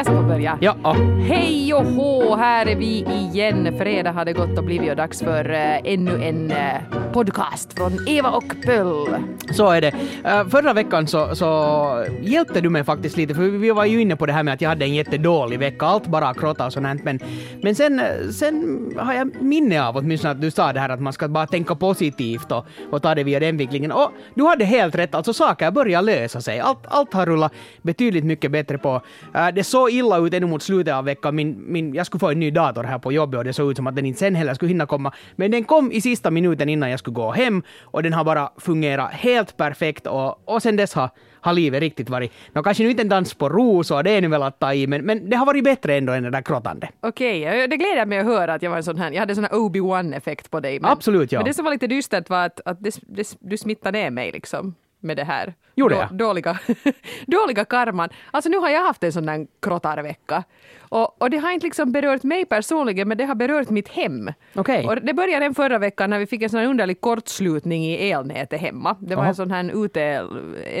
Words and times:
jag 0.00 0.06
ska 0.06 0.16
få 0.16 0.28
börja? 0.28 0.58
Ja. 0.60 0.96
Hej 1.28 1.74
och 1.74 1.84
hå, 1.84 2.36
här 2.36 2.66
är 2.66 2.76
vi 2.76 3.04
igen. 3.04 3.78
Fredag 3.78 4.12
har 4.12 4.24
det 4.24 4.32
gått 4.32 4.58
och 4.58 4.64
blivit 4.64 4.90
och 4.90 4.96
dags 4.96 5.20
för 5.20 5.50
uh, 5.50 5.92
ännu 5.92 6.24
en 6.24 6.50
uh, 6.50 7.12
podcast 7.12 7.72
från 7.72 8.08
Eva 8.08 8.30
och 8.30 8.54
Pöll. 8.64 9.08
Så 9.52 9.70
är 9.70 9.80
det. 9.80 9.92
Uh, 10.24 10.48
förra 10.48 10.72
veckan 10.72 11.06
så, 11.06 11.36
så 11.36 12.04
hjälpte 12.22 12.60
du 12.60 12.70
mig 12.70 12.84
faktiskt 12.84 13.16
lite, 13.16 13.34
för 13.34 13.42
vi 13.42 13.70
var 13.70 13.84
ju 13.84 14.00
inne 14.00 14.16
på 14.16 14.26
det 14.26 14.32
här 14.32 14.42
med 14.42 14.54
att 14.54 14.60
jag 14.60 14.68
hade 14.68 14.84
en 14.84 14.94
jättedålig 14.94 15.58
vecka, 15.58 15.86
allt 15.86 16.06
bara 16.06 16.34
krotta 16.34 16.66
och 16.66 16.72
sånt 16.72 17.04
men, 17.04 17.20
men 17.62 17.74
sen, 17.74 18.00
sen 18.32 18.86
har 18.98 19.14
jag 19.14 19.42
minne 19.42 19.82
av 19.82 19.96
åtminstone 19.96 20.32
att 20.32 20.40
du 20.40 20.50
sa 20.50 20.72
det 20.72 20.80
här 20.80 20.88
att 20.88 21.00
man 21.00 21.12
ska 21.12 21.28
bara 21.28 21.46
tänka 21.46 21.74
positivt 21.74 22.52
och, 22.52 22.66
och 22.90 23.02
ta 23.02 23.14
det 23.14 23.24
via 23.24 23.40
den 23.40 23.56
vinklingen. 23.56 23.92
Och 23.92 24.10
du 24.34 24.44
hade 24.44 24.64
helt 24.64 24.94
rätt, 24.94 25.14
alltså 25.14 25.32
saker 25.32 25.70
börjar 25.70 26.02
lösa 26.02 26.40
sig. 26.40 26.60
Allt, 26.60 26.86
allt 26.88 27.12
har 27.12 27.26
rullat 27.26 27.52
betydligt 27.82 28.24
mycket 28.24 28.50
bättre 28.50 28.78
på. 28.78 29.02
Uh, 29.36 29.48
det 29.54 29.64
såg 29.64 29.89
illa 29.90 30.18
ut 30.18 30.34
ännu 30.34 30.46
mot 30.46 30.62
slutet 30.62 30.94
av 30.94 31.04
veckan. 31.04 31.34
Min, 31.34 31.72
min, 31.72 31.94
jag 31.94 32.06
skulle 32.06 32.20
få 32.20 32.30
en 32.30 32.40
ny 32.40 32.50
dator 32.50 32.84
här 32.84 32.98
på 32.98 33.12
jobbet 33.12 33.38
och 33.38 33.44
det 33.44 33.52
såg 33.52 33.70
ut 33.70 33.76
som 33.76 33.86
att 33.86 33.96
den 33.96 34.06
inte 34.06 34.18
sen 34.18 34.34
heller 34.34 34.54
skulle 34.54 34.68
hinna 34.68 34.86
komma. 34.86 35.12
Men 35.36 35.50
den 35.50 35.64
kom 35.64 35.92
i 35.92 36.00
sista 36.00 36.30
minuten 36.30 36.68
innan 36.68 36.90
jag 36.90 36.98
skulle 36.98 37.14
gå 37.14 37.30
hem 37.30 37.62
och 37.82 38.02
den 38.02 38.12
har 38.12 38.24
bara 38.24 38.50
fungerat 38.56 39.12
helt 39.12 39.56
perfekt 39.56 40.06
och, 40.06 40.48
och 40.48 40.62
sen 40.62 40.76
dess 40.76 40.94
har 40.94 41.10
har 41.40 41.52
livet 41.52 41.80
riktigt 41.80 42.08
varit, 42.08 42.32
no, 42.52 42.62
kanske 42.62 42.82
nu 42.82 42.90
inte 42.90 43.02
en 43.02 43.08
dans 43.08 43.34
på 43.34 43.48
rosor, 43.48 44.02
det 44.02 44.10
är 44.10 44.20
nu 44.20 44.28
väl 44.28 44.42
att 44.42 44.58
ta 44.58 44.74
i, 44.74 44.86
men, 44.86 45.04
men 45.04 45.30
det 45.30 45.36
har 45.36 45.46
varit 45.46 45.64
bättre 45.64 45.96
ändå 45.96 46.12
än 46.12 46.22
det 46.22 46.30
där 46.30 46.42
krottande. 46.42 46.88
Okej, 47.00 47.42
okay, 47.42 47.66
det 47.66 47.76
gläder 47.76 48.06
mig 48.06 48.18
att 48.18 48.26
höra 48.26 48.54
att 48.54 48.62
jag 48.62 48.70
var 48.70 48.76
en 48.76 48.84
sån 48.84 48.98
här, 48.98 49.12
jag 49.12 49.20
hade 49.20 49.30
en 49.30 49.34
sån 49.34 49.44
här 49.44 49.54
Obi-Wan-effekt 49.54 50.50
på 50.50 50.60
dig. 50.60 50.80
Men, 50.80 50.90
Absolut, 50.90 51.32
ja. 51.32 51.38
Men 51.38 51.46
det 51.46 51.54
som 51.54 51.64
var 51.64 51.72
lite 51.72 51.86
dystert 51.86 52.30
var 52.30 52.46
att, 52.46 52.60
att 52.64 52.82
det, 52.82 53.00
det, 53.02 53.36
du 53.40 53.56
smittade 53.56 53.98
ner 53.98 54.10
mig 54.10 54.32
liksom 54.32 54.74
med 55.00 55.16
det 55.16 55.24
här. 55.24 55.54
Gjorde 55.74 55.94
jag? 55.94 56.14
Dåliga, 56.14 56.58
dåliga 57.26 57.64
karman. 57.64 58.08
Alltså 58.30 58.50
nu 58.50 58.56
har 58.56 58.68
jag 58.68 58.84
haft 58.84 59.04
en 59.04 59.12
sån 59.12 59.26
där 59.26 59.46
krottarvecka. 59.62 60.44
Och, 60.78 61.22
och 61.22 61.30
det 61.30 61.38
har 61.38 61.52
inte 61.52 61.66
liksom 61.66 61.92
berört 61.92 62.22
mig 62.22 62.44
personligen, 62.44 63.08
men 63.08 63.18
det 63.18 63.24
har 63.24 63.34
berört 63.34 63.70
mitt 63.70 63.88
hem. 63.88 64.32
Okay. 64.54 64.86
Och 64.86 64.96
det 65.02 65.14
började 65.14 65.44
den 65.44 65.54
förra 65.54 65.78
veckan 65.78 66.10
när 66.10 66.18
vi 66.18 66.26
fick 66.26 66.42
en 66.42 66.50
sån 66.50 66.60
här 66.60 66.66
underlig 66.66 67.00
kortslutning 67.00 67.84
i 67.84 68.10
elnätet 68.10 68.60
hemma. 68.60 68.96
Det 69.00 69.14
var 69.14 69.22
Aha. 69.22 69.28
en 69.28 69.34
sån 69.34 69.50
här 69.50 69.84
ute, 69.84 70.02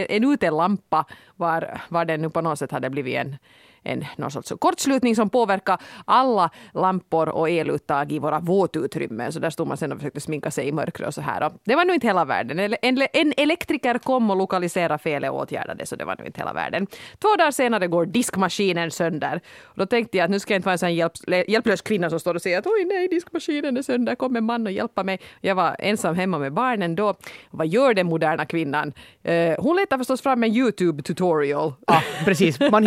en 0.08 0.32
utelampa 0.32 1.04
var, 1.36 1.80
var 1.88 2.04
den 2.04 2.22
nu 2.22 2.30
på 2.30 2.40
något 2.40 2.58
sätt 2.58 2.72
hade 2.72 2.90
blivit 2.90 3.16
en 3.16 3.36
en 3.82 4.04
någon 4.16 4.30
sorts 4.30 4.52
kortslutning 4.58 5.16
som 5.16 5.30
påverkar 5.30 5.78
alla 6.04 6.50
lampor 6.74 7.28
och 7.28 7.50
eluttag 7.50 8.12
i 8.12 8.18
våra 8.18 8.40
våtutrymmen. 8.40 9.32
Så 9.32 9.38
där 9.38 9.50
stod 9.50 9.66
man 9.66 9.76
sen 9.76 9.92
och 9.92 9.98
försökte 9.98 10.20
sminka 10.20 10.50
sig 10.50 10.68
i 10.68 10.72
mörkret 10.72 11.08
och 11.08 11.14
så 11.14 11.20
här. 11.20 11.46
Och 11.46 11.52
det 11.64 11.74
var 11.74 11.84
nu 11.84 11.94
inte 11.94 12.06
hela 12.06 12.24
världen. 12.24 12.74
En, 12.82 13.06
en 13.12 13.32
elektriker 13.36 13.98
kom 13.98 14.30
och 14.30 14.36
lokaliserade 14.36 14.98
felet 14.98 15.30
och 15.30 15.36
åtgärdade 15.36 15.86
så 15.86 15.96
det 15.96 16.04
var 16.04 16.16
nu 16.18 16.26
inte 16.26 16.40
hela 16.40 16.52
världen. 16.52 16.86
Två 17.18 17.36
dagar 17.38 17.50
senare 17.50 17.86
går 17.86 18.06
diskmaskinen 18.06 18.90
sönder. 18.90 19.40
Och 19.62 19.78
då 19.78 19.86
tänkte 19.86 20.18
jag 20.18 20.24
att 20.24 20.30
nu 20.30 20.40
ska 20.40 20.54
jag 20.54 20.58
inte 20.58 20.66
vara 20.66 20.72
en 20.72 20.78
sån 20.78 20.94
hjälp, 20.94 21.12
hjälplös 21.48 21.82
kvinna 21.82 22.10
som 22.10 22.20
står 22.20 22.34
och 22.34 22.42
säger 22.42 22.58
att 22.58 22.66
oj 22.66 22.84
nej, 22.84 23.08
diskmaskinen 23.08 23.76
är 23.76 23.82
sönder, 23.82 24.14
kom 24.14 24.36
en 24.36 24.44
man 24.44 24.66
och 24.66 24.72
hjälpa 24.72 25.04
mig. 25.04 25.20
Jag 25.40 25.54
var 25.54 25.76
ensam 25.78 26.14
hemma 26.14 26.38
med 26.38 26.52
barnen 26.52 26.94
då. 26.94 27.14
Vad 27.50 27.66
gör 27.66 27.94
den 27.94 28.06
moderna 28.06 28.46
kvinnan? 28.46 28.92
Uh, 29.28 29.54
hon 29.58 29.76
letar 29.76 29.98
förstås 29.98 30.22
fram 30.22 30.44
en 30.44 30.50
YouTube-tutorial. 30.50 31.72
Ja, 31.86 32.02
precis. 32.24 32.60
Man, 32.60 32.84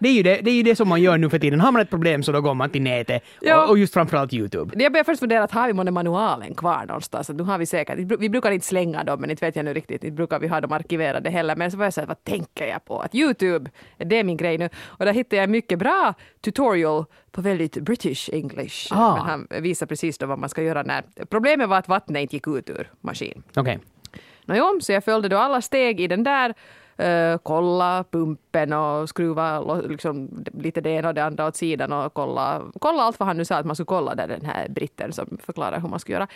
det 0.00 0.08
är 0.08 0.12
ju 0.12 0.22
det 0.22 0.35
det, 0.42 0.50
är 0.50 0.54
ju 0.54 0.62
det 0.62 0.76
som 0.76 0.88
man 0.88 1.02
gör 1.02 1.18
nu 1.18 1.30
för 1.30 1.38
tiden. 1.38 1.60
Har 1.60 1.72
man 1.72 1.82
ett 1.82 1.90
problem 1.90 2.22
så 2.22 2.32
då 2.32 2.40
går 2.40 2.54
man 2.54 2.70
till 2.70 2.82
nätet 2.82 3.24
ja. 3.40 3.64
och, 3.64 3.70
och, 3.70 3.78
just 3.78 3.94
framförallt 3.94 4.32
Youtube. 4.32 4.82
Jag 4.82 4.92
började 4.92 5.04
först 5.04 5.20
fundera 5.20 5.44
att 5.44 5.52
har 5.52 5.66
vi 5.66 5.72
månne 5.72 5.90
manualen 5.90 6.54
kvar 6.54 6.84
någonstans? 6.86 7.30
Att 7.30 7.36
nu 7.36 7.42
har 7.42 7.58
vi 7.58 7.66
säkert, 7.66 7.98
vi 7.98 8.28
brukar 8.28 8.50
inte 8.50 8.66
slänga 8.66 9.04
dem 9.04 9.20
men 9.20 9.30
inte 9.30 9.46
vet 9.46 9.56
jag 9.56 9.64
nu 9.64 9.74
riktigt, 9.74 10.04
inte 10.04 10.16
brukar 10.16 10.38
vi 10.38 10.48
ha 10.48 10.60
dem 10.60 10.72
arkiverade 10.72 11.30
heller. 11.30 11.56
Men 11.56 11.70
så 11.70 11.76
var 11.76 11.84
jag 11.84 11.94
så 11.94 12.00
här, 12.00 12.08
vad 12.08 12.24
tänker 12.24 12.66
jag 12.66 12.84
på? 12.84 13.00
Att 13.00 13.14
Youtube, 13.14 13.70
det 13.96 14.18
är 14.18 14.24
min 14.24 14.36
grej 14.36 14.58
nu. 14.58 14.68
Och 14.84 15.04
där 15.04 15.12
hittade 15.12 15.36
jag 15.36 15.50
mycket 15.50 15.78
bra 15.78 16.14
tutorial 16.40 17.04
på 17.30 17.40
väldigt 17.40 17.76
British 17.76 18.30
English. 18.32 18.88
Ah. 18.90 19.16
Men 19.16 19.24
han 19.24 19.62
visar 19.62 19.86
precis 19.86 20.18
då 20.18 20.26
vad 20.26 20.38
man 20.38 20.48
ska 20.48 20.62
göra 20.62 20.82
när... 20.82 21.04
Problemet 21.30 21.68
var 21.68 21.78
att 21.78 21.88
vattnet 21.88 22.22
inte 22.22 22.36
gick 22.36 22.48
ut 22.48 22.70
ur 22.70 22.90
maskin. 23.00 23.42
Okej. 23.50 23.60
Okay. 23.60 23.78
Nåjo, 24.44 24.80
så 24.80 24.92
jag 24.92 25.04
följde 25.04 25.28
då 25.28 25.38
alla 25.38 25.60
steg 25.60 26.00
i 26.00 26.06
den 26.06 26.22
där 26.22 26.54
uh, 27.00 27.38
kolla 27.42 28.04
pumpen 28.10 28.72
och 28.72 29.08
skruva 29.08 29.74
liksom, 29.74 30.44
lite 30.54 30.80
det 30.80 30.90
ena 30.90 31.08
och 31.08 31.14
det 31.14 31.24
andra 31.24 31.46
åt 31.46 31.56
sidan 31.56 31.92
och 31.92 32.14
kolla, 32.14 32.62
kolla 32.80 33.02
allt 33.02 33.20
vad 33.20 33.26
han 33.26 33.36
nu 33.36 33.44
sa 33.44 33.56
att 33.56 33.66
man 33.66 33.76
skulle 33.76 33.86
kolla 33.86 34.14
där 34.14 34.28
den 34.28 34.44
här 34.44 34.68
britten 34.68 35.12
som 35.12 35.38
förklarar 35.42 35.80
hur 35.80 35.88
man 35.88 36.00
ska 36.00 36.12
göra. 36.12 36.28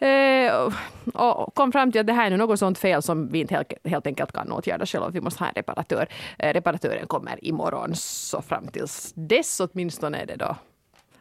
Eh, 0.00 0.68
och 1.14 1.54
kom 1.54 1.72
fram 1.72 1.92
till 1.92 2.00
att 2.00 2.06
det 2.06 2.12
här 2.12 2.30
är 2.30 2.36
något 2.36 2.58
sånt 2.58 2.78
fel 2.78 3.02
som 3.02 3.28
vi 3.28 3.40
inte 3.40 3.54
helt, 3.54 3.72
helt 3.84 4.06
enkelt 4.06 4.32
kan 4.32 4.52
åtgärda 4.52 4.86
själva. 4.86 5.08
Vi 5.08 5.20
måste 5.20 5.42
ha 5.42 5.48
en 5.48 5.54
reparatör. 5.54 6.08
Eh, 6.38 6.52
reparatören 6.52 7.06
kommer 7.06 7.44
imorgon, 7.44 7.94
så 7.94 8.42
fram 8.42 8.66
tills 8.66 9.12
dess 9.14 9.60
åtminstone 9.60 10.18
är 10.18 10.26
det 10.26 10.36
då 10.36 10.56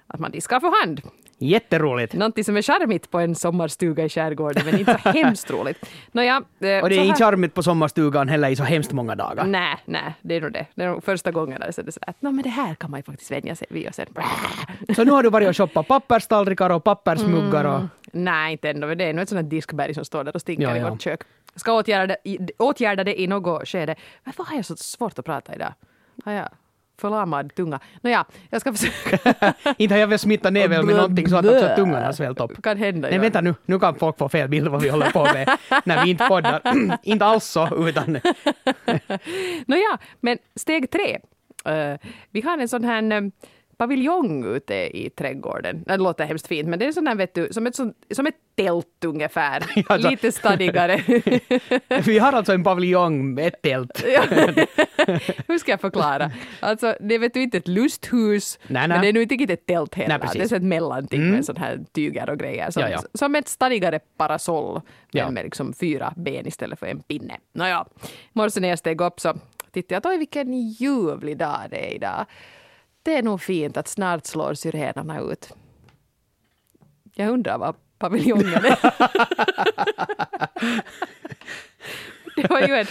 att 0.07 0.19
man 0.19 0.31
diskar 0.31 0.59
för 0.59 0.81
hand. 0.81 1.01
Jätteroligt! 1.39 2.13
Någonting 2.13 2.43
som 2.43 2.57
är 2.57 2.61
charmigt 2.61 3.11
på 3.11 3.19
en 3.19 3.35
sommarstuga 3.35 4.05
i 4.05 4.09
skärgården, 4.09 4.65
men 4.65 4.79
inte 4.79 4.99
så 5.03 5.09
hemskt 5.13 5.51
roligt. 5.51 5.89
Nåja, 6.11 6.35
eh, 6.35 6.79
och 6.83 6.89
det 6.89 6.95
är 6.95 7.03
inte 7.03 7.23
charmigt 7.23 7.53
på 7.53 7.63
sommarstugan 7.63 8.29
heller 8.29 8.49
i 8.49 8.55
så 8.55 8.63
hemskt 8.63 8.91
många 8.91 9.15
dagar. 9.15 9.45
Nej, 9.45 9.77
nej, 9.85 10.13
det 10.21 10.35
är 10.35 10.41
nog 10.41 10.51
det. 10.51 10.65
Det 10.75 10.83
är 10.83 10.87
nog 10.87 11.03
första 11.03 11.31
gången 11.31 11.59
där 11.59 11.71
så 11.71 11.81
det 11.81 11.91
så 11.91 11.99
att 12.07 12.21
men 12.21 12.41
det 12.41 12.49
här 12.49 12.75
kan 12.75 12.91
man 12.91 12.99
ju 12.99 13.03
faktiskt 13.03 13.31
vänja 13.31 13.55
sig 13.55 13.67
vid 13.69 13.87
och 13.87 13.95
sen... 13.95 14.05
Så 14.95 15.03
nu 15.03 15.11
har 15.11 15.23
du 15.23 15.29
varit 15.29 15.47
och 15.47 15.57
shoppat 15.57 15.87
papperstallrikar 15.87 16.69
och 16.69 16.83
pappersmuggar 16.83 17.65
och... 17.65 17.75
Mm, 17.75 17.89
nej, 18.11 18.51
inte 18.51 18.69
ändå. 18.69 18.95
Det 18.95 19.03
är 19.03 19.13
nog 19.13 19.23
ett 19.23 19.29
sånt 19.29 19.41
här 19.41 19.49
diskberg 19.49 19.93
som 19.93 20.05
står 20.05 20.23
där 20.23 20.35
och 20.35 20.41
stinker 20.41 20.75
ja. 20.75 20.77
i 20.77 20.89
vårt 20.89 21.01
kök. 21.01 21.21
Ska 21.55 21.73
åtgärda 21.73 22.15
det, 22.23 22.49
åtgärda 22.57 23.03
det 23.03 23.21
i 23.21 23.27
något 23.27 23.67
skede. 23.67 23.95
Varför 24.23 24.43
har 24.43 24.55
jag 24.55 24.65
så 24.65 24.75
svårt 24.75 25.19
att 25.19 25.25
prata 25.25 25.55
idag? 25.55 25.73
Har 26.25 26.33
jag 26.33 26.49
förlamad 27.01 27.55
tunga. 27.55 27.79
Nåja, 28.01 28.25
jag 28.49 28.61
ska 28.61 28.73
försöka. 28.73 29.53
inte 29.77 29.95
har 29.95 29.99
jag 29.99 30.07
väl 30.07 30.19
smittat 30.19 30.53
väl 30.53 30.85
med 30.85 30.95
någonting 30.95 31.29
så 31.29 31.37
att 31.37 31.45
också 31.45 31.69
tungan 31.75 32.03
har 32.03 32.11
svällt 32.11 32.39
upp. 32.39 32.63
Kan 32.63 32.77
hända. 32.77 33.09
Nej, 33.09 33.19
vänta 33.19 33.41
nu. 33.41 33.55
Nu 33.65 33.79
kan 33.79 33.95
folk 33.95 34.17
få 34.17 34.29
fel 34.29 34.49
bild 34.49 34.67
vad 34.67 34.81
vi 34.81 34.89
håller 34.89 35.11
på 35.11 35.23
med 35.23 35.57
när 35.85 36.03
vi 36.03 36.09
inte 36.09 36.27
poddar. 36.27 36.61
inte 37.03 37.25
alls 37.25 37.45
så, 37.45 37.87
utan... 37.87 38.11
Nåja, 39.65 39.97
men 40.19 40.37
steg 40.55 40.91
tre. 40.91 41.19
Uh, 41.67 41.97
vi 42.31 42.41
har 42.41 42.57
en 42.57 42.67
sån 42.67 42.83
här 42.83 43.21
uh, 43.21 43.29
paviljong 43.77 44.55
ute 44.55 44.97
i 44.97 45.09
trädgården. 45.09 45.83
Det 45.87 45.97
låter 45.97 46.25
hemskt 46.25 46.47
fint, 46.47 46.69
men 46.69 46.79
det 46.79 46.85
är 46.85 46.91
sån 46.91 47.07
här, 47.07 47.15
vet 47.15 47.33
du, 47.33 47.47
som 47.51 47.67
ett, 47.67 47.75
som 48.11 48.27
ett 48.27 48.35
tält 48.55 49.03
ungefär. 49.05 49.63
Alltså, 49.87 50.09
Lite 50.09 50.31
stadigare. 50.31 51.03
vi 52.05 52.19
har 52.19 52.33
alltså 52.33 52.53
en 52.53 52.63
paviljong 52.63 53.33
med 53.33 53.47
ett 53.47 53.61
tält. 53.61 54.01
Hur 55.47 55.57
ska 55.57 55.71
jag 55.71 55.81
förklara? 55.81 56.31
Alltså, 56.59 56.95
det 56.99 57.15
är 57.15 57.19
vet 57.19 57.33
du 57.33 57.41
inte 57.41 57.57
ett 57.57 57.67
lusthus, 57.67 58.59
nej, 58.67 58.87
nej. 58.87 58.87
men 58.87 59.01
det 59.01 59.07
är 59.07 59.13
nu 59.13 59.21
inte 59.21 59.33
riktigt 59.33 59.49
ett 59.49 59.65
tält 59.65 59.95
heller. 59.95 60.19
Nej, 60.19 60.29
det 60.33 60.51
är 60.51 60.55
ett 60.55 60.63
mellanting 60.63 61.21
mm. 61.21 61.31
med 61.31 61.45
sån 61.45 61.57
här 61.57 61.79
tyger 61.93 62.29
och 62.29 62.39
grejer. 62.39 62.71
Som, 62.71 62.81
ja, 62.81 62.89
ja. 62.89 63.01
som 63.13 63.35
ett 63.35 63.47
stadigare 63.47 63.99
parasoll, 64.17 64.81
ja. 65.11 65.31
med 65.31 65.43
liksom 65.43 65.73
fyra 65.73 66.13
ben 66.17 66.47
istället 66.47 66.79
för 66.79 66.87
en 66.87 66.99
pinne. 66.99 67.37
Nåja, 67.53 67.85
morse 68.33 68.59
när 68.59 68.69
jag 68.69 68.79
steg 68.79 69.01
upp 69.01 69.19
så 69.19 69.33
tittade 69.71 70.01
jag 70.03 70.11
oj 70.11 70.17
vilken 70.17 70.53
ljuvlig 70.53 71.37
dag 71.37 71.59
det 71.69 71.91
är 71.91 71.95
idag 71.95 72.25
det 73.07 73.17
är 73.17 73.23
nog 73.23 73.41
fint 73.41 73.77
att 73.77 73.87
snart 73.87 74.25
slår 74.25 74.53
syrenerna 74.53 75.19
ut. 75.19 75.53
Jag 77.15 77.29
undrar 77.29 77.57
vad 77.57 77.75
paviljongen 77.97 78.65
är. 78.65 78.79
det 82.35 82.49
var 82.49 82.61
ju 82.61 82.73
en 82.75 82.87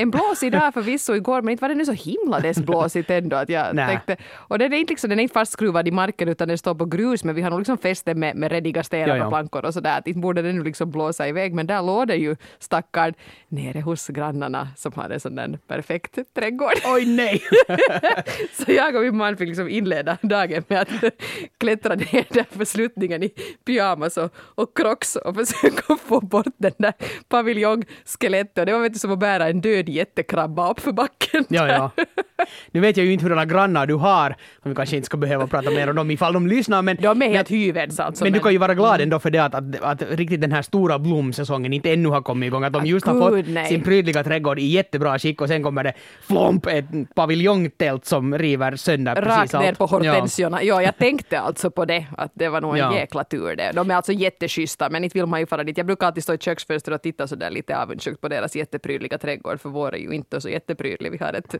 en 0.00 0.10
blåsig 0.10 0.52
dag 0.52 0.74
förvisso 0.74 1.14
igår, 1.14 1.42
men 1.42 1.52
inte 1.52 1.62
var 1.62 1.68
det 1.68 1.74
nu 1.74 1.84
så 1.84 1.92
himla 1.92 2.42
blåsigt 2.56 3.10
ändå 3.10 3.36
att 3.36 3.48
jag 3.48 3.74
Nä. 3.74 3.86
tänkte... 3.86 4.16
Och 4.34 4.58
den 4.58 4.72
är 4.72 4.76
inte, 4.76 4.92
liksom, 4.92 5.10
den 5.10 5.18
är 5.18 5.22
inte 5.22 5.32
fastskruvad 5.32 5.88
i 5.88 5.90
marken 5.90 6.28
utan 6.28 6.48
den 6.48 6.58
står 6.58 6.74
på 6.74 6.84
grus, 6.84 7.24
men 7.24 7.34
vi 7.34 7.42
har 7.42 7.50
nog 7.50 7.58
liksom 7.60 7.78
fäst 7.78 8.04
den 8.04 8.18
med, 8.18 8.36
med 8.36 8.52
reddiga 8.52 8.82
stenar 8.82 9.24
och 9.24 9.30
plankor 9.30 9.64
och 9.64 9.74
sådär. 9.74 10.02
Inte 10.04 10.20
borde 10.20 10.42
den 10.42 10.56
nu 10.56 10.64
liksom 10.64 10.90
blåsa 10.90 11.28
iväg, 11.28 11.54
men 11.54 11.66
där 11.66 11.82
låg 11.82 12.08
det 12.08 12.16
ju 12.16 12.36
stackaren 12.58 13.14
nere 13.48 13.80
hos 13.80 14.08
grannarna 14.08 14.68
som 14.76 14.92
har 14.96 15.10
en 15.10 15.20
sån 15.20 15.34
där 15.34 15.58
perfekt 15.66 16.18
trädgård. 16.34 16.72
Oj 16.84 17.06
nej! 17.06 17.42
så 18.52 18.72
jag 18.72 18.94
och 18.96 19.02
min 19.02 19.16
man 19.16 19.36
fick 19.36 19.48
liksom 19.48 19.68
inleda 19.68 20.18
dagen 20.22 20.64
med 20.68 20.80
att 20.80 20.88
klättra 21.58 21.94
ner 21.94 22.26
där 22.28 22.46
för 22.50 22.64
slutningen 22.64 23.22
i 23.22 23.32
pyjamas 23.64 24.16
och, 24.16 24.34
och 24.36 24.76
crocs 24.76 25.16
och 25.16 25.34
försöka 25.34 25.96
få 25.96 26.20
bort 26.20 26.54
den 26.56 26.72
där 26.78 26.92
paviljongskelettet. 27.28 28.66
Det 28.66 28.72
var 28.72 28.80
vet 28.80 28.92
du, 28.92 28.98
som 28.98 29.12
att 29.12 29.18
bära 29.18 29.48
en 29.48 29.60
död 29.60 29.87
jättekrabba 29.88 30.70
upp 30.70 30.80
för 30.80 30.92
backen. 30.92 31.44
Ja, 31.48 31.68
ja. 31.68 31.90
Nu 32.70 32.80
vet 32.80 32.96
jag 32.96 33.06
ju 33.06 33.12
inte 33.12 33.24
hurdana 33.24 33.44
grannar 33.44 33.86
du 33.86 33.94
har, 33.94 34.36
och 34.62 34.70
vi 34.70 34.74
kanske 34.74 34.96
inte 34.96 35.06
ska 35.06 35.16
behöva 35.16 35.46
prata 35.46 35.70
mer 35.70 35.90
om 35.90 35.96
dem 35.96 36.10
ifall 36.10 36.32
de 36.32 36.46
lyssnar, 36.46 36.82
men... 36.82 36.96
De 37.00 37.22
är 37.22 37.28
helt 37.28 37.50
hyvens 37.50 38.00
alltså. 38.00 38.24
Men, 38.24 38.32
men 38.32 38.38
du 38.38 38.42
kan 38.42 38.52
ju 38.52 38.58
vara 38.58 38.74
glad 38.74 39.00
ändå 39.00 39.18
för 39.18 39.30
det 39.30 39.38
att, 39.38 39.54
att, 39.54 39.80
att, 39.80 40.02
riktigt 40.02 40.40
den 40.40 40.52
här 40.52 40.62
stora 40.62 40.98
blomsäsongen 40.98 41.72
inte 41.72 41.92
ännu 41.92 42.08
har 42.08 42.22
kommit 42.22 42.46
igång, 42.46 42.64
att 42.64 42.72
de 42.72 42.86
just 42.86 43.06
har 43.06 43.30
fått 43.30 43.48
nej. 43.48 43.68
sin 43.68 43.82
prydliga 43.82 44.24
trädgård 44.24 44.58
i 44.58 44.66
jättebra 44.66 45.18
skick 45.18 45.40
och 45.40 45.48
sen 45.48 45.62
kommer 45.62 45.84
det 45.84 45.92
flomp, 46.20 46.66
ett 46.66 47.14
paviljongtält 47.14 48.04
som 48.04 48.38
river 48.38 48.76
sönder 48.76 49.14
Rakt 49.14 49.26
precis 49.26 49.54
allt. 49.54 49.64
ner 49.64 49.74
på 49.74 49.86
hortensiorna. 49.86 50.62
Ja. 50.62 50.74
ja, 50.74 50.82
jag 50.82 50.96
tänkte 50.96 51.40
alltså 51.40 51.70
på 51.70 51.84
det, 51.84 52.06
att 52.16 52.32
det 52.34 52.48
var 52.48 52.60
nog 52.60 52.72
en 52.72 52.78
ja. 52.78 52.94
jäkla 52.94 53.24
tur 53.24 53.56
det. 53.56 53.72
De 53.74 53.90
är 53.90 53.94
alltså 53.94 54.12
jätteschyssta, 54.12 54.90
men 54.90 55.04
inte 55.04 55.18
vill 55.18 55.26
man 55.26 55.40
ju 55.40 55.46
fara 55.46 55.64
dit. 55.64 55.76
Jag 55.76 55.86
brukar 55.86 56.06
alltid 56.06 56.22
stå 56.22 56.34
i 56.34 56.38
köksfönstret 56.38 56.94
och 56.94 57.02
titta 57.02 57.26
sådär 57.26 57.50
lite 57.50 57.78
avundsjukt 57.78 58.20
på 58.20 58.28
deras 58.28 58.56
jätteprydliga 58.56 59.18
trädgård, 59.18 59.60
för 59.60 59.68
vår 59.78 59.94
är 59.94 59.98
ju 59.98 60.12
inte 60.12 60.40
så 60.40 60.48
jätteprydlig. 60.48 61.12
Vi 61.12 61.18
har 61.18 61.32
ett 61.32 61.54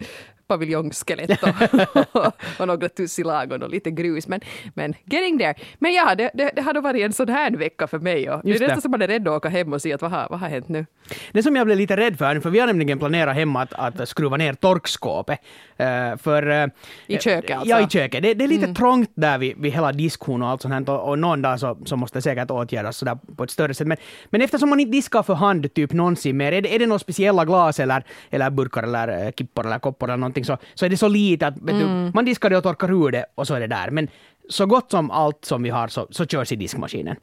paviljongskelett 0.48 1.42
och, 2.12 2.32
och 2.58 2.66
några 2.66 2.88
tussilagon 2.88 3.62
och 3.62 3.70
lite 3.70 3.90
grus. 3.90 4.28
Men, 4.28 4.40
men 4.74 4.94
getting 5.04 5.38
there. 5.38 5.54
Men 5.78 5.92
ja, 5.92 6.14
det, 6.14 6.30
det, 6.34 6.50
det 6.56 6.62
har 6.62 6.74
då 6.74 6.80
varit 6.80 7.04
en 7.04 7.12
sån 7.12 7.28
här 7.28 7.50
vecka 7.50 7.86
för 7.86 7.98
mig. 7.98 8.30
Och 8.30 8.40
det 8.44 8.54
är 8.54 8.60
nästan 8.60 8.80
som 8.80 8.90
man 8.90 9.02
är 9.02 9.08
rädd 9.08 9.28
att 9.28 9.36
åka 9.36 9.48
hem 9.48 9.72
och 9.72 9.82
se 9.82 9.92
att 9.92 10.02
vad 10.02 10.10
har, 10.10 10.26
vad 10.30 10.40
har 10.40 10.48
hänt 10.48 10.68
nu? 10.68 10.86
Det 11.32 11.42
som 11.42 11.56
jag 11.56 11.66
blev 11.66 11.78
lite 11.78 11.96
rädd 11.96 12.18
för, 12.18 12.40
för 12.40 12.50
vi 12.50 12.60
har 12.60 12.66
nämligen 12.66 12.98
planerat 12.98 13.34
hemma 13.34 13.62
att, 13.62 13.72
att 13.72 14.08
skruva 14.08 14.36
ner 14.36 14.54
torkskåpet. 14.54 15.38
Uh, 15.80 16.16
för, 16.16 16.48
uh, 16.48 16.68
I 17.06 17.18
köket 17.18 17.56
alltså? 17.56 17.68
Ja, 17.70 17.80
i 17.80 17.88
köket. 17.88 18.22
Det, 18.22 18.34
det 18.34 18.44
är 18.44 18.48
lite 18.48 18.64
mm. 18.64 18.74
trångt 18.74 19.10
där 19.14 19.38
vid, 19.38 19.56
vid 19.58 19.72
hela 19.72 19.92
diskhon 19.92 20.42
och 20.42 20.48
allt 20.48 20.62
sånt 20.62 20.74
här, 20.74 20.90
och, 20.90 21.08
och 21.08 21.18
någon 21.18 21.42
dag 21.42 21.60
så, 21.60 21.78
så 21.84 21.96
måste 21.96 22.18
det 22.18 22.22
säkert 22.22 22.50
åtgärdas 22.50 22.96
sådär 22.96 23.18
på 23.36 23.44
ett 23.44 23.50
större 23.50 23.74
sätt. 23.74 23.86
Men, 23.86 23.96
men 24.30 24.42
eftersom 24.42 24.70
man 24.70 24.80
inte 24.80 24.92
diskar 24.92 25.22
för 25.22 25.34
hand 25.34 25.74
typ 25.74 25.92
någonsin 25.92 26.36
mer, 26.36 26.52
är 26.52 26.62
det, 26.62 26.74
är 26.74 26.78
det 26.78 26.86
några 26.86 26.98
speciella 26.98 27.44
glas 27.44 27.80
eller, 27.80 28.04
eller 28.30 28.50
burkar 28.50 28.82
eller 28.82 29.26
uh, 29.26 29.30
kippor 29.32 29.66
eller 29.66 29.78
koppor 29.78 30.08
eller 30.08 30.16
någonting 30.16 30.38
så, 30.44 30.58
så 30.75 30.85
är 30.85 30.90
det 30.90 30.96
så 30.96 31.08
lite 31.08 31.46
att 31.46 31.61
mm. 31.61 31.79
du, 31.79 32.11
man 32.14 32.25
diskar 32.25 32.50
det 32.50 32.56
och 32.56 32.62
torkar 32.62 32.90
ur 32.90 33.11
det 33.11 33.25
och 33.35 33.46
så 33.46 33.55
är 33.55 33.61
det 33.61 33.67
där. 33.67 33.90
Men 33.90 34.08
så 34.49 34.67
gott 34.67 34.90
som 34.90 35.11
allt 35.11 35.44
som 35.44 35.62
vi 35.62 35.70
har 35.70 35.88
så, 35.88 36.06
så 36.11 36.26
körs 36.26 36.52
i 36.52 36.56
diskmaskinen. 36.56 37.17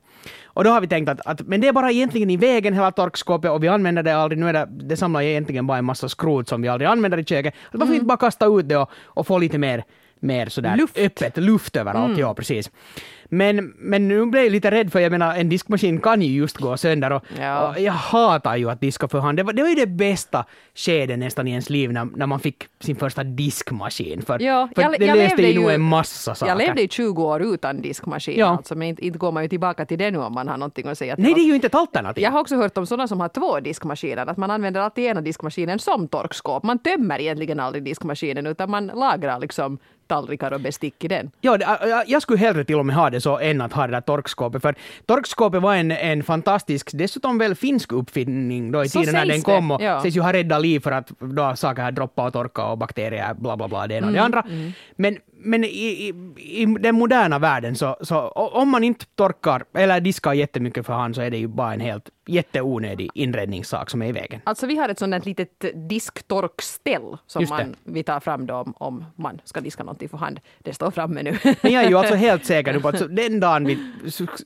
Och 0.44 0.64
då 0.64 0.70
har 0.70 0.82
vi 0.82 0.88
tänkt 0.88 1.10
att, 1.10 1.22
att, 1.26 1.42
men 1.42 1.62
det 1.62 1.68
är 1.68 1.74
bara 1.74 1.92
egentligen 1.92 2.30
i 2.30 2.38
vägen 2.38 2.74
hela 2.74 2.92
torkskåpet 2.92 3.52
och 3.52 3.64
vi 3.64 3.68
använder 3.68 4.04
det 4.04 4.16
aldrig. 4.16 4.40
Nu 4.40 4.50
är 4.50 4.54
det, 4.54 4.68
det 4.70 4.98
samlar 4.98 5.22
egentligen 5.22 5.68
bara 5.68 5.78
en 5.78 5.86
massa 5.86 6.10
skrot 6.10 6.48
som 6.48 6.62
vi 6.62 6.68
aldrig 6.68 6.88
använder 6.88 7.18
i 7.18 7.24
köket. 7.24 7.54
Varför 7.72 7.86
mm. 7.86 7.96
inte 7.96 8.06
bara 8.06 8.18
kasta 8.18 8.46
ut 8.46 8.70
det 8.70 8.78
och, 8.78 8.90
och 9.06 9.28
få 9.28 9.38
lite 9.38 9.58
mer, 9.58 9.84
mer 10.20 10.50
sådär 10.50 10.78
luft. 10.78 10.98
öppet, 10.98 11.38
luft 11.38 11.76
överallt. 11.76 12.08
Mm. 12.08 12.20
Ja, 12.20 12.34
precis. 12.34 12.72
Men, 13.38 13.74
men 13.78 14.08
nu 14.08 14.26
blev 14.26 14.44
jag 14.44 14.52
lite 14.52 14.72
rädd 14.72 14.92
för 14.92 15.00
jag 15.00 15.12
menar 15.12 15.36
en 15.36 15.50
diskmaskin 15.50 16.02
kan 16.02 16.22
ju 16.22 16.34
just 16.34 16.58
gå 16.58 16.78
sönder 16.78 17.12
och, 17.12 17.24
ja. 17.40 17.70
och 17.70 17.80
jag 17.80 17.94
hatar 17.94 18.56
ju 18.56 18.70
att 18.70 18.82
diska 18.82 19.08
för 19.08 19.20
hand. 19.20 19.38
Det 19.38 19.44
var, 19.44 19.54
det 19.54 19.62
var 19.62 19.70
ju 19.70 19.76
det 19.76 19.88
bästa 19.88 20.46
skedet 20.76 21.20
nästan 21.20 21.48
i 21.48 21.52
ens 21.52 21.70
liv 21.70 21.92
när, 21.92 22.06
när 22.16 22.26
man 22.26 22.40
fick 22.40 22.64
sin 22.80 22.96
första 22.96 23.24
diskmaskin. 23.24 24.22
För, 24.22 24.40
ja, 24.42 24.70
för 24.76 24.82
jag, 24.82 25.00
det 25.00 25.06
jag 25.06 25.18
löste 25.18 25.42
ju 25.42 25.62
nog 25.62 25.72
en 25.72 25.82
massa 25.82 26.36
saker. 26.36 26.52
Jag 26.52 26.58
levde 26.58 26.82
i 26.82 26.88
20 26.88 27.24
år 27.24 27.42
utan 27.42 27.82
diskmaskin 27.82 28.40
ja. 28.40 28.48
alltså, 28.48 28.76
men 28.76 28.88
inte, 28.88 29.06
inte 29.06 29.20
går 29.20 29.32
man 29.32 29.44
ju 29.44 29.50
tillbaka 29.50 29.86
till 29.86 29.98
det 29.98 30.12
nu 30.12 30.18
om 30.18 30.34
man 30.34 30.48
har 30.48 30.58
någonting 30.58 30.88
att 30.88 30.98
säga. 30.98 31.16
Nej, 31.18 31.34
det 31.34 31.42
är 31.42 31.46
ju 31.46 31.56
inte 31.56 31.68
ett 31.68 31.76
alternativ. 31.76 32.24
Jag 32.24 32.32
har 32.32 32.40
också 32.40 32.56
hört 32.56 32.78
om 32.78 32.86
sådana 32.86 33.08
som 33.08 33.20
har 33.20 33.30
två 33.30 33.60
diskmaskiner, 33.60 34.26
att 34.26 34.38
man 34.38 34.52
använder 34.52 34.82
alltid 34.82 35.04
ena 35.04 35.22
diskmaskinen 35.22 35.80
som 35.80 36.08
torkskåp. 36.08 36.64
Man 36.64 36.80
tömmer 36.80 37.20
egentligen 37.20 37.60
aldrig 37.60 37.84
diskmaskinen 37.84 38.46
utan 38.46 38.70
man 38.70 38.88
lagrar 38.88 39.40
liksom 39.40 39.80
tallrikar 40.08 40.52
och 40.54 40.62
bestick 40.62 41.04
i 41.04 41.08
den. 41.08 41.32
Ja, 41.42 41.78
jag 42.08 42.22
skulle 42.22 42.40
hellre 42.40 42.64
till 42.64 42.76
och 42.76 42.86
med 42.86 42.96
ha 42.96 43.10
det 43.10 43.22
så 43.25 43.39
än 43.39 43.62
att 43.62 43.74
ha 43.74 43.88
det 43.88 43.92
där 43.92 44.01
torkskåpet. 44.01 44.62
För 44.62 44.75
torkskåpet 45.06 45.62
var 45.62 45.75
en, 45.75 45.92
en 45.92 46.24
fantastisk, 46.24 46.89
dessutom 46.94 47.38
väl 47.38 47.56
finsk 47.56 47.92
uppfinning 47.92 48.72
då 48.72 48.83
i 48.83 48.89
så 48.89 49.00
tiden 49.00 49.13
när 49.13 49.25
den 49.25 49.42
kom 49.42 49.72
och 49.72 49.81
ja. 49.81 50.01
sägs 50.01 50.16
ju 50.16 50.22
ha 50.22 50.33
räddat 50.33 50.62
liv 50.62 50.80
för 50.80 50.92
att 50.92 51.12
då 51.19 51.56
saker 51.56 51.83
har 51.83 51.92
droppat 51.92 52.27
och 52.27 52.33
torkat 52.33 52.72
och 52.72 52.77
bakterier, 52.77 53.33
bla 53.33 53.57
bla 53.57 53.68
bla, 53.68 53.88
det 53.88 53.95
ena 53.95 54.07
och 54.07 54.13
det 54.13 54.19
mm, 54.19 54.25
andra. 54.25 54.42
Mm. 54.42 54.72
Men 54.95 55.18
men 55.38 55.63
i, 55.63 55.68
i, 55.68 56.13
i, 56.62 56.66
den 56.66 56.95
moderna 56.95 57.39
världen 57.39 57.75
så, 57.75 57.98
så 58.01 58.27
om 58.30 58.69
man 58.69 58.83
inte 58.83 59.06
torkar 59.16 59.63
eller 59.74 60.00
diskar 60.00 60.33
jättemycket 60.33 60.86
för 60.86 60.94
hand 60.94 61.16
så 61.16 61.22
är 61.22 61.31
det 61.31 61.38
ju 61.38 61.48
bara 61.48 61.74
en 61.74 61.80
helt 61.80 62.10
jätteonödig 62.25 63.10
inredningssak 63.13 63.89
som 63.89 64.01
är 64.01 64.06
i 64.06 64.12
vägen. 64.12 64.42
Alltså 64.44 64.68
vi 64.68 64.75
har 64.77 64.89
ett 64.89 65.00
sånt 65.00 65.25
litet 65.25 65.66
disktorkställ 65.89 67.18
som 67.27 67.45
man, 67.50 67.75
vi 67.83 68.04
tar 68.04 68.19
fram 68.19 68.45
då 68.45 68.56
om, 68.56 68.74
om 68.77 69.06
man 69.16 69.42
ska 69.44 69.62
diska 69.62 69.83
någonting 69.83 70.10
för 70.10 70.18
hand. 70.18 70.39
Det 70.60 70.74
står 70.74 70.92
framme 70.92 71.24
nu. 71.24 71.38
Men 71.62 71.72
jag 71.72 71.83
är 71.83 71.89
ju 71.89 71.98
alltså 71.98 72.16
helt 72.16 72.45
säker 72.45 72.80
på 72.80 72.88
att 72.88 73.16
den 73.16 73.39
dagen 73.39 73.66
vi 73.66 73.77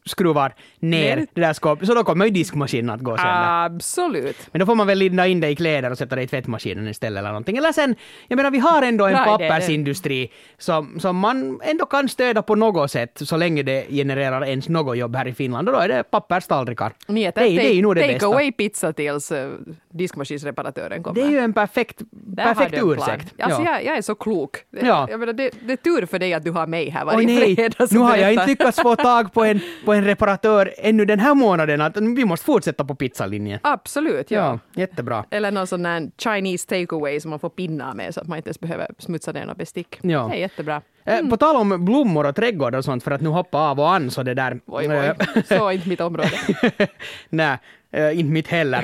skruvar 0.05 0.55
ner 0.79 1.15
Nej. 1.15 1.27
det 1.33 1.41
där 1.41 1.53
skåpet 1.53 1.87
så 1.87 1.93
då 1.93 2.03
kommer 2.03 2.25
ju 2.25 2.31
diskmaskinen 2.31 2.89
att 2.89 3.01
gå 3.01 3.17
sönder. 3.17 3.65
Absolut. 3.65 4.37
Men 4.51 4.59
då 4.59 4.65
får 4.65 4.75
man 4.75 4.87
väl 4.87 4.97
linda 4.97 5.27
in 5.27 5.39
det 5.39 5.49
i 5.49 5.55
kläder 5.55 5.91
och 5.91 5.97
sätta 5.97 6.15
det 6.15 6.21
i 6.21 6.27
tvättmaskinen 6.27 6.87
istället 6.87 7.19
eller 7.19 7.29
någonting. 7.29 7.57
Eller 7.57 7.71
sen, 7.71 7.95
jag 8.27 8.37
menar 8.37 8.51
vi 8.51 8.59
har 8.59 8.81
ändå 8.81 9.05
en 9.05 9.13
Bra 9.13 9.25
pappersindustri 9.25 10.31
som 10.57 10.89
som, 10.99 11.17
man 11.17 11.59
ändå 11.63 11.85
kan 11.85 12.09
stödja 12.09 12.41
på 12.41 12.55
något 12.55 12.91
sätt 12.91 13.21
så 13.23 13.37
länge 13.37 13.63
det 13.63 13.85
genererar 13.89 14.45
ens 14.45 14.69
något 14.69 14.97
jobb 14.97 15.15
här 15.15 15.27
i 15.27 15.33
Finland. 15.33 15.69
Och 15.69 15.73
då 15.73 15.79
är 15.79 15.87
det 15.87 16.03
papperstallrikar. 16.03 16.93
Det, 17.07 17.31
det, 17.31 17.68
det 17.73 17.79
är 17.79 17.81
nog 17.81 17.95
det 17.95 18.01
take 18.01 18.13
bästa. 18.13 18.25
Take 18.25 18.35
away 18.35 18.51
pizza 18.51 18.93
tills 18.93 19.31
uh, 19.31 19.51
diskmaskinsreparatören 19.89 21.03
kommer. 21.03 21.21
Det 21.21 21.27
är 21.27 21.31
ju 21.31 21.39
en 21.39 21.53
perfekt, 21.53 22.01
perfekt 22.35 22.75
ursäkt. 22.83 23.33
Alltså 23.39 23.61
ja. 23.61 23.71
jag, 23.71 23.85
jag, 23.85 23.97
är 23.97 24.01
så 24.01 24.15
klok. 24.15 24.57
Ja. 24.69 25.07
Jag 25.09 25.19
menar, 25.19 25.33
det, 25.33 25.51
det 25.65 25.73
är 25.73 25.77
tur 25.77 26.05
för 26.05 26.19
dig 26.19 26.33
att 26.33 26.43
du 26.43 26.51
har 26.51 26.67
mig 26.67 26.89
här 26.89 27.05
varje 27.05 27.27
nej, 27.27 27.55
fredag. 27.55 27.87
Nu 27.91 27.99
har 27.99 28.17
jag 28.17 28.33
inte 28.33 28.45
lyckats 28.45 28.81
få 28.81 28.95
tag 28.95 29.33
på 29.33 29.43
en, 29.43 29.59
på 29.85 29.93
en 29.93 30.05
reparatör 30.05 30.73
ännu 30.77 31.05
den 31.05 31.19
här 31.19 31.33
månaden. 31.33 31.81
Att 31.81 31.97
vi 31.97 32.25
måste 32.25 32.45
fortsätta 32.45 32.85
på 32.85 32.95
pizzalinjen. 32.95 33.59
Absolut, 33.63 34.31
ja. 34.31 34.39
ja 34.39 34.81
jättebra. 34.81 35.25
Eller 35.29 35.51
någon 35.51 35.67
sån 35.67 35.83
där 35.83 36.11
Chinese 36.17 36.67
takeaway 36.67 37.19
som 37.19 37.29
man 37.29 37.39
får 37.39 37.49
pinna 37.49 37.93
med 37.93 38.13
så 38.13 38.21
att 38.21 38.27
man 38.27 38.37
inte 38.37 38.47
ens 38.47 38.59
behöver 38.59 38.87
smutsa 38.97 39.31
ner 39.31 39.41
några 39.41 39.55
bestick. 39.55 39.99
Ja. 40.01 40.27
Det 40.31 40.37
är 40.37 40.39
jättebra. 40.39 40.81
Eh, 41.09 41.17
mm. 41.17 41.29
På 41.29 41.37
tal 41.37 41.55
om 41.55 41.85
blommor 41.85 42.25
och 42.25 42.35
trädgård 42.35 42.75
och 42.75 42.85
sånt, 42.85 43.03
för 43.03 43.11
att 43.11 43.21
nu 43.21 43.29
hoppa 43.29 43.57
av 43.57 43.79
och 43.79 43.93
an 43.93 44.11
så 44.11 44.23
det 44.23 44.33
där... 44.33 44.59
Oj, 44.65 44.87
oj. 44.89 44.95
Eh, 44.95 45.43
så 45.43 45.71
inte 45.71 45.89
mitt 45.89 46.01
område. 46.01 46.31
Nej, 47.29 47.57
Uh, 47.97 48.19
inte 48.19 48.31
mitt 48.31 48.47
heller. 48.47 48.81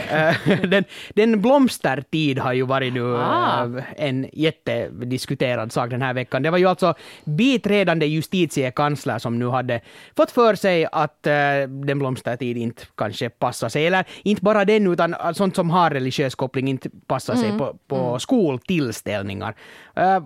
Uh, 0.48 0.62
den, 0.70 0.84
den 1.14 1.42
blomstertid 1.42 2.40
har 2.40 2.54
ju 2.54 2.66
varit 2.66 2.94
nu 2.94 3.16
ah. 3.16 3.66
uh, 3.66 3.84
en 3.98 4.30
jättediskuterad 4.34 5.72
sak 5.72 5.90
den 5.90 6.02
här 6.02 6.14
veckan. 6.14 6.44
Det 6.44 6.50
var 6.50 6.58
ju 6.58 6.66
alltså 6.66 6.94
biträdande 7.26 8.06
justitiekansler 8.06 9.20
som 9.20 9.40
nu 9.40 9.48
hade 9.48 9.82
fått 10.18 10.32
för 10.32 10.56
sig 10.56 10.88
att 10.92 11.24
den 11.68 12.00
blomstertid 12.00 12.58
inte 12.58 12.84
kanske 12.96 13.30
passar 13.30 13.70
sig. 13.70 13.88
Eller 13.88 14.06
inte 14.24 14.42
bara 14.42 14.66
den, 14.66 14.88
utan 14.88 15.16
sånt 15.34 15.56
som 15.56 15.70
har 15.70 15.90
religiös 15.90 16.36
koppling 16.36 16.68
inte 16.68 16.90
passar 17.08 17.34
mm. 17.34 17.44
sig 17.44 17.60
på, 17.60 17.78
på 17.88 18.08
mm. 18.08 18.20
skoltillställningar. 18.20 19.56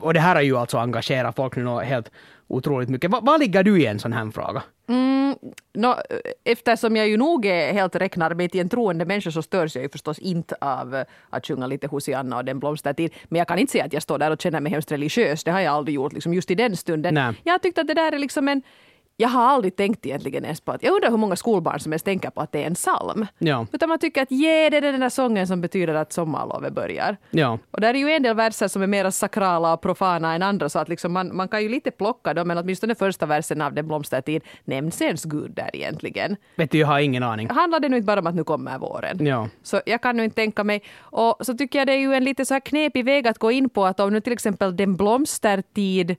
och 0.02 0.14
det 0.14 0.20
här 0.20 0.36
har 0.36 0.42
ju 0.42 0.58
alltså 0.58 0.78
engagerat 0.78 1.36
folk 1.36 1.56
nu 1.56 1.80
helt 1.84 2.12
otroligt 2.48 2.90
mycket. 2.90 3.12
Var 3.12 3.40
ligger 3.40 3.64
du 3.64 3.82
i 3.82 3.86
en 3.86 4.00
sån 4.00 4.14
här 4.14 4.32
fråga? 4.32 4.64
Mm, 4.90 4.99
no, 5.74 5.96
eftersom 6.44 6.96
jag 6.96 7.08
ju 7.08 7.18
nog 7.18 7.46
är 7.46 7.74
helt 7.74 7.96
räknar 7.96 8.34
mig 8.34 8.50
till 8.50 8.62
en 8.62 8.70
troende 8.70 9.06
människa 9.06 9.32
så 9.32 9.42
störs 9.42 9.76
jag 9.76 9.84
ju 9.84 9.90
förstås 9.90 10.20
inte 10.20 10.56
av 10.62 11.04
att 11.30 11.48
sjunga 11.48 11.68
lite 11.68 11.88
Hosianna 11.88 12.38
och 12.38 12.46
den 12.46 12.60
blomstertid. 12.60 13.14
Men 13.26 13.40
jag 13.40 13.48
kan 13.48 13.60
inte 13.60 13.72
säga 13.72 13.86
att 13.86 13.94
jag 13.94 14.04
står 14.04 14.18
där 14.18 14.32
och 14.32 14.42
känner 14.42 14.60
mig 14.60 14.72
hemskt 14.72 14.92
religiös. 14.92 15.44
Det 15.44 15.52
har 15.52 15.60
jag 15.60 15.74
aldrig 15.74 15.96
gjort 15.96 16.14
liksom 16.14 16.34
just 16.34 16.52
i 16.52 16.56
den 16.56 16.76
stunden. 16.76 17.14
Nej. 17.14 17.34
Jag 17.44 17.54
har 17.54 17.60
tyckt 17.60 17.78
att 17.78 17.88
det 17.88 17.94
där 17.94 18.12
är 18.12 18.20
liksom 18.20 18.48
en 18.48 18.62
jag 19.22 19.30
har 19.30 19.42
aldrig 19.42 19.76
tänkt 19.76 20.06
egentligen 20.06 20.44
ens 20.44 20.62
på 20.62 20.72
att, 20.72 20.84
jag 20.84 20.94
undrar 20.94 21.10
hur 21.10 21.18
många 21.18 21.36
skolbarn 21.36 21.80
som 21.80 21.92
ens 21.92 22.04
tänker 22.04 22.30
på 22.30 22.42
att 22.42 22.52
det 22.52 22.64
är 22.64 22.68
en 22.68 22.76
psalm. 22.76 23.26
Ja. 23.38 23.66
Utan 23.72 23.90
man 23.90 24.00
tycker 24.00 24.22
att 24.22 24.32
ge 24.32 24.70
det 24.70 24.80
den 24.80 25.00
där 25.00 25.10
sången 25.10 25.48
som 25.48 25.62
betyder 25.62 25.94
att 25.94 26.14
sommarlovet 26.14 26.74
börjar. 26.74 27.18
Ja. 27.32 27.60
Och 27.72 27.82
där 27.82 27.94
är 27.94 28.00
ju 28.00 28.12
en 28.12 28.24
del 28.24 28.36
verser 28.36 28.68
som 28.68 28.82
är 28.82 28.88
mer 28.88 29.10
sakrala 29.10 29.74
och 29.74 29.82
profana 29.82 30.36
än 30.36 30.44
andra 30.44 30.70
så 30.70 30.80
att 30.80 30.90
liksom 30.90 31.14
man, 31.14 31.36
man 31.36 31.48
kan 31.48 31.62
ju 31.62 31.70
lite 31.70 31.92
plocka 31.92 32.34
dem 32.34 32.48
men 32.48 32.58
åtminstone 32.58 32.96
första 32.96 33.26
versen 33.26 33.62
av 33.62 33.74
Den 33.74 33.88
blomstertid 33.88 34.44
nämns 34.66 35.02
ens 35.02 35.24
Gud 35.24 35.52
där 35.52 35.70
egentligen. 35.74 36.36
Vet 36.56 36.72
du, 36.72 36.78
jag 36.78 36.88
har 36.88 37.00
ingen 37.00 37.24
aning. 37.24 37.50
Handlar 37.50 37.80
det 37.80 37.90
nu 37.90 37.98
inte 37.98 38.06
bara 38.06 38.20
om 38.20 38.28
att 38.28 38.36
nu 38.36 38.44
kommer 38.44 38.78
våren? 38.78 39.26
Ja. 39.26 39.50
Så 39.64 39.82
jag 39.86 40.02
kan 40.02 40.18
nu 40.18 40.24
inte 40.24 40.36
tänka 40.36 40.64
mig. 40.64 40.84
Och 41.00 41.36
så 41.42 41.54
tycker 41.54 41.80
jag 41.80 41.88
det 41.88 41.94
är 41.94 42.00
ju 42.00 42.14
en 42.14 42.24
lite 42.24 42.46
så 42.46 42.54
här 42.54 42.62
knepig 42.62 43.06
väg 43.06 43.28
att 43.28 43.38
gå 43.38 43.52
in 43.52 43.70
på 43.70 43.86
att 43.86 44.00
om 44.00 44.14
nu 44.14 44.22
till 44.22 44.34
exempel 44.34 44.76
Den 44.76 44.96
blomstertid 44.96 46.16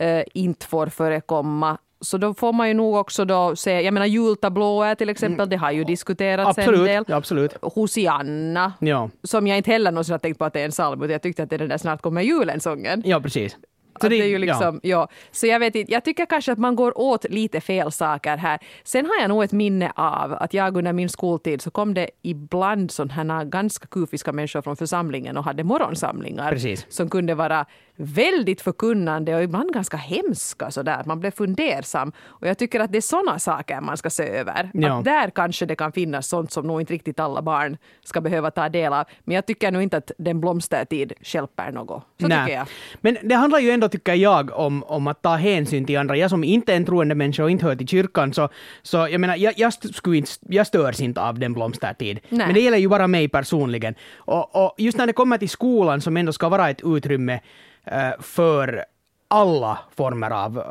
Uh, 0.00 0.22
inte 0.34 0.66
får 0.66 0.86
förekomma 0.86 1.78
så 2.02 2.18
då 2.18 2.34
får 2.34 2.52
man 2.52 2.68
ju 2.68 2.74
nog 2.74 2.94
också 2.94 3.24
då 3.24 3.56
se, 3.56 3.80
jag 3.80 3.94
menar 3.94 4.06
jultablåer 4.06 4.94
till 4.94 5.08
exempel, 5.08 5.40
mm. 5.40 5.48
det 5.48 5.56
har 5.56 5.70
ju 5.70 5.84
diskuterats 5.84 6.58
absolut, 6.58 6.80
en 6.80 6.84
del. 6.84 7.04
Absolut. 7.08 7.52
Hosianna, 7.62 8.72
ja. 8.78 9.10
som 9.22 9.46
jag 9.46 9.56
inte 9.56 9.70
heller 9.70 9.92
någonsin 9.92 10.12
har 10.12 10.18
tänkt 10.18 10.38
på 10.38 10.44
att 10.44 10.52
det 10.52 10.60
är 10.60 10.64
en 10.64 10.70
psalm, 10.70 11.10
jag 11.10 11.22
tyckte 11.22 11.42
att 11.42 11.50
det 11.50 11.56
är 11.56 11.58
den 11.58 11.68
där 11.68 11.78
Snart 11.78 12.02
kommer 12.02 12.22
julen-sången. 12.22 13.02
Ja, 13.04 13.20
precis. 13.20 13.56
Så 14.00 14.08
det, 14.08 14.16
det, 14.16 14.22
är 14.22 14.28
ju 14.28 14.38
liksom, 14.38 14.80
ja. 14.82 14.90
ja. 14.90 15.08
Så 15.30 15.46
jag 15.46 15.60
vet 15.60 15.74
inte, 15.74 15.92
jag 15.92 16.04
tycker 16.04 16.26
kanske 16.26 16.52
att 16.52 16.58
man 16.58 16.76
går 16.76 16.98
åt 16.98 17.24
lite 17.30 17.60
fel 17.60 17.92
saker 17.92 18.36
här. 18.36 18.58
Sen 18.84 19.06
har 19.06 19.20
jag 19.20 19.28
nog 19.28 19.44
ett 19.44 19.52
minne 19.52 19.92
av 19.96 20.32
att 20.32 20.54
jag 20.54 20.76
under 20.76 20.92
min 20.92 21.08
skoltid 21.08 21.62
så 21.62 21.70
kom 21.70 21.94
det 21.94 22.10
ibland 22.22 22.90
sådana 22.90 23.44
ganska 23.44 23.86
kufiska 23.86 24.32
människor 24.32 24.62
från 24.62 24.76
församlingen 24.76 25.36
och 25.36 25.44
hade 25.44 25.64
morgonsamlingar 25.64 26.52
Precis. 26.52 26.86
som 26.88 27.10
kunde 27.10 27.34
vara 27.34 27.66
väldigt 28.02 28.60
förkunnande 28.60 29.36
och 29.36 29.42
ibland 29.42 29.72
ganska 29.72 29.96
hemska 29.96 30.70
sådär. 30.70 31.02
Man 31.06 31.20
blev 31.20 31.30
fundersam. 31.30 32.12
Och 32.26 32.46
jag 32.46 32.58
tycker 32.58 32.80
att 32.80 32.92
det 32.92 32.98
är 32.98 33.02
sådana 33.02 33.38
saker 33.38 33.80
man 33.80 33.96
ska 33.96 34.10
se 34.10 34.28
över. 34.28 34.70
Ja. 34.74 34.98
Att 34.98 35.04
där 35.04 35.30
kanske 35.30 35.66
det 35.66 35.76
kan 35.76 35.92
finnas 35.92 36.28
sånt 36.28 36.52
som 36.52 36.66
nog 36.66 36.80
inte 36.80 36.92
riktigt 36.92 37.20
alla 37.20 37.42
barn 37.42 37.76
ska 38.04 38.20
behöva 38.20 38.50
ta 38.50 38.68
del 38.68 38.92
av. 38.92 39.04
Men 39.24 39.34
jag 39.34 39.46
tycker 39.46 39.70
nog 39.70 39.82
inte 39.82 39.96
att 39.96 40.10
den 40.18 40.40
blomstertid 40.40 41.12
hjälper 41.20 41.72
något. 41.72 42.02
Så 42.20 42.26
tycker 42.26 42.48
jag. 42.48 42.66
Men 43.00 43.16
det 43.22 43.34
handlar 43.34 43.58
ju 43.58 43.70
ändå, 43.70 43.88
tycker 43.88 44.14
jag, 44.14 44.50
om, 44.50 44.82
om 44.82 45.06
att 45.06 45.22
ta 45.22 45.36
hänsyn 45.36 45.84
till 45.84 45.98
andra. 45.98 46.16
Jag 46.16 46.30
som 46.30 46.44
inte 46.44 46.72
är 46.72 46.76
en 46.76 46.84
troende 46.84 47.14
människa 47.14 47.44
och 47.44 47.50
inte 47.50 47.64
hör 47.64 47.76
till 47.76 47.88
kyrkan, 47.88 48.34
så, 48.34 48.48
så 48.82 48.96
jag 48.96 49.20
menar, 49.20 49.36
jag, 49.36 49.54
jag, 49.56 49.72
skulle 49.72 50.16
inte, 50.16 50.30
jag 50.40 50.66
störs 50.66 51.00
inte 51.00 51.20
av 51.20 51.38
den 51.38 51.52
blomstertid. 51.52 52.20
Nej. 52.28 52.46
Men 52.46 52.54
det 52.54 52.60
gäller 52.60 52.78
ju 52.78 52.88
bara 52.88 53.06
mig 53.06 53.28
personligen. 53.28 53.94
Och, 54.16 54.64
och 54.64 54.74
just 54.78 54.98
när 54.98 55.06
det 55.06 55.12
kommer 55.12 55.38
till 55.38 55.48
skolan 55.48 56.00
som 56.00 56.16
ändå 56.16 56.32
ska 56.32 56.48
vara 56.48 56.70
ett 56.70 56.80
utrymme 56.84 57.40
Eh, 57.86 58.12
för 58.20 58.84
alla 59.32 59.78
former 59.96 60.30
av, 60.30 60.62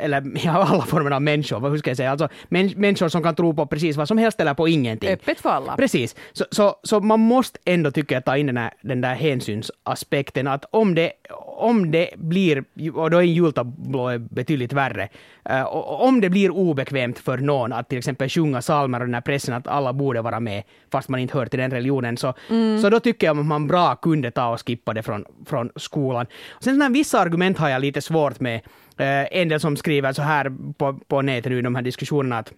eller 0.00 0.22
ja, 0.44 0.52
alla 0.52 0.82
former 0.82 1.10
av 1.10 1.22
människor, 1.22 1.70
hur 1.70 1.78
ska 1.78 1.90
jag 1.90 1.96
säga, 1.96 2.10
alltså 2.10 2.28
män, 2.48 2.72
människor 2.76 3.08
som 3.08 3.22
kan 3.22 3.34
tro 3.34 3.54
på 3.54 3.66
precis 3.66 3.96
vad 3.96 4.08
som 4.08 4.18
helst 4.18 4.40
eller 4.40 4.54
på 4.54 4.68
ingenting. 4.68 5.10
Öppet 5.10 5.40
för 5.40 5.50
alla. 5.50 5.76
Precis. 5.76 6.16
Så, 6.32 6.44
så, 6.50 6.76
så 6.82 7.00
man 7.00 7.20
måste 7.20 7.58
ändå 7.64 7.90
tycka 7.90 8.14
jag 8.14 8.24
ta 8.24 8.36
in 8.36 8.46
den, 8.46 8.56
här, 8.56 8.70
den 8.80 9.00
där 9.00 9.14
hänsynsaspekten 9.14 10.46
att 10.46 10.64
om 10.70 10.94
det, 10.94 11.12
om 11.46 11.90
det 11.90 12.10
blir, 12.16 12.64
och 12.94 13.10
då 13.10 13.16
är 13.16 13.22
en 13.22 13.34
jultablå 13.34 14.18
betydligt 14.18 14.72
värre, 14.72 15.08
uh, 15.50 15.66
om 16.02 16.20
det 16.20 16.30
blir 16.30 16.50
obekvämt 16.50 17.18
för 17.18 17.38
någon 17.38 17.72
att 17.72 17.88
till 17.88 17.98
exempel 17.98 18.28
sjunga 18.28 18.60
psalmer 18.60 19.00
och 19.00 19.06
den 19.06 19.14
här 19.14 19.20
pressen 19.20 19.54
att 19.54 19.66
alla 19.66 19.92
borde 19.92 20.22
vara 20.22 20.40
med, 20.40 20.62
fast 20.92 21.08
man 21.08 21.20
inte 21.20 21.38
hör 21.38 21.46
till 21.46 21.58
den 21.58 21.70
religionen, 21.70 22.16
så, 22.16 22.34
mm. 22.50 22.78
så 22.82 22.90
då 22.90 23.00
tycker 23.00 23.26
jag 23.26 23.38
att 23.38 23.46
man 23.46 23.66
bra 23.66 23.96
kunde 23.96 24.30
ta 24.30 24.48
och 24.48 24.66
skippa 24.66 24.94
det 24.94 25.02
från, 25.02 25.24
från 25.46 25.70
skolan. 25.76 26.26
Sen 26.60 26.74
sådana 26.74 26.88
vissa 26.88 27.20
argument 27.20 27.58
har 27.58 27.68
jag 27.68 27.80
lite 27.80 28.00
svårt 28.08 28.40
med. 28.40 28.60
Uh, 29.00 29.38
en 29.40 29.48
del 29.48 29.60
som 29.60 29.76
skriver 29.76 30.12
så 30.12 30.22
här 30.22 30.52
på, 30.78 30.98
på 31.08 31.22
nätet 31.22 31.52
nu 31.52 31.58
i 31.58 31.62
de 31.62 31.74
här 31.74 31.82
diskussionerna 31.82 32.38
att 32.38 32.52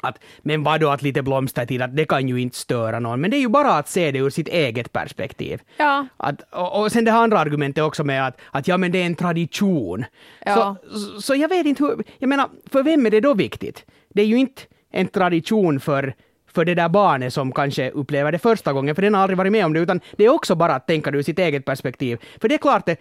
att 0.00 0.18
men 0.42 0.62
vadå 0.62 0.88
att 0.88 1.02
lite 1.02 1.22
blomstertid, 1.22 1.82
att 1.82 1.96
det 1.96 2.04
kan 2.04 2.28
ju 2.28 2.40
inte 2.40 2.56
störa 2.56 3.00
någon. 3.00 3.20
Men 3.20 3.30
det 3.30 3.36
är 3.36 3.40
ju 3.40 3.48
bara 3.48 3.72
att 3.72 3.88
se 3.88 4.10
det 4.10 4.18
ur 4.18 4.30
sitt 4.30 4.48
eget 4.48 4.92
perspektiv. 4.92 5.60
Ja. 5.76 6.06
Att, 6.16 6.40
och, 6.50 6.80
och 6.80 6.92
sen 6.92 7.04
det 7.04 7.12
andra 7.12 7.38
argumentet 7.38 7.84
också 7.84 8.04
med 8.04 8.26
att, 8.26 8.40
att 8.50 8.68
ja 8.68 8.76
men 8.76 8.92
det 8.92 9.02
är 9.02 9.06
en 9.06 9.14
tradition. 9.14 10.04
Ja. 10.44 10.76
Så, 10.92 11.20
så 11.20 11.34
jag 11.34 11.48
vet 11.48 11.66
inte 11.66 11.84
hur, 11.84 12.04
jag 12.18 12.28
menar, 12.28 12.48
för 12.70 12.82
vem 12.82 13.06
är 13.06 13.10
det 13.10 13.20
då 13.20 13.34
viktigt? 13.34 13.84
Det 14.08 14.22
är 14.22 14.26
ju 14.26 14.36
inte 14.36 14.62
en 14.90 15.08
tradition 15.08 15.80
för 15.80 16.14
för 16.54 16.64
det 16.64 16.74
där 16.74 16.88
barnet 16.88 17.32
som 17.32 17.52
kanske 17.52 17.90
upplever 17.90 18.32
det 18.32 18.38
första 18.38 18.72
gången, 18.72 18.94
för 18.94 19.02
den 19.02 19.14
har 19.14 19.22
aldrig 19.22 19.38
varit 19.38 19.52
med 19.52 19.64
om 19.64 19.72
det, 19.72 19.80
utan 19.80 20.00
det 20.16 20.24
är 20.24 20.28
också 20.28 20.54
bara 20.54 20.74
att 20.74 20.86
tänka 20.86 21.10
ur 21.10 21.22
sitt 21.22 21.38
eget 21.38 21.64
perspektiv. 21.64 22.18
För 22.40 22.48
det 22.48 22.54
är 22.54 22.58
klart 22.58 22.86
det, 22.86 22.96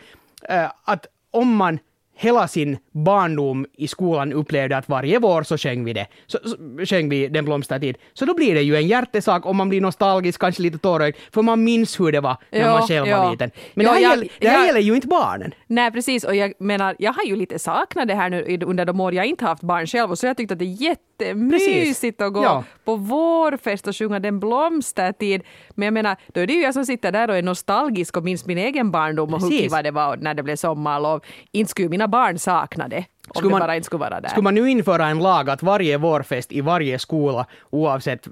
äh, 0.50 0.72
att 0.84 1.08
om 1.36 1.48
man 1.48 1.80
hela 2.16 2.48
sin 2.48 2.78
barndom 2.92 3.66
i 3.78 3.88
skolan 3.88 4.34
upplevde 4.34 4.78
att 4.78 4.90
varje 4.90 5.20
vår 5.20 5.44
så 5.44 5.58
sjöng 5.58 5.86
vi 5.86 5.94
det. 5.94 6.08
Så, 6.28 6.38
så 6.44 6.86
sjöng 6.86 7.10
vi 7.10 7.28
Den 7.28 7.46
blomstertid. 7.46 7.98
Så 8.14 8.26
då 8.26 8.34
blir 8.34 8.56
det 8.56 8.62
ju 8.62 8.76
en 8.76 8.88
hjärtesak 8.88 9.46
om 9.46 9.58
man 9.58 9.70
blir 9.70 9.82
nostalgisk, 9.82 10.42
kanske 10.42 10.62
lite 10.62 10.78
tårögd, 10.78 11.18
för 11.32 11.42
man 11.42 11.64
minns 11.64 12.00
hur 12.00 12.12
det 12.12 12.22
var 12.22 12.38
när 12.52 12.60
jo, 12.60 12.68
man 12.68 12.88
själv 12.88 13.08
jo. 13.08 13.18
var 13.18 13.32
liten. 13.32 13.52
Men 13.74 13.86
jo, 13.86 13.92
det 13.92 13.98
här, 13.98 14.04
jag, 14.04 14.12
gäller, 14.12 14.28
det 14.40 14.48
här 14.48 14.58
jag, 14.58 14.68
gäller 14.68 14.80
ju 14.80 14.96
inte 14.96 15.08
barnen. 15.08 15.54
Nej, 15.68 15.92
precis. 15.92 16.24
Och 16.24 16.36
jag 16.36 16.54
menar, 16.60 16.96
jag 17.00 17.14
har 17.14 17.24
ju 17.24 17.36
lite 17.36 17.60
saknat 17.60 18.08
det 18.08 18.16
här 18.16 18.30
nu 18.30 18.60
under 18.66 18.86
de 18.86 19.00
år 19.02 19.14
jag 19.14 19.26
inte 19.26 19.46
haft 19.46 19.64
barn 19.64 19.88
själv, 19.88 20.12
och 20.12 20.20
så 20.20 20.26
jag 20.26 20.38
tyckte 20.38 20.54
att 20.54 20.60
det 20.60 20.66
är 20.66 20.82
jättemysigt 21.20 22.22
att 22.22 22.34
gå 22.34 22.44
ja. 22.44 22.64
på 22.86 22.96
vårfest 22.96 23.88
och 23.88 23.96
sjunga 23.96 24.20
Den 24.20 24.40
blomstertid. 24.40 25.42
Men 25.70 25.86
jag 25.86 25.94
menar, 25.94 26.18
då 26.28 26.42
är 26.42 26.48
det 26.48 26.54
ju 26.54 26.62
jag 26.62 26.74
som 26.74 26.86
sitter 26.86 27.12
där 27.12 27.30
och 27.30 27.38
är 27.38 27.42
nostalgisk 27.42 28.18
och 28.18 28.24
minns 28.24 28.46
min 28.46 28.58
egen 28.58 28.92
barndom 28.92 29.34
och 29.34 29.42
hur 29.42 29.50
kiva 29.50 29.82
det 29.82 29.92
var 29.92 30.18
när 30.18 30.34
det 30.34 30.44
blev 30.44 30.56
sommarlov. 30.56 31.24
Inte 31.52 31.70
skulle 31.72 31.90
mina 31.90 32.05
barn 32.08 32.36
saknade. 32.40 33.06
Om 33.28 33.40
skulle 33.40 33.56
det 33.56 33.60
bara 33.60 33.76
inte 33.76 33.86
skulle 33.86 34.00
vara 34.00 34.22
där. 34.22 34.30
Skulle 34.30 34.44
man 34.44 34.56
nu 34.56 34.70
införa 34.70 35.08
en 35.08 35.20
lag 35.20 35.50
att 35.50 35.64
varje 35.64 35.98
vårfest 35.98 36.52
i 36.52 36.62
varje 36.62 37.00
skola, 37.00 37.46
oavsett 37.70 38.28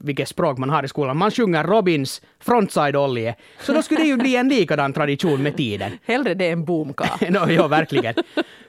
vilket 0.00 0.28
språk 0.28 0.58
man 0.58 0.70
har 0.70 0.84
i 0.84 0.88
skolan, 0.88 1.16
man 1.16 1.30
sjunger 1.30 1.64
Robins 1.64 2.22
Frontside 2.40 2.96
Ollie, 2.96 3.34
så 3.60 3.72
då 3.72 3.82
skulle 3.82 4.00
det 4.00 4.06
ju 4.06 4.16
bli 4.16 4.36
en 4.36 4.48
likadan 4.48 4.92
tradition 4.92 5.42
med 5.42 5.56
tiden. 5.56 5.92
Hellre 6.06 6.34
det 6.34 6.50
än 6.50 6.64
boomka. 6.64 7.10
no, 7.30 7.50
ja, 7.50 7.68
verkligen. 7.68 8.14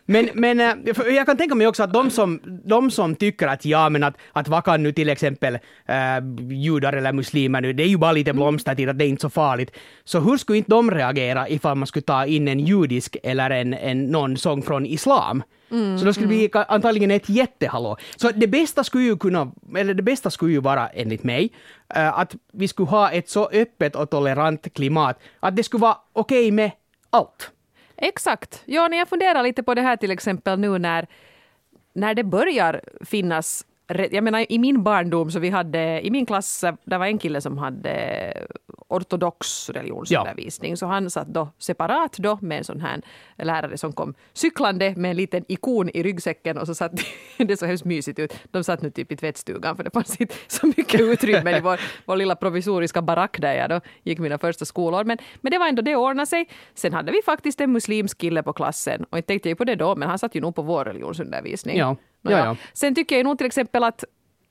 Men, 0.05 0.29
men 0.33 0.59
eh, 0.59 0.73
jag 1.15 1.25
kan 1.25 1.37
tänka 1.37 1.55
mig 1.55 1.67
också 1.67 1.83
att 1.83 1.93
de 1.93 2.09
som, 2.09 2.41
de 2.65 2.91
som 2.91 3.15
tycker 3.15 3.47
att 3.47 3.65
ja, 3.65 3.89
men 3.89 4.03
att, 4.03 4.17
att 4.31 4.47
vad 4.47 4.63
kan 4.63 4.83
nu 4.83 4.91
till 4.91 5.09
exempel 5.09 5.57
äh, 5.85 5.95
judar 6.51 6.93
eller 6.93 7.13
muslimer 7.13 7.61
nu, 7.61 7.73
det 7.73 7.83
är 7.83 7.87
ju 7.87 7.97
bara 7.97 8.11
lite 8.11 8.33
blomstertid, 8.33 8.89
att 8.89 8.99
det 8.99 9.05
är 9.05 9.09
inte 9.09 9.21
så 9.21 9.29
farligt. 9.29 9.71
Så 10.03 10.19
hur 10.19 10.37
skulle 10.37 10.57
inte 10.57 10.71
de 10.71 10.91
reagera 10.91 11.49
ifall 11.49 11.77
man 11.77 11.87
skulle 11.87 12.03
ta 12.03 12.25
in 12.25 12.47
en 12.47 12.59
judisk 12.59 13.17
eller 13.23 13.49
en, 13.49 13.73
en 13.73 14.05
någon 14.05 14.37
sång 14.37 14.61
från 14.61 14.85
islam? 14.85 15.43
Mm, 15.71 15.97
så 15.97 16.05
då 16.05 16.13
skulle 16.13 16.27
det 16.27 16.35
bli 16.35 16.49
mm. 16.53 16.65
antagligen 16.67 17.11
ett 17.11 17.29
jättehallå. 17.29 17.97
Så 18.15 18.31
det 18.31 18.47
bästa 18.47 18.83
skulle 18.83 19.03
ju 19.03 19.17
kunna, 19.17 19.51
eller 19.77 19.93
det 19.93 20.03
bästa 20.03 20.29
skulle 20.29 20.51
ju 20.51 20.61
vara 20.61 20.87
enligt 20.87 21.23
mig, 21.23 21.51
äh, 21.95 22.19
att 22.19 22.35
vi 22.51 22.67
skulle 22.67 22.89
ha 22.89 23.11
ett 23.11 23.29
så 23.29 23.49
öppet 23.49 23.95
och 23.95 24.09
tolerant 24.09 24.73
klimat 24.73 25.19
att 25.39 25.55
det 25.55 25.63
skulle 25.63 25.81
vara 25.81 25.97
okej 26.13 26.39
okay 26.39 26.51
med 26.51 26.71
allt. 27.09 27.51
Exakt. 27.97 28.63
Ja, 28.65 28.87
när 28.87 28.97
jag 28.97 29.09
funderar 29.09 29.43
lite 29.43 29.63
på 29.63 29.73
det 29.73 29.81
här 29.81 29.97
till 29.97 30.11
exempel 30.11 30.59
nu 30.59 30.77
när, 30.77 31.07
när 31.93 32.13
det 32.13 32.23
börjar 32.23 32.81
finnas 33.05 33.65
jag 33.87 34.23
menar 34.23 34.45
i 34.49 34.59
min 34.59 34.83
barndom 34.83 35.31
så 35.31 35.39
vi 35.39 35.49
hade, 35.49 36.05
i 36.05 36.11
min 36.11 36.25
klass, 36.25 36.63
det 36.83 36.97
var 36.97 37.05
en 37.05 37.17
kille 37.17 37.41
som 37.41 37.57
hade 37.57 38.47
ortodox 38.87 39.69
religionsundervisning. 39.69 40.71
Ja. 40.71 40.75
Så 40.75 40.85
han 40.85 41.09
satt 41.09 41.27
då 41.27 41.49
separat 41.57 42.17
då 42.17 42.37
med 42.41 42.57
en 42.57 42.63
sån 42.63 42.81
här 42.81 43.01
lärare 43.37 43.77
som 43.77 43.93
kom 43.93 44.13
cyklande 44.33 44.93
med 44.97 45.11
en 45.11 45.17
liten 45.17 45.45
ikon 45.47 45.89
i 45.89 46.03
ryggsäcken 46.03 46.57
och 46.57 46.67
så 46.67 46.75
satt 46.75 46.91
det 47.37 47.57
så 47.57 47.65
hemskt 47.65 47.85
mysigt 47.85 48.19
ut. 48.19 48.33
De 48.51 48.63
satt 48.63 48.81
nu 48.81 48.89
typ 48.89 49.11
i 49.11 49.15
tvättstugan 49.15 49.75
för 49.75 49.83
det 49.83 49.91
fanns 49.93 50.21
inte 50.21 50.35
så 50.47 50.67
mycket 50.67 51.01
utrymme 51.01 51.57
i 51.57 51.61
vår, 51.61 51.79
vår 52.05 52.15
lilla 52.15 52.35
provisoriska 52.35 53.01
barack 53.01 53.41
där 53.41 53.53
jag 53.53 53.69
då 53.69 53.81
gick 54.03 54.19
mina 54.19 54.37
första 54.37 54.65
skolår. 54.65 55.03
Men, 55.03 55.17
men 55.41 55.51
det 55.51 55.57
var 55.57 55.67
ändå 55.67 55.81
det 55.81 55.95
ordnade 55.95 56.25
sig. 56.27 56.49
Sen 56.73 56.93
hade 56.93 57.11
vi 57.11 57.21
faktiskt 57.25 57.61
en 57.61 57.71
muslimsk 57.71 58.17
kille 58.17 58.43
på 58.43 58.53
klassen 58.53 59.05
och 59.09 59.17
jag 59.17 59.25
tänkte 59.25 59.49
ju 59.49 59.55
på 59.55 59.63
det 59.63 59.75
då 59.75 59.95
men 59.95 60.09
han 60.09 60.19
satt 60.19 60.35
ju 60.35 60.41
nog 60.41 60.55
på 60.55 60.61
vår 60.61 60.85
religionsundervisning. 60.85 61.77
Ja. 61.77 61.95
Ja, 62.31 62.45
ja. 62.45 62.55
Sen 62.73 62.95
tycker 62.95 63.15
jag 63.15 63.23
nog 63.23 63.37
till 63.37 63.47
exempel 63.47 63.83
att 63.83 64.03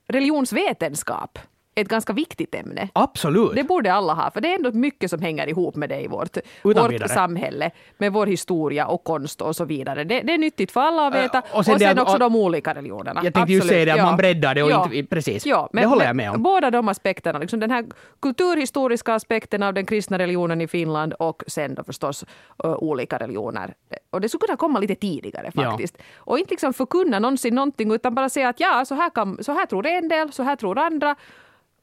religionsvetenskap 0.09 1.39
ett 1.75 1.89
ganska 1.89 2.13
viktigt 2.13 2.55
ämne. 2.55 2.89
Absolut. 2.93 3.55
Det 3.55 3.65
borde 3.65 3.93
alla 3.93 4.15
ha, 4.15 4.31
för 4.31 4.41
det 4.41 4.49
är 4.53 4.55
ändå 4.55 4.73
mycket 4.73 5.11
som 5.11 5.23
hänger 5.23 5.49
ihop 5.49 5.77
med 5.77 5.89
det 5.89 6.01
i 6.01 6.07
vårt, 6.07 6.37
vårt 6.63 7.11
samhälle, 7.11 7.71
med 7.99 8.13
vår 8.13 8.27
historia 8.27 8.87
och 8.87 9.05
konst 9.05 9.41
och 9.41 9.57
så 9.57 9.65
vidare. 9.65 10.05
Det, 10.05 10.21
det 10.21 10.35
är 10.35 10.39
nyttigt 10.39 10.73
för 10.73 10.81
alla 10.81 11.07
att 11.07 11.15
veta. 11.15 11.39
Uh, 11.39 11.45
och 11.57 11.65
sen, 11.65 11.75
och 11.75 11.81
sen 11.81 11.97
det, 11.97 12.03
också 12.03 12.15
och, 12.15 12.21
de 12.21 12.37
olika 12.37 12.75
religionerna. 12.75 13.21
Jag 13.25 13.35
tänkte 13.35 13.53
ju 13.53 13.61
säga 13.61 13.85
det, 13.85 13.91
att 13.91 13.99
ja. 13.99 14.05
man 14.05 14.17
breddar 14.17 14.55
det 14.55 14.63
och 14.63 14.71
ja. 14.71 14.91
inte... 14.93 15.15
Precis. 15.15 15.47
Ja, 15.47 15.69
men, 15.73 15.83
det 15.83 15.89
håller 15.89 16.05
jag 16.05 16.17
med 16.17 16.31
om. 16.31 16.43
Båda 16.43 16.71
de 16.71 16.89
aspekterna, 16.89 17.39
liksom 17.39 17.61
den 17.61 17.71
här 17.71 17.85
kulturhistoriska 18.23 19.15
aspekten 19.15 19.63
av 19.63 19.75
den 19.75 19.87
kristna 19.87 20.19
religionen 20.19 20.61
i 20.61 20.69
Finland 20.69 21.13
och 21.13 21.43
sen 21.47 21.75
då 21.75 21.85
förstås 21.85 22.25
uh, 22.65 22.75
olika 22.75 23.19
religioner. 23.19 23.75
Och 24.11 24.21
det 24.21 24.29
skulle 24.29 24.47
kunna 24.47 24.57
komma 24.57 24.79
lite 24.79 24.95
tidigare 24.95 25.51
faktiskt. 25.53 25.95
Ja. 25.99 26.05
Och 26.17 26.39
inte 26.39 26.51
liksom 26.51 26.73
förkunna 26.73 27.19
någonsin 27.19 27.55
någonting 27.55 27.93
utan 27.93 28.15
bara 28.15 28.29
säga 28.29 28.49
att 28.49 28.61
ja, 28.61 28.85
så 28.85 28.95
här, 28.95 29.11
kan, 29.11 29.45
så 29.45 29.53
här 29.53 29.67
tror 29.67 29.87
en 29.87 30.09
del, 30.09 30.33
så 30.33 30.43
här 30.43 30.57
tror 30.57 30.79
andra 30.79 31.17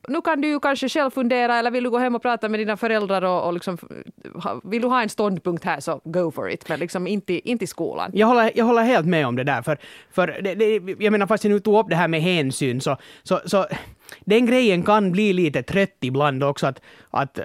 nu 0.08 0.22
kan 0.22 0.42
du 0.42 0.48
ju 0.48 0.60
kanske 0.60 0.90
själv 0.90 1.12
fundera 1.12 1.56
eller 1.56 1.72
vill 1.72 1.84
du 1.84 1.90
gå 1.90 1.98
hem 1.98 2.16
och 2.16 2.22
prata 2.22 2.50
med 2.50 2.60
dina 2.60 2.78
föräldrar 2.78 3.22
och, 3.22 3.48
och 3.48 3.54
liksom, 3.54 3.78
vill 4.64 4.82
du 4.82 4.88
ha 4.88 5.02
en 5.02 5.10
ståndpunkt 5.10 5.64
här 5.64 5.80
så 5.80 6.02
go 6.04 6.32
for 6.32 6.50
it, 6.50 6.70
men 6.70 6.80
liksom 6.80 7.08
inte, 7.08 7.50
inte 7.50 7.64
i 7.64 7.68
skolan. 7.68 8.12
Jag 8.14 8.28
håller, 8.28 8.52
jag 8.56 8.66
håller 8.66 8.82
helt 8.82 9.08
med 9.08 9.28
om 9.28 9.36
det 9.36 9.44
där, 9.44 9.62
för, 9.62 9.78
för 10.12 10.28
det, 10.28 10.56
det, 10.56 10.96
jag 11.00 11.12
menar 11.12 11.28
fast 11.28 11.44
jag 11.44 11.52
nu 11.52 11.60
tog 11.60 11.80
upp 11.80 11.90
det 11.90 11.96
här 11.96 12.08
med 12.08 12.22
hänsyn 12.22 12.82
så, 12.82 12.98
så, 13.24 13.42
så 13.46 13.66
den 14.26 14.46
grejen 14.46 14.84
kan 14.84 15.12
bli 15.12 15.34
lite 15.34 15.64
trött 15.64 15.98
ibland 16.02 16.44
också. 16.44 16.68
Att, 16.68 16.82
att, 17.12 17.40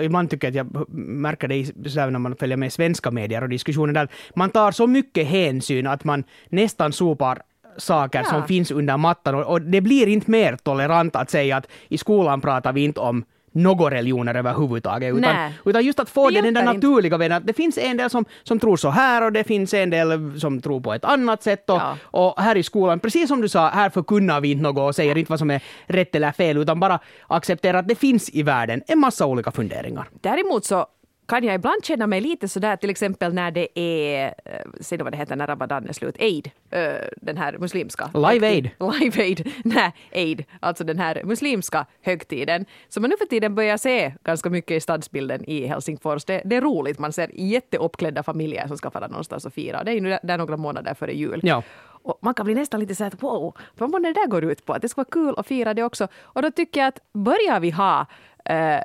ibland 0.00 0.30
tycker 0.30 0.52
jag 0.52 0.66
att 0.66 0.72
jag 0.74 0.88
märker 0.98 1.48
det 1.48 2.10
när 2.10 2.18
man 2.18 2.36
följer 2.36 2.56
med 2.56 2.72
svenska 2.72 3.10
medier 3.10 3.42
och 3.42 3.48
diskussioner 3.48 3.92
där, 3.92 4.08
man 4.34 4.50
tar 4.50 4.72
så 4.72 4.86
mycket 4.86 5.26
hänsyn 5.26 5.86
att 5.86 6.04
man 6.04 6.24
nästan 6.48 6.92
sopar 6.92 7.42
saker 7.76 8.18
ja. 8.18 8.24
som 8.24 8.46
finns 8.46 8.70
under 8.70 8.96
mattan. 8.96 9.34
Och, 9.34 9.42
och, 9.42 9.62
det 9.62 9.80
blir 9.80 10.06
inte 10.06 10.30
mer 10.30 10.56
tolerant 10.62 11.16
att 11.16 11.30
säga 11.30 11.56
att 11.56 11.66
i 11.88 11.98
skolan 11.98 12.40
pratar 12.40 12.72
vi 12.72 12.84
inte 12.84 13.00
om 13.00 13.24
några 13.54 13.90
religioner 13.90 14.34
överhuvudtaget. 14.34 15.14
Utan, 15.14 15.52
utan 15.64 15.84
just 15.84 16.00
att 16.00 16.10
få 16.10 16.30
det 16.30 16.40
den 16.40 16.54
där 16.54 16.64
naturliga. 16.64 17.36
Att 17.36 17.46
det 17.46 17.52
finns 17.52 17.78
en 17.78 17.96
del 17.96 18.10
som, 18.10 18.24
som 18.42 18.58
tror 18.58 18.76
så 18.76 18.90
här 18.90 19.22
och 19.22 19.32
det 19.32 19.44
finns 19.44 19.74
en 19.74 19.90
del 19.90 20.40
som 20.40 20.60
tror 20.60 20.80
på 20.80 20.92
ett 20.92 21.04
annat 21.04 21.42
sätt. 21.42 21.70
Och, 21.70 21.76
ja. 21.76 21.96
och 22.02 22.42
här 22.42 22.56
i 22.56 22.62
skolan, 22.62 23.00
precis 23.00 23.28
som 23.28 23.40
du 23.40 23.48
sa, 23.48 23.68
här 23.68 23.90
förkunnar 23.90 24.40
vi 24.40 24.50
inte 24.50 24.62
något 24.62 24.88
och 24.88 24.94
säger 24.94 25.18
inte 25.18 25.32
vad 25.32 25.38
som 25.38 25.50
är 25.50 25.62
rätt 25.86 26.14
eller 26.14 26.32
fel, 26.32 26.56
utan 26.56 26.80
bara 26.80 26.98
accepterar 27.26 27.78
att 27.78 27.88
det 27.88 27.94
finns 27.94 28.30
i 28.30 28.42
världen 28.42 28.82
en 28.86 28.98
massa 28.98 29.26
olika 29.26 29.50
funderingar. 29.50 30.08
Däremot 30.20 30.64
så 30.64 30.86
kan 31.26 31.44
jag 31.44 31.54
ibland 31.54 31.84
känna 31.84 32.06
mig 32.06 32.20
lite 32.20 32.48
sådär 32.48 32.76
till 32.76 32.90
exempel 32.90 33.34
när 33.34 33.50
det 33.50 33.78
är, 33.78 34.34
eh, 34.44 34.60
se 34.80 34.96
vad 34.96 35.12
det 35.12 35.16
heter 35.16 35.36
när 35.36 35.46
Ramadan 35.46 35.88
är 35.88 35.92
slut, 35.92 36.16
Eid, 36.18 36.50
eh, 36.70 36.94
den 37.16 37.36
här 37.36 37.58
muslimska. 37.58 38.10
Live 38.14 38.48
Aid. 38.48 38.70
Live 39.00 39.22
Aid, 39.22 39.52
nej, 39.64 39.92
Eid, 40.10 40.44
alltså 40.60 40.84
den 40.84 40.98
här 40.98 41.22
muslimska 41.24 41.86
högtiden 42.02 42.64
som 42.88 43.00
man 43.00 43.10
nu 43.10 43.16
för 43.16 43.26
tiden 43.26 43.54
börjar 43.54 43.76
se 43.76 44.14
ganska 44.24 44.50
mycket 44.50 44.76
i 44.76 44.80
stadsbilden 44.80 45.44
i 45.44 45.66
Helsingfors. 45.66 46.24
Det, 46.24 46.42
det 46.44 46.56
är 46.56 46.60
roligt, 46.60 46.98
man 46.98 47.12
ser 47.12 47.30
jätteuppklädda 47.34 48.22
familjer 48.22 48.68
som 48.68 48.78
ska 48.78 48.90
fara 48.90 49.06
någonstans 49.06 49.46
och 49.46 49.52
fira. 49.52 49.84
Det 49.84 49.90
är 49.90 49.94
ju 49.94 50.00
nu 50.00 50.18
där 50.22 50.38
några 50.38 50.56
månader 50.56 50.94
före 50.94 51.12
jul. 51.12 51.40
Ja. 51.42 51.62
Och 52.04 52.18
man 52.22 52.34
kan 52.34 52.46
bli 52.46 52.54
nästan 52.54 52.80
lite 52.80 52.94
så 52.94 53.04
här, 53.04 53.12
wow, 53.20 53.56
vad 53.74 54.02
det 54.02 54.12
där 54.12 54.26
går 54.26 54.44
ut 54.44 54.64
på? 54.64 54.72
Att 54.72 54.82
det 54.82 54.88
ska 54.88 54.98
vara 55.00 55.08
kul 55.10 55.34
att 55.36 55.46
fira 55.46 55.74
det 55.74 55.82
också. 55.82 56.08
Och 56.22 56.42
då 56.42 56.50
tycker 56.50 56.80
jag 56.80 56.88
att 56.88 56.98
börjar 57.12 57.60
vi 57.60 57.70
ha 57.70 58.06
uh, 58.50 58.80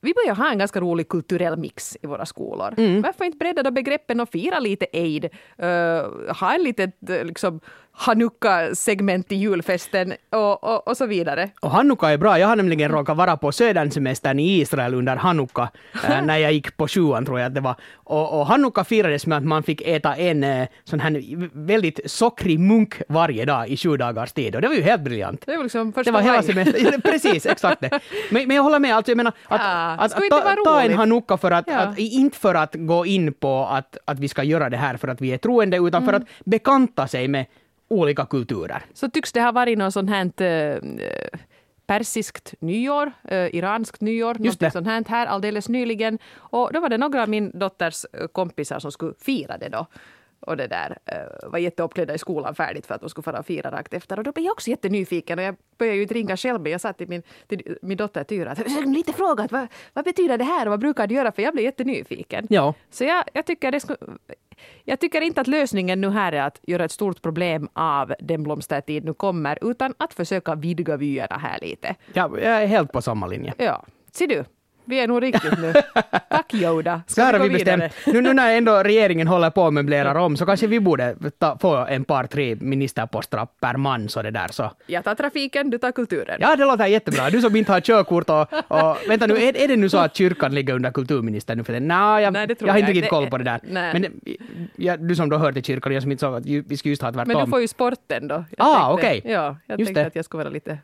vi 0.00 0.14
börjar 0.14 0.34
ha 0.34 0.50
en 0.50 0.58
ganska 0.58 0.80
rolig 0.80 1.08
kulturell 1.08 1.56
mix 1.56 1.96
i 2.02 2.06
våra 2.06 2.26
skolor. 2.26 2.74
Mm. 2.78 3.02
Varför 3.02 3.24
inte 3.24 3.38
bredda 3.38 3.62
då 3.62 3.70
begreppen 3.70 4.20
och 4.20 4.28
fira 4.28 4.58
lite 4.58 4.86
aid? 4.92 5.24
Uh, 5.24 6.32
ha 6.32 6.54
en 6.54 6.62
litet, 6.62 6.96
liksom, 7.00 7.60
Hanukka-segment 7.98 9.32
i 9.32 9.36
julfesten 9.36 10.12
och, 10.30 10.64
och, 10.64 10.88
och 10.88 10.96
så 10.96 11.06
vidare. 11.06 11.50
Och 11.60 11.70
Hanukka 11.70 12.08
är 12.10 12.18
bra. 12.18 12.38
Jag 12.38 12.48
har 12.48 12.56
nämligen 12.56 12.90
råkat 12.90 13.16
vara 13.16 13.36
på 13.36 13.52
södersemestern 13.52 14.38
i 14.38 14.60
Israel 14.60 14.94
under 14.94 15.16
Hanukka, 15.16 15.68
äh, 16.08 16.22
när 16.22 16.36
jag 16.38 16.52
gick 16.52 16.76
på 16.76 16.88
sjuan 16.88 17.24
tror 17.26 17.38
jag 17.40 17.46
att 17.46 17.54
det 17.54 17.60
var. 17.60 17.74
Och, 17.94 18.40
och 18.40 18.46
Hanukka 18.46 18.84
firades 18.84 19.26
med 19.26 19.38
att 19.38 19.44
man 19.44 19.62
fick 19.62 19.80
äta 19.80 20.16
en 20.16 20.44
äh, 20.44 20.68
sån 20.84 21.00
här 21.00 21.22
väldigt 21.66 22.00
sockrig 22.10 22.60
munk 22.60 22.94
varje 23.08 23.44
dag 23.44 23.68
i 23.68 23.76
sju 23.76 23.96
dagars 23.96 24.32
tid. 24.32 24.54
Och 24.54 24.62
det 24.62 24.68
var 24.68 24.74
ju 24.74 24.82
helt 24.82 25.02
briljant. 25.02 25.42
Det 25.46 25.56
var 25.56 25.62
liksom 25.62 25.92
första 25.92 26.10
Det 26.10 26.14
var 26.14 26.22
hela 26.22 26.42
semestern. 26.42 27.00
Precis, 27.02 27.46
exakt 27.46 27.80
det. 27.80 27.90
Men, 28.30 28.48
men 28.48 28.56
jag 28.56 28.62
håller 28.62 28.78
med, 28.78 28.96
alltså 28.96 29.10
jag 29.10 29.16
menar 29.16 29.32
att, 29.48 29.60
Ja, 29.60 29.96
att, 29.98 30.12
att 30.12 30.30
ta, 30.30 30.56
ta 30.64 30.80
en? 30.82 30.94
Hanukka 30.94 31.36
för 31.36 31.50
att, 31.50 31.64
Ja. 31.68 31.78
att, 31.78 31.98
inte 31.98 32.38
för 32.38 32.54
att 32.54 32.74
gå 32.74 33.06
in 33.06 33.32
på 33.32 33.66
att, 33.66 33.96
att 34.04 34.18
vi 34.18 34.28
ska 34.28 34.42
göra 34.42 34.70
det 34.70 34.76
här 34.76 34.96
för 34.96 35.08
att 35.08 35.20
vi 35.20 35.32
är 35.32 35.38
troende, 35.38 35.76
utan 35.76 36.02
Mm. 36.02 36.06
för 36.06 36.12
att 36.20 36.28
bekanta 36.44 37.08
sig 37.08 37.28
med 37.28 37.46
olika 37.88 38.26
kulturer. 38.26 38.82
Så 38.94 39.10
tycks 39.10 39.32
det 39.32 39.40
ha 39.40 39.52
varit 39.52 39.78
något 39.78 39.92
sånt 39.92 40.10
här 40.10 40.42
eh, 40.42 40.78
persiskt 41.86 42.54
nyår, 42.60 43.12
eh, 43.24 43.54
iranskt 43.54 44.00
nyår, 44.00 44.34
något 44.38 44.60
det. 44.60 44.70
sånt 44.70 44.86
här, 44.86 45.04
här 45.08 45.26
alldeles 45.26 45.68
nyligen. 45.68 46.18
Och 46.36 46.72
då 46.72 46.80
var 46.80 46.88
det 46.88 46.98
några 46.98 47.22
av 47.22 47.28
min 47.28 47.58
dotters 47.58 48.04
eh, 48.12 48.26
kompisar 48.26 48.78
som 48.78 48.92
skulle 48.92 49.14
fira 49.20 49.58
det 49.58 49.68
då. 49.68 49.86
Och 50.40 50.56
det 50.56 50.66
där 50.66 50.98
var 51.46 51.58
jätteuppklädda 51.58 52.14
i 52.14 52.18
skolan 52.18 52.54
färdigt 52.54 52.86
för 52.86 52.94
att 52.94 53.00
de 53.00 53.10
skulle 53.10 53.22
fara 53.22 53.38
och 53.38 53.46
fira 53.46 53.70
rakt 53.70 53.94
efter. 53.94 54.18
Och 54.18 54.24
då 54.24 54.32
blev 54.32 54.44
jag 54.44 54.52
också 54.52 54.70
jättenyfiken 54.70 55.38
och 55.38 55.44
jag 55.44 55.56
började 55.78 55.96
ju 55.96 56.02
inte 56.02 56.14
ringa 56.14 56.36
själv 56.36 56.60
men 56.60 56.72
jag 56.72 56.80
sa 56.80 56.92
till 56.92 57.08
min, 57.08 57.22
till 57.46 57.78
min 57.82 57.96
dotter 57.96 58.24
Tyra 58.24 58.50
att 58.50 58.58
"Jag 58.58 58.88
lite 58.94 59.12
fråga 59.12 59.44
att 59.44 59.52
vad, 59.52 59.68
vad 59.92 60.04
betyder 60.04 60.38
det 60.38 60.44
här 60.44 60.66
och 60.66 60.70
vad 60.70 60.80
brukar 60.80 61.06
du 61.06 61.14
göra? 61.14 61.32
För 61.32 61.42
jag 61.42 61.52
blev 61.52 61.64
jättenyfiken. 61.64 62.46
Ja. 62.50 62.74
Så 62.90 63.04
jag, 63.04 63.24
jag, 63.32 63.46
tycker 63.46 63.72
det 63.72 63.80
skulle, 63.80 63.98
jag 64.84 65.00
tycker 65.00 65.20
inte 65.20 65.40
att 65.40 65.46
lösningen 65.46 66.00
nu 66.00 66.10
här 66.10 66.32
är 66.32 66.42
att 66.42 66.60
göra 66.62 66.84
ett 66.84 66.92
stort 66.92 67.22
problem 67.22 67.68
av 67.72 68.14
den 68.20 68.42
blomstertid 68.42 69.04
nu 69.04 69.14
kommer, 69.14 69.58
utan 69.70 69.94
att 69.98 70.14
försöka 70.14 70.54
vidga 70.54 70.96
vyerna 70.96 71.36
här 71.36 71.58
lite. 71.62 71.94
Ja, 72.12 72.30
jag 72.42 72.62
är 72.62 72.66
helt 72.66 72.92
på 72.92 73.02
samma 73.02 73.26
linje. 73.26 73.54
Ja, 73.58 73.84
ser 74.12 74.26
du? 74.26 74.44
Vi 74.88 75.00
är 75.00 75.08
nog 75.08 75.22
riktigt 75.22 75.58
nu. 75.58 75.72
Tack 76.30 76.54
Yoda. 76.54 77.02
Här 77.16 77.32
har 77.32 77.38
gå 77.38 77.44
vi 77.44 77.50
bestämt. 77.50 77.92
Nu, 78.06 78.20
nu 78.20 78.32
när 78.32 78.56
ändå 78.56 78.82
regeringen 78.82 79.28
håller 79.28 79.50
på 79.50 79.66
att 79.66 79.72
möblerar 79.72 80.14
om 80.14 80.36
så 80.36 80.46
kanske 80.46 80.66
vi 80.66 80.80
borde 80.80 81.16
ta, 81.38 81.58
få 81.58 81.76
en 81.76 82.04
par, 82.04 82.26
tre 82.26 82.56
ministerposter 82.60 83.46
per 83.60 83.76
man 83.76 84.08
så 84.08 84.22
det 84.22 84.30
där 84.30 84.48
så. 84.50 84.70
Jag 84.86 85.04
tar 85.04 85.14
trafiken, 85.14 85.70
du 85.70 85.78
tar 85.78 85.92
kulturen. 85.92 86.38
Ja, 86.40 86.56
det 86.56 86.64
låter 86.64 86.86
jättebra. 86.86 87.30
Du 87.30 87.40
som 87.40 87.56
inte 87.56 87.72
har 87.72 87.80
körkort 87.80 88.30
och, 88.30 88.52
och 88.68 88.96
vänta 89.08 89.26
nu, 89.26 89.34
är, 89.36 89.56
är 89.56 89.68
det 89.68 89.76
nu 89.76 89.88
så 89.88 89.98
att 89.98 90.16
kyrkan 90.16 90.54
ligger 90.54 90.74
under 90.74 90.90
kulturministern 90.90 91.58
nu 91.58 91.64
för 91.64 91.72
det? 91.72 91.80
Nå, 91.80 92.18
jag, 92.20 92.32
Nej, 92.32 92.46
det 92.46 92.54
tror 92.54 92.68
jag 92.68 92.74
har 92.74 92.80
jag 92.80 92.88
inte 92.88 92.98
riktigt 92.98 93.10
koll 93.10 93.30
på 93.30 93.38
det 93.38 93.44
där. 93.44 93.60
Nej. 93.62 93.92
Men 93.92 94.20
ja, 94.76 94.96
du 94.96 95.16
som 95.16 95.28
då 95.28 95.36
hör 95.36 95.52
till 95.52 95.64
kyrkan, 95.64 95.92
jag 95.92 96.02
som 96.02 96.12
inte 96.12 96.20
sa 96.20 96.36
att 96.36 96.46
vi 96.46 96.76
ska 96.76 96.88
just 96.88 97.02
ha 97.02 97.12
tvärtom. 97.12 97.32
Men 97.32 97.44
du 97.44 97.50
får 97.50 97.60
ju 97.60 97.68
sporten 97.68 98.28
då. 98.28 98.44
Jag 98.56 98.66
Ah, 98.66 98.92
okej. 98.92 99.20
Ja, 99.24 99.56
jag 99.66 99.80
Just 99.80 99.86
tänkte 99.88 100.02
det. 100.02 100.06
att 100.06 100.16
jag 100.16 100.24
skulle 100.24 100.42
vara 100.44 100.52
lite 100.52 100.78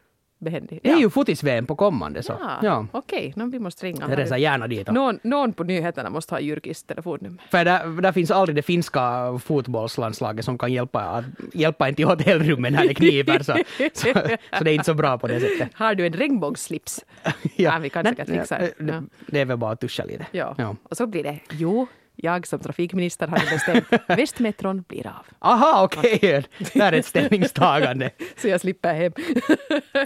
behändig. 0.45 0.81
Det 0.83 0.89
är 0.89 0.93
ja. 0.93 1.01
ju 1.01 1.11
fotis-VM 1.11 1.67
på 1.67 1.77
kommande 1.77 2.23
så. 2.23 2.33
Ja, 2.41 2.59
Ja. 2.63 2.87
okej. 2.93 3.33
Okay. 3.37 3.51
vi 3.51 3.59
måste 3.59 3.87
ringa. 3.87 4.07
Jag 4.09 4.19
reser 4.19 4.37
gärna 4.37 4.67
dit. 4.67 4.91
Någon, 4.91 5.19
någon 5.23 5.53
på 5.53 5.65
nyheterna 5.65 6.11
måste 6.11 6.35
ha 6.35 6.41
Jyrkis 6.41 6.83
telefonnummer. 6.83 7.43
För 7.51 7.65
där, 7.65 8.03
där 8.03 8.13
finns 8.13 8.31
aldrig 8.31 8.57
det 8.57 8.63
finska 8.63 9.39
fotbollslandslaget 9.45 10.45
som 10.45 10.59
kan 10.59 10.73
hjälpa, 10.73 11.01
att, 11.01 11.25
hjälpa 11.53 11.89
en 11.89 11.95
till 11.95 12.07
hotellrummet 12.07 12.73
när 12.73 12.89
det 12.89 12.95
kniper. 12.95 13.43
Så, 13.43 13.53
så, 13.93 14.13
så 14.59 14.65
det 14.65 14.71
är 14.71 14.75
inte 14.75 14.85
så 14.85 14.95
bra 14.95 15.19
på 15.19 15.29
det 15.29 15.41
sättet. 15.41 15.69
Har 15.75 15.95
du 15.95 16.07
en 16.07 16.13
regnbågsslips? 16.13 17.05
Ja, 17.57 17.79
vi 17.79 17.91
kanske 17.91 18.15
kan 18.15 18.27
fixa 18.27 18.59
det. 18.59 18.73
det. 18.79 18.93
Ja. 18.93 19.03
Det 19.27 19.41
är 19.41 19.45
väl 19.45 19.57
bara 19.57 19.73
att 19.73 19.81
tuscha 19.81 20.05
lite. 20.05 20.27
Ja. 20.33 20.55
Ja. 20.59 20.77
Och 20.83 20.97
så 20.97 21.07
blir 21.07 21.23
det, 21.23 21.39
jo, 21.51 21.87
jag 22.17 22.47
som 22.47 22.59
trafikminister 22.59 23.27
nu 23.27 23.37
bestämt 23.51 24.03
Västmetron 24.19 24.85
blir 24.89 25.07
av. 25.07 25.27
Aha, 25.39 25.83
okej. 25.85 26.45
Där 26.75 26.93
är 26.93 26.99
ett 26.99 27.07
ställningstagande. 27.07 28.11
Så 28.37 28.49
jag 28.49 28.61
slipper 28.61 28.95
hem. 28.95 29.13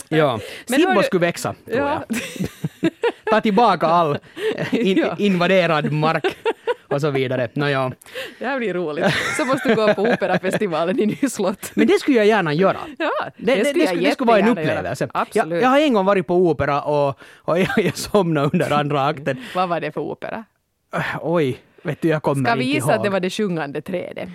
ja. 0.08 0.40
Sibbo 0.66 1.02
skulle 1.02 1.20
växa, 1.20 1.54
tror 1.66 1.78
Ja. 1.78 2.02
jag. 2.08 2.90
Ta 3.30 3.40
tillbaka 3.40 3.86
all 3.86 4.18
in, 4.70 4.96
Ja. 4.98 5.16
invaderad 5.18 5.92
mark 5.92 6.24
och 6.88 7.00
så 7.00 7.10
vidare. 7.10 7.48
Nåja. 7.54 7.92
Det 8.38 8.46
här 8.46 8.58
blir 8.58 8.74
roligt. 8.74 9.06
Så 9.36 9.44
måste 9.44 9.68
du 9.68 9.74
gå 9.74 9.94
på 9.94 10.02
operafestivalen 10.02 11.00
i 11.00 11.06
Nyslott. 11.06 11.70
Men 11.74 11.86
det 11.86 11.98
skulle 12.00 12.16
jag 12.16 12.26
gärna 12.26 12.52
göra. 12.52 12.76
Ja, 12.98 13.10
Det, 13.36 13.54
det, 13.54 13.54
det, 13.54 13.64
skulle 13.64 13.84
jag 13.84 13.88
skulle, 13.88 14.08
det 14.08 14.12
skulle 14.12 14.28
vara 14.28 14.38
en 14.38 14.48
upplevelse. 14.48 15.04
Jag, 15.14 15.22
Absolut. 15.22 15.62
jag 15.62 15.68
har 15.68 15.78
en 15.80 15.92
gång 15.92 16.04
varit 16.04 16.26
på 16.26 16.34
opera 16.36 16.82
och, 16.82 17.18
och 17.36 17.58
jag, 17.58 17.68
jag 17.76 17.96
somnade 17.96 18.50
under 18.52 18.72
andra 18.72 19.06
akten. 19.06 19.42
Vad 19.54 19.68
var 19.68 19.80
det 19.80 19.92
för 19.92 20.00
opera? 20.00 20.44
Oj, 21.22 21.58
vet 21.88 22.02
du, 22.02 22.08
jag 22.08 22.22
kommer 22.22 22.44
Ska 22.50 22.54
vi 22.54 22.64
inte 22.64 22.74
gissa 22.74 22.86
ihåg. 22.90 22.96
att 22.98 23.04
det 23.04 23.10
var 23.10 23.20
det 23.20 23.30
sjungande 23.30 23.80
trädet? 23.80 24.28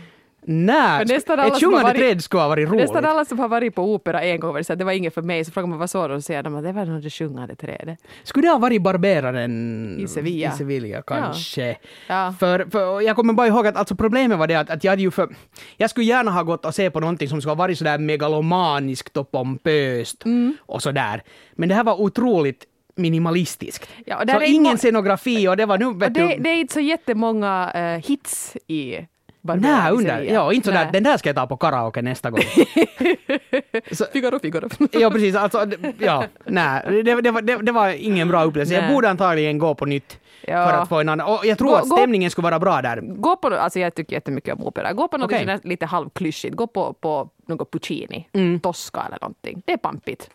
Nej, 0.45 1.01
ett 1.01 1.29
sjungande 1.59 1.83
varit- 1.83 1.97
träd 1.97 2.23
skulle 2.23 2.41
ha 2.41 2.47
varit 2.49 2.69
roligt. 2.69 2.81
Nästan 2.81 3.05
alla 3.05 3.25
som 3.25 3.39
har 3.39 3.47
varit 3.47 3.75
på 3.75 3.93
opera 3.93 4.21
en 4.23 4.39
gång 4.39 4.51
var 4.51 4.57
det 4.59 4.63
så 4.63 4.73
att 4.73 4.79
det 4.79 4.85
var 4.85 4.91
inget 4.91 5.13
för 5.13 5.21
mig. 5.21 5.45
Så 5.45 5.51
frågar 5.51 5.67
man 5.67 5.79
vad 5.79 5.89
såg 5.89 6.09
de? 6.09 6.21
Så 6.21 6.25
säger 6.25 6.43
de 6.43 6.55
att 6.55 6.63
det 6.63 6.71
var 6.71 6.85
nog 6.85 7.03
det 7.03 7.09
sjungande 7.09 7.55
trädet. 7.55 7.99
Skulle 8.23 8.47
det 8.47 8.51
ha 8.51 8.57
varit 8.59 8.81
Barberaren 8.81 9.97
I 9.99 10.07
Sevilla. 10.07 10.49
i 10.53 10.57
Sevilla 10.57 11.01
kanske? 11.01 11.77
Ja. 12.07 12.33
För, 12.39 12.65
för 12.71 13.01
jag 13.01 13.15
kommer 13.15 13.33
bara 13.33 13.47
ihåg 13.47 13.67
att 13.67 13.75
alltså 13.77 13.95
problemet 13.95 14.37
var 14.39 14.47
det 14.47 14.55
att, 14.55 14.69
att 14.69 14.83
jag 14.83 14.91
hade 14.91 15.01
ju 15.01 15.11
för... 15.11 15.29
Jag 15.77 15.89
skulle 15.89 16.05
gärna 16.05 16.31
ha 16.31 16.43
gått 16.43 16.65
och 16.65 16.75
se 16.75 16.91
på 16.91 16.99
någonting 16.99 17.29
som 17.29 17.41
skulle 17.41 17.51
ha 17.51 17.55
varit 17.55 17.77
sådär 17.77 17.97
megalomaniskt 17.97 19.17
och 19.17 19.31
pompöst 19.31 20.25
Mm. 20.25 20.57
och 20.65 20.81
sådär. 20.83 21.23
Men 21.55 21.69
det 21.69 21.75
här 21.75 21.83
var 21.83 22.01
otroligt 22.01 22.63
minimalistiskt. 22.95 23.89
Ja, 24.05 24.19
och 24.19 24.25
där 24.25 24.33
så 24.33 24.39
är 24.41 24.53
ingen 24.53 24.77
scenografi 24.77 25.47
och 25.47 25.57
det 25.57 25.65
var 25.65 25.77
nu... 25.77 25.85
Och 25.85 26.01
Vet 26.01 26.13
det, 26.13 26.27
du, 26.27 26.35
det 26.43 26.49
är 26.49 26.55
inte 26.55 26.73
så 26.73 26.79
jättemånga 26.79 27.71
eh, 27.75 28.05
hits 28.09 28.57
i 28.67 28.97
Nej, 29.41 29.91
under, 29.91 30.21
ja, 30.21 30.53
inte 30.53 30.67
sådär, 30.67 30.89
den 30.93 31.03
där 31.03 31.17
ska 31.17 31.29
jag 31.29 31.35
ta 31.35 31.47
på 31.47 31.57
karaoke 31.57 32.01
nästa 32.01 32.29
gång. 32.29 32.39
Så- 33.91 34.05
Figaro, 34.13 34.39
Figaro. 34.39 34.69
Ja, 34.91 35.09
precis. 35.09 35.35
Alltså, 35.35 35.65
ja, 35.97 36.23
nej, 36.45 37.03
det, 37.03 37.21
det, 37.21 37.31
var, 37.31 37.41
det, 37.41 37.57
det 37.57 37.71
var 37.71 37.89
ingen 37.89 38.27
bra 38.27 38.43
upplevelse. 38.43 38.73
Jag 38.73 38.89
borde 38.93 39.09
antagligen 39.09 39.57
gå 39.57 39.75
på 39.75 39.85
nytt 39.85 40.19
Ja. 40.47 40.67
för 40.67 40.73
att 40.77 40.89
få 40.89 40.99
en 40.99 41.09
annan. 41.09 41.27
Och 41.27 41.45
jag 41.45 41.57
tror 41.57 41.69
Gå- 41.69 41.75
att 41.75 41.89
gå- 41.89 41.95
stämningen 41.97 42.31
skulle 42.31 42.43
vara 42.43 42.59
bra 42.59 42.81
där. 42.81 43.01
Gå 43.01 43.35
på, 43.35 43.47
alltså 43.47 43.79
jag 43.79 43.95
tycker 43.95 44.13
jättemycket 44.13 44.53
om 44.55 44.63
opera. 44.63 44.93
Gå 44.93 45.07
på 45.07 45.17
något 45.17 45.31
sådär 45.31 45.59
lite 45.63 45.85
halvklyschigt. 45.85 46.55
Gå 46.55 46.67
på, 46.67 46.93
på 46.93 47.29
något 47.47 47.71
Puccini, 47.71 48.27
Mm. 48.33 48.59
Tosca 48.59 49.03
eller 49.07 49.17
någonting. 49.21 49.61
Det 49.65 49.73
är 49.73 49.77
pampigt. 49.77 50.29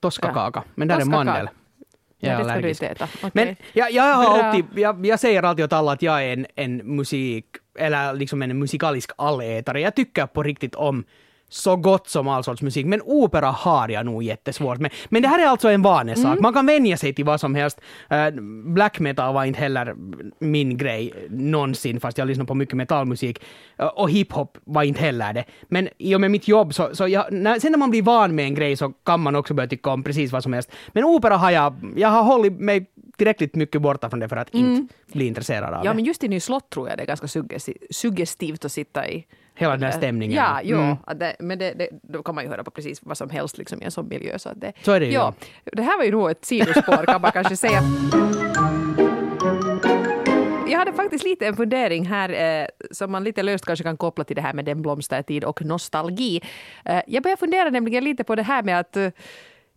Toskakaka. 0.00 0.62
Men 0.74 0.88
där 0.88 0.94
är 0.94 1.00
Toskakaka. 1.00 1.24
mandel. 1.24 1.48
Är 2.20 2.38
det 2.38 2.44
ska 2.44 2.60
du 2.60 2.68
inte 2.68 2.86
äta. 2.86 3.08
Okej. 3.16 3.30
Men 3.34 3.56
jag, 3.72 3.92
jag, 3.92 4.14
har 4.14 4.38
Bra. 4.38 4.42
alltid, 4.42 4.64
jag, 4.74 5.06
jag 5.06 5.20
säger 5.20 5.42
alltid 5.42 5.64
åt 5.64 5.72
alla 5.72 5.92
att 5.92 6.02
jag 6.02 6.24
är 6.24 6.32
en, 6.32 6.46
en 6.54 6.76
musik, 6.76 7.46
eller 7.78 8.14
liksom 8.14 8.42
en 8.42 8.58
musikalisk 8.58 9.10
allätare. 9.16 9.80
Jag 9.80 9.94
tycker 9.94 10.26
på 10.26 10.42
riktigt 10.42 10.74
om 10.74 11.04
så 11.50 11.76
gott 11.76 12.08
som 12.08 12.28
all 12.28 12.44
sorts 12.44 12.62
musik. 12.62 12.86
Men 12.86 13.02
opera 13.04 13.46
har 13.46 13.88
jag 13.88 14.06
nog 14.06 14.22
jättesvårt 14.22 14.78
med. 14.78 14.92
Men 15.08 15.22
det 15.22 15.28
här 15.28 15.38
är 15.42 15.46
alltså 15.46 15.68
en 15.68 15.82
vanesak. 15.82 16.24
Mm. 16.26 16.42
Man 16.42 16.52
kan 16.52 16.66
vänja 16.66 16.96
sig 16.96 17.14
till 17.14 17.24
vad 17.24 17.40
som 17.40 17.54
helst. 17.54 17.80
Eh, 18.10 18.30
black 18.64 18.98
metal 19.00 19.34
var 19.34 19.44
inte 19.44 19.60
heller 19.60 19.94
min 20.38 20.76
grej 20.78 21.12
någonsin, 21.30 22.00
fast 22.00 22.18
jag 22.18 22.28
lyssnar 22.28 22.44
på 22.44 22.54
mycket 22.54 22.74
metallmusik. 22.74 23.42
Eh, 23.78 23.86
och 23.86 24.10
hiphop 24.10 24.58
var 24.64 24.82
inte 24.82 25.00
heller 25.00 25.32
det. 25.32 25.44
Men 25.68 25.88
i 25.98 26.14
och 26.14 26.20
med 26.20 26.30
mitt 26.30 26.48
jobb 26.48 26.74
så, 26.74 26.96
så 26.96 27.08
jag, 27.08 27.32
när, 27.32 27.58
sen 27.58 27.72
när 27.72 27.78
man 27.78 27.90
blir 27.90 28.02
van 28.02 28.34
med 28.34 28.44
en 28.44 28.54
grej 28.54 28.76
så 28.76 28.88
kan 29.04 29.20
man 29.20 29.36
också 29.36 29.54
börja 29.54 29.68
tycka 29.68 29.90
om 29.90 30.02
precis 30.02 30.32
vad 30.32 30.42
som 30.42 30.52
helst. 30.52 30.72
Men 30.88 31.04
opera 31.04 31.36
har 31.36 31.50
jag, 31.50 31.74
jag 31.96 32.08
har 32.08 32.22
hållit 32.22 32.60
mig 32.60 32.86
tillräckligt 33.16 33.54
mycket 33.54 33.82
borta 33.82 34.10
från 34.10 34.20
det 34.20 34.28
för 34.28 34.36
att 34.36 34.54
inte 34.54 34.94
bli 35.12 35.26
intresserad 35.26 35.74
av 35.74 35.84
Ja, 35.84 35.90
det. 35.90 35.96
men 35.96 36.04
just 36.04 36.24
i 36.24 36.28
Ny 36.28 36.40
slott 36.40 36.70
tror 36.70 36.88
jag 36.88 36.98
det 36.98 37.02
är 37.02 37.06
ganska 37.06 37.26
suggesti- 37.26 37.76
suggestivt 37.90 38.64
att 38.64 38.72
sitta 38.72 39.08
i. 39.08 39.24
Hela 39.60 39.72
den 39.72 39.82
här 39.82 39.98
stämningen. 39.98 40.36
Ja, 40.36 40.60
jo. 40.64 40.78
Mm. 40.78 40.96
Det, 41.16 41.36
men 41.38 41.58
det, 41.58 41.72
det, 41.72 41.88
då 42.02 42.22
kan 42.22 42.34
man 42.34 42.44
ju 42.44 42.50
höra 42.50 42.64
på 42.64 42.70
precis 42.70 43.00
vad 43.02 43.18
som 43.18 43.30
helst 43.30 43.58
liksom, 43.58 43.82
i 43.82 43.84
en 43.84 43.90
sån 43.90 44.08
miljö. 44.08 44.38
Så, 44.38 44.52
det, 44.56 44.72
Så 44.82 44.92
är 44.92 45.00
det 45.00 45.06
ju, 45.06 45.12
Ja, 45.12 45.34
det 45.72 45.82
här 45.82 45.98
var 45.98 46.04
ju 46.04 46.10
nog 46.10 46.30
ett 46.30 46.44
sidospår 46.44 47.06
kan 47.06 47.20
man 47.20 47.32
kanske 47.32 47.56
säga. 47.56 47.82
Jag 50.68 50.78
hade 50.78 50.92
faktiskt 50.92 51.24
lite 51.24 51.46
en 51.46 51.56
fundering 51.56 52.06
här 52.06 52.60
eh, 52.62 52.66
som 52.90 53.12
man 53.12 53.24
lite 53.24 53.42
löst 53.42 53.66
kanske 53.66 53.82
kan 53.82 53.96
koppla 53.96 54.24
till 54.24 54.36
det 54.36 54.42
här 54.42 54.52
med 54.52 54.64
den 54.64 54.82
blomstertid 54.82 55.44
och 55.44 55.64
nostalgi. 55.64 56.40
Eh, 56.84 57.00
jag 57.06 57.22
börjar 57.22 57.36
fundera 57.36 57.70
nämligen 57.70 58.04
lite 58.04 58.24
på 58.24 58.34
det 58.34 58.42
här 58.42 58.62
med 58.62 58.80
att 58.80 58.96
eh, 58.96 59.08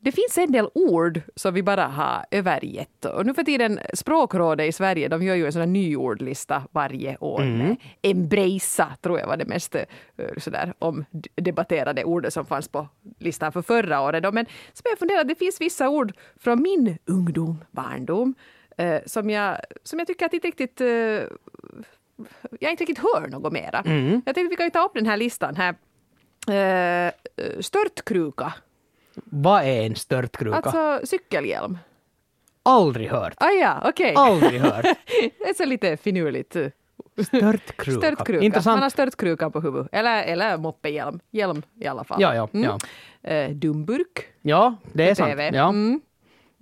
det 0.04 0.12
finns 0.12 0.38
en 0.38 0.52
del 0.52 0.68
ord 0.74 1.22
som 1.36 1.54
vi 1.54 1.64
bara 1.64 1.88
har 1.88 2.26
övergett. 2.32 3.06
Och 3.06 3.26
nu 3.26 3.34
för 3.34 3.44
tiden, 3.44 3.80
Språkrådet 3.94 4.68
i 4.68 4.72
Sverige, 4.72 5.08
de 5.08 5.24
gör 5.24 5.36
ju 5.36 5.46
en 5.46 5.52
sån 5.52 5.60
här 5.60 5.68
nyordlista 5.68 6.64
varje 6.72 7.18
år. 7.18 7.44
med 7.44 7.76
Embracea, 8.02 8.96
tror 9.02 9.20
jag 9.20 9.28
var 9.28 9.38
det 9.38 9.46
mest 9.46 9.76
eh, 9.76 9.86
sådär, 10.38 10.74
omdebatterade 10.80 12.04
ordet 12.04 12.34
som 12.34 12.46
fanns 12.46 12.68
på 12.68 12.88
listan 13.20 13.52
för 13.52 13.62
förra 13.62 14.02
året. 14.02 14.24
Då. 14.24 14.32
Men 14.32 14.46
börjar 14.84 14.92
jag 14.92 15.00
fundera, 15.00 15.22
att 15.22 15.28
det 15.28 15.36
finns 15.36 15.62
vissa 15.62 15.90
ord 15.90 16.14
från 16.40 16.62
min 16.62 16.98
ungdom, 17.06 17.64
barndom, 17.72 18.36
eh, 18.78 19.02
som, 19.06 19.30
jag, 19.30 19.58
som 19.84 20.00
jag 20.00 20.08
tycker 20.08 20.26
att 20.26 20.34
inte 20.34 20.48
riktigt 20.48 20.82
eh, 20.82 20.88
jag 22.60 22.72
inte 22.72 22.84
riktigt 22.84 23.00
hör 23.14 23.28
något 23.28 23.54
mera. 23.54 23.82
Jag 24.26 24.36
tänkte 24.36 24.50
vi 24.50 24.56
kan 24.56 24.66
ju 24.66 24.70
ta 24.70 24.86
upp 24.86 24.94
den 24.94 25.06
här 25.06 25.18
listan 25.18 25.56
här. 25.56 25.76
Eh, 26.48 27.12
störtkruka, 27.60 28.54
Vad 29.16 29.64
är 29.64 29.82
en 29.86 29.96
störtkruka? 29.96 30.58
alltså 30.58 31.00
cykelhjälm. 31.04 31.78
Aldrig 32.64 33.10
hört. 33.10 33.34
Ah 33.38 33.50
ja, 33.50 33.82
okej. 33.86 34.14
Aldrig 34.16 34.62
hört. 34.62 34.86
Det 35.40 35.50
är 35.50 35.54
så 35.54 35.66
lite 35.66 35.98
finurligt 35.98 36.56
Störtkruka. 37.28 37.92
Störtkruka. 37.92 38.46
Intressant. 38.46 38.76
Man 38.76 38.84
har 38.84 38.90
störtkrukan 38.90 39.52
på 39.52 39.60
huvudet. 39.62 39.88
Eller, 39.92 40.24
eller 40.24 40.58
moppehjälm. 40.58 41.20
Hjälm 41.32 41.62
i 41.80 41.88
alla 41.88 42.04
fall. 42.04 42.22
Ja, 42.22 42.36
ja, 42.36 42.50
Mm. 42.54 42.64
ja. 43.22 43.30
Eh, 43.30 43.50
dumburk. 43.52 44.28
Ja, 44.42 44.76
det 44.94 45.10
är 45.10 45.16
sant. 45.16 45.40
Ja. 45.54 45.70
Mm. 45.70 46.02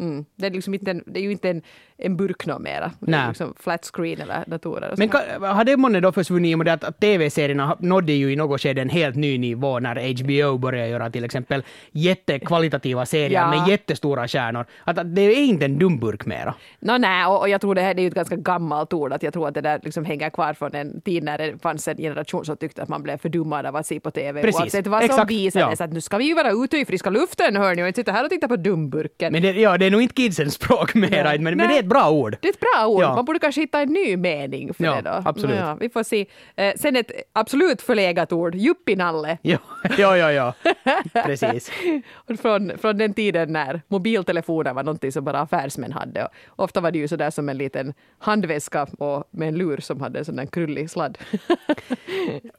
Mm. 0.02 0.26
Det, 0.36 0.46
är 0.46 0.52
liksom 0.52 0.74
inte 0.74 0.92
en, 0.92 1.04
det 1.06 1.20
är 1.20 1.24
ju 1.24 1.32
inte 1.32 1.50
en, 1.50 1.62
en 1.98 2.18
burk 2.18 2.46
mera. 2.60 2.92
Det 3.00 3.14
är 3.14 3.28
liksom 3.28 3.54
flat 3.60 3.86
screen 3.94 4.22
eller 4.22 4.44
datorer. 4.48 4.94
Men 4.98 5.10
har 5.42 5.64
det 5.64 5.78
månne 5.78 6.00
då 6.00 6.12
försvunnit 6.12 6.52
i 6.52 6.56
och 6.56 6.60
med 6.60 6.68
att, 6.68 6.84
att 6.84 7.00
TV-serierna 7.00 7.78
nådde 7.80 8.14
ju 8.14 8.34
i 8.34 8.36
något 8.36 8.62
skede 8.62 8.82
en 8.82 8.90
helt 8.90 9.16
ny 9.16 9.38
nivå 9.38 9.80
när 9.80 10.24
HBO 10.24 10.58
började 10.58 10.90
göra 10.90 11.10
till 11.10 11.24
exempel 11.24 11.64
jättekvalitativa 11.92 13.06
serier 13.06 13.32
Ja. 13.42 13.50
med 13.50 13.68
jättestora 13.68 14.28
stjärnor. 14.28 14.66
Att, 14.84 14.98
att 14.98 15.16
det 15.16 15.22
är 15.22 15.44
inte 15.44 15.66
en 15.66 15.80
dumburk 15.80 16.26
mera. 16.26 16.56
Nå, 16.80 16.98
nej, 16.98 17.26
och, 17.26 17.40
och 17.40 17.50
jag 17.50 17.62
tror 17.62 17.76
det 17.76 17.82
här 17.82 17.94
det 17.94 18.02
är 18.02 18.04
ju 18.04 18.08
ett 18.08 18.14
ganska 18.14 18.36
gammalt 18.36 18.94
ord. 18.94 19.14
Att 19.14 19.24
jag 19.24 19.34
tror 19.34 19.48
att 19.48 19.54
det 19.54 19.62
där 19.62 19.80
liksom 19.84 20.06
hänger 20.06 20.30
kvar 20.30 20.54
från 20.54 20.76
en 20.76 21.02
tid 21.02 21.24
när 21.24 21.38
det 21.38 21.62
fanns 21.62 21.88
en 21.88 21.98
generation 21.98 22.46
som 22.46 22.58
tyckte 22.58 22.84
att 22.84 22.90
man 22.90 23.04
blev 23.04 23.18
fördummad 23.18 23.66
av 23.66 23.76
att 23.76 23.88
se 23.88 24.00
på 24.00 24.12
TV. 24.12 24.42
Precis. 24.42 24.62
Oavsett 24.62 24.88
vad 24.88 25.02
som 25.02 25.10
Exakt. 25.10 25.32
visades. 25.32 25.80
Ja. 25.80 25.86
Att 25.86 25.94
nu 25.94 26.02
ska 26.02 26.18
vi 26.18 26.26
ju 26.26 26.34
vara 26.34 26.52
ute 26.52 26.78
i 26.78 26.86
friska 26.86 27.10
luften 27.10 27.56
hörni 27.56 27.84
och 27.84 27.88
inte 27.88 28.00
sitta 28.02 28.12
här 28.12 28.24
och 28.24 28.30
titta 28.30 28.48
på 28.48 28.56
dumburken. 28.56 29.34
Men 29.34 29.42
det, 29.42 29.52
ja, 29.52 29.78
det 29.78 29.90
är 29.91 29.95
nog 29.97 30.01
inte 30.01 30.21
kidsens 30.21 30.54
språk 30.54 30.93
mera, 30.95 31.32
men, 31.39 31.43
men 31.43 31.58
det 31.58 31.75
är 31.75 31.80
ett 31.80 31.86
bra 31.86 32.10
ord. 32.12 32.38
Det 32.41 32.47
är 32.47 32.54
ett 32.54 32.60
bra 32.60 32.88
ord. 32.88 33.01
Ja. 33.04 33.15
Man 33.15 33.25
borde 33.25 33.39
kanske 33.39 33.62
hitta 33.62 33.82
en 33.82 33.89
ny 33.89 34.17
mening 34.17 34.73
för 34.73 34.84
Ja, 34.84 34.95
det 34.95 35.01
då. 35.01 35.21
absolut. 35.25 35.58
Ja, 35.60 35.77
vi 35.80 35.89
får 35.89 36.04
se. 36.04 36.25
Eh, 36.56 36.73
sen 36.75 36.95
ett 36.95 37.12
absolut 37.34 37.82
förlegat 37.82 38.34
ord, 38.34 38.56
juppinalle. 38.56 39.38
Ja, 39.41 39.58
ja, 39.97 40.17
ja, 40.17 40.32
ja. 40.32 40.54
Precis. 41.25 41.71
Från, 42.41 42.71
från 42.77 42.97
den 42.97 43.13
tiden 43.13 43.54
när 43.54 43.82
mobiltelefoner 43.88 44.73
var 44.73 44.84
någonting 44.84 45.12
som 45.12 45.23
bara 45.23 45.39
affärsmän 45.39 45.91
hade. 45.91 46.27
Och 46.47 46.63
ofta 46.63 46.82
var 46.82 46.91
det 46.91 46.99
ju 46.99 47.08
sådär 47.08 47.30
som 47.30 47.49
en 47.49 47.58
liten 47.58 47.93
handväska 48.19 48.88
och 48.97 49.23
med 49.32 49.47
en 49.47 49.58
lur 49.58 49.77
som 49.77 50.01
hade 50.01 50.19
en 50.19 50.25
sån 50.25 50.36
där 50.36 50.45
krullig 50.45 50.89
sladd. 50.89 51.17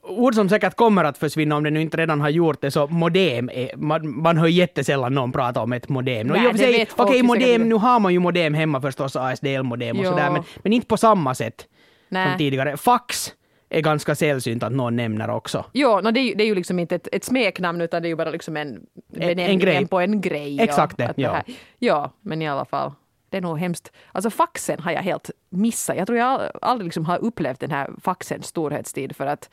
Ord 0.02 0.34
som 0.34 0.48
säkert 0.48 0.74
kommer 0.76 1.04
att 1.04 1.18
försvinna 1.18 1.56
om 1.56 1.64
det 1.64 1.70
nu 1.70 1.80
inte 1.82 1.96
redan 1.96 2.20
har 2.20 2.28
gjort 2.28 2.60
det, 2.60 2.70
så 2.70 2.86
modem. 2.86 3.50
Är, 3.52 3.76
man, 3.76 4.22
man 4.22 4.38
hör 4.38 4.46
jättesällan 4.46 5.14
någon 5.14 5.32
prata 5.32 5.60
om 5.60 5.72
ett 5.72 5.88
modem. 5.88 6.26
Nej, 6.26 6.50
för 6.50 6.58
det 6.58 6.66
vet 6.66 6.88
Okej, 6.96 7.21
ju 7.22 7.26
modem, 7.26 7.68
nu 7.68 7.74
har 7.74 8.00
man 8.00 8.12
ju 8.12 8.18
modem 8.18 8.54
hemma 8.54 8.80
förstås, 8.80 9.16
ASDL-modem 9.16 9.98
och 9.98 10.04
Ja. 10.04 10.10
sådär, 10.10 10.30
men, 10.30 10.42
men 10.62 10.72
inte 10.72 10.86
på 10.86 10.96
samma 10.96 11.34
sätt 11.34 11.66
Nej. 12.08 12.28
som 12.28 12.38
tidigare. 12.38 12.76
Fax 12.76 13.34
är 13.68 13.80
ganska 13.80 14.14
sällsynt 14.14 14.62
att 14.62 14.72
någon 14.72 14.96
nämner 14.96 15.30
också. 15.30 15.64
Jo, 15.72 16.00
no, 16.00 16.10
det, 16.10 16.20
är 16.20 16.24
ju, 16.24 16.34
det 16.34 16.44
är 16.44 16.46
ju 16.46 16.54
liksom 16.54 16.78
inte 16.78 16.94
ett, 16.94 17.08
ett 17.12 17.24
smeknamn 17.24 17.80
utan 17.80 18.02
det 18.02 18.06
är 18.06 18.10
ju 18.10 18.16
bara 18.16 18.30
liksom 18.30 18.56
en 18.56 18.86
benämning 19.12 19.88
på 19.88 20.00
en 20.00 20.20
grej. 20.20 20.60
Exakt 20.60 20.96
det, 20.96 21.12
ja. 21.16 21.42
ja, 21.78 22.12
men 22.20 22.42
i 22.42 22.48
alla 22.48 22.64
fall. 22.64 22.92
Det 23.28 23.36
är 23.36 23.40
nog 23.42 23.58
hemskt. 23.58 23.92
Alltså 24.12 24.30
faxen 24.30 24.80
har 24.80 24.92
jag 24.92 25.02
helt 25.02 25.30
missat. 25.50 25.96
Jag 25.96 26.06
tror 26.06 26.18
jag 26.18 26.40
ald- 26.40 26.58
aldrig 26.62 26.84
liksom 26.86 27.06
har 27.06 27.18
upplevt 27.18 27.60
den 27.60 27.70
här 27.70 27.90
faxens 28.02 28.46
storhetstid 28.46 29.16
för 29.16 29.26
att 29.26 29.50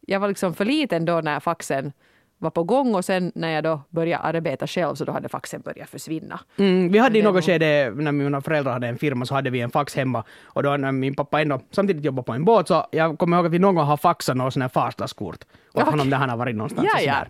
jag 0.00 0.20
var 0.20 0.28
liksom 0.28 0.54
för 0.54 0.64
liten 0.64 1.04
då 1.04 1.20
när 1.20 1.40
faxen 1.40 1.92
var 2.38 2.50
på 2.50 2.64
gång 2.64 2.94
och 2.94 3.04
sen 3.04 3.32
när 3.34 3.48
jag 3.48 3.64
då 3.64 3.80
började 3.90 4.22
arbeta 4.22 4.66
själv 4.66 4.94
så 4.94 5.04
då 5.04 5.12
hade 5.12 5.28
faxen 5.28 5.60
börjat 5.60 5.88
försvinna. 5.88 6.40
Mm, 6.56 6.92
vi 6.92 6.98
hade 6.98 7.18
i 7.18 7.22
något 7.22 7.44
skede, 7.44 7.92
när 7.96 8.12
mina 8.12 8.40
föräldrar 8.40 8.72
hade 8.72 8.86
en 8.88 8.98
firma, 8.98 9.26
så 9.26 9.34
hade 9.34 9.50
vi 9.50 9.60
en 9.60 9.70
fax 9.70 9.96
hemma. 9.96 10.24
Och 10.44 10.62
då 10.62 10.76
när 10.76 10.92
min 10.92 11.14
pappa 11.14 11.40
ändå 11.40 11.60
samtidigt 11.70 12.04
jobbade 12.04 12.26
på 12.26 12.32
en 12.32 12.44
båt, 12.44 12.68
så 12.68 12.86
jag 12.92 13.18
kommer 13.18 13.36
ihåg 13.36 13.46
att 13.46 13.52
vi 13.52 13.58
någon 13.58 13.74
gång 13.74 13.84
har 13.84 13.96
faxat 13.96 14.36
något 14.36 14.52
sånt 14.52 14.62
här 14.62 14.68
Farstaskort 14.68 15.34
åt 15.34 15.46
Ja, 15.72 15.84
honom 15.84 16.10
där 16.10 16.16
han 16.16 16.28
har 16.28 16.36
varit 16.36 16.56
någonstans. 16.56 16.88
Ja, 16.94 17.00
ja. 17.00 17.26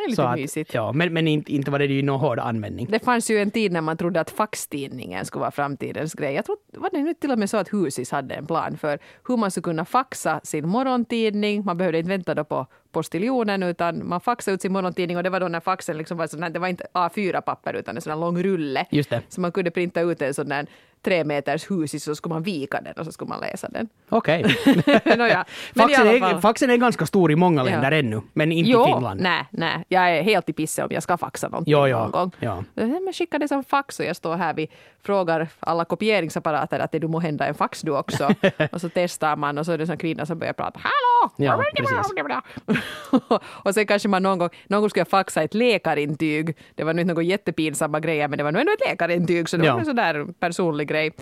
Det 0.00 0.04
är 0.04 0.08
lite 0.08 0.28
att, 0.28 0.38
mysigt. 0.38 0.74
Ja, 0.74 0.92
men, 0.92 1.12
men 1.12 1.28
inte, 1.28 1.52
inte 1.52 1.70
var 1.70 1.78
det 1.78 1.84
ju 1.84 2.02
någon 2.02 2.20
hård 2.20 2.38
användning. 2.38 2.86
Det 2.90 3.04
fanns 3.04 3.30
ju 3.30 3.38
en 3.38 3.50
tid 3.50 3.72
när 3.72 3.80
man 3.80 3.96
trodde 3.96 4.20
att 4.20 4.30
faxtidningen 4.30 5.24
skulle 5.24 5.40
vara 5.40 5.50
framtidens 5.50 6.14
grej. 6.14 6.34
Jag 6.34 6.44
tror, 6.44 6.56
var 6.72 6.90
det 6.92 7.02
nu 7.02 7.14
till 7.14 7.30
och 7.30 7.38
med 7.38 7.50
så 7.50 7.56
att 7.56 7.72
Husis 7.72 8.10
hade 8.10 8.34
en 8.34 8.46
plan 8.46 8.76
för 8.76 8.98
hur 9.28 9.36
man 9.36 9.50
skulle 9.50 9.62
kunna 9.62 9.84
faxa 9.84 10.40
sin 10.44 10.68
morgontidning. 10.68 11.64
Man 11.64 11.76
behövde 11.76 11.98
inte 11.98 12.08
vänta 12.08 12.34
då 12.34 12.44
på 12.44 12.66
postiljonen 12.92 13.62
utan 13.62 14.08
man 14.08 14.20
faxade 14.20 14.54
ut 14.54 14.62
sin 14.62 14.72
morgontidning 14.72 15.16
och 15.16 15.22
det 15.22 15.30
var 15.30 15.40
då 15.40 15.48
när 15.48 15.60
faxen 15.60 15.98
liksom 15.98 16.16
var 16.18 16.26
sån 16.26 16.42
här, 16.42 16.50
det 16.50 16.58
var 16.58 16.68
inte 16.68 16.86
A4-papper 16.94 17.74
utan 17.74 17.96
en 17.96 18.02
sån 18.02 18.10
här 18.10 18.18
lång 18.20 18.42
rulle. 18.42 18.86
Just 18.90 19.10
det. 19.10 19.22
Så 19.28 19.40
man 19.40 19.52
kunde 19.52 19.70
printa 19.70 20.00
ut 20.00 20.22
en 20.22 20.34
sån 20.34 20.48
där 20.48 20.66
tre 21.02 21.24
meters 21.24 21.70
husis 21.70 22.04
så 22.04 22.14
skulle 22.14 22.34
man 22.34 22.42
vika 22.42 22.80
den 22.80 22.92
och 22.98 23.04
så 23.04 23.12
skulle 23.12 23.28
man 23.28 23.40
läsa 23.40 23.68
den. 23.68 23.88
Okej. 24.08 24.42
Men 25.04 25.20
i 25.20 25.34
faxen, 25.76 26.06
är, 26.06 26.40
faxen 26.40 26.70
är 26.70 26.76
ganska 26.76 27.06
stor 27.06 27.32
i 27.32 27.36
många 27.36 27.60
Ja. 27.60 27.64
länder 27.64 27.92
ännu, 27.92 28.20
men 28.32 28.52
inte 28.52 28.70
Jo, 28.70 28.82
i 28.88 28.92
Finland. 28.92 29.20
nej, 29.20 29.44
nej. 29.50 29.84
Jag 29.88 30.10
är 30.18 30.22
helt 30.22 30.48
i 30.48 30.52
pisse 30.52 30.82
om 30.84 30.88
jag 30.90 31.02
ska 31.02 31.16
faxa 31.16 31.48
någonting 31.48 31.72
Jo, 31.72 31.86
ja, 31.88 31.98
någon 32.02 32.10
gång. 32.10 32.30
ja. 32.40 32.64
Men 32.74 33.12
skicka 33.12 33.38
det 33.38 33.48
som 33.48 33.64
fax 33.64 34.00
och 34.00 34.06
jag 34.06 34.16
står 34.16 34.36
här, 34.36 34.54
vi 34.54 34.68
frågar 35.02 35.48
alla 35.60 35.84
kopieringsapparater 35.84 36.78
att 36.78 36.94
är 36.94 36.98
du 37.00 37.08
må 37.08 37.20
hända 37.20 37.46
en 37.46 37.54
fax 37.54 37.80
du 37.80 37.96
också? 37.96 38.30
och 38.72 38.80
så 38.80 38.88
testar 38.94 39.36
man 39.36 39.58
och 39.58 39.66
så 39.66 39.72
är 39.72 39.78
det 39.78 39.88
en 39.90 39.98
kvinna 39.98 40.26
som 40.26 40.38
börjar 40.38 40.52
prata 40.52 40.80
Hallå! 40.82 41.32
Ja, 41.36 41.62
precis. 41.76 41.96
och 43.64 43.74
sen 43.74 43.86
kanske 43.86 44.08
man 44.08 44.22
någon 44.22 44.38
gång, 44.38 44.48
någon 44.68 44.80
gång 44.80 44.90
skulle 44.90 45.00
jag 45.00 45.08
faxa 45.08 45.42
ett 45.42 45.54
läkarintyg. 45.54 46.56
Det 46.74 46.84
var 46.84 46.94
nu 46.94 47.00
inte 47.02 47.14
något 47.14 47.24
jättepinsamma 47.24 48.00
grejer 48.00 48.28
men 48.28 48.36
det 48.38 48.44
var 48.44 48.52
nog 48.52 48.60
ändå 48.60 48.72
ett 48.72 48.88
läkarintyg 48.88 49.48
så 49.48 49.56
det 49.56 49.66
Ja. 49.66 49.72
var 49.72 49.80
en 49.80 49.86
sån 49.86 49.96
där 49.96 50.26
personlig 50.40 50.88
grej. 50.88 51.12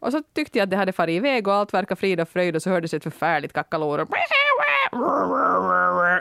Och 0.00 0.12
så 0.12 0.22
tyckte 0.34 0.58
jag 0.58 0.64
att 0.66 0.70
det 0.70 0.76
hade 0.76 0.92
farit 0.92 1.16
iväg 1.16 1.48
och 1.48 1.54
allt 1.54 1.74
verkar 1.74 1.96
frid 1.96 2.20
och 2.20 2.28
fröjd 2.28 2.56
och 2.56 2.62
så 2.62 2.70
hördes 2.70 2.94
ett 2.94 3.02
förfärligt 3.02 3.52
kackalor. 3.52 4.06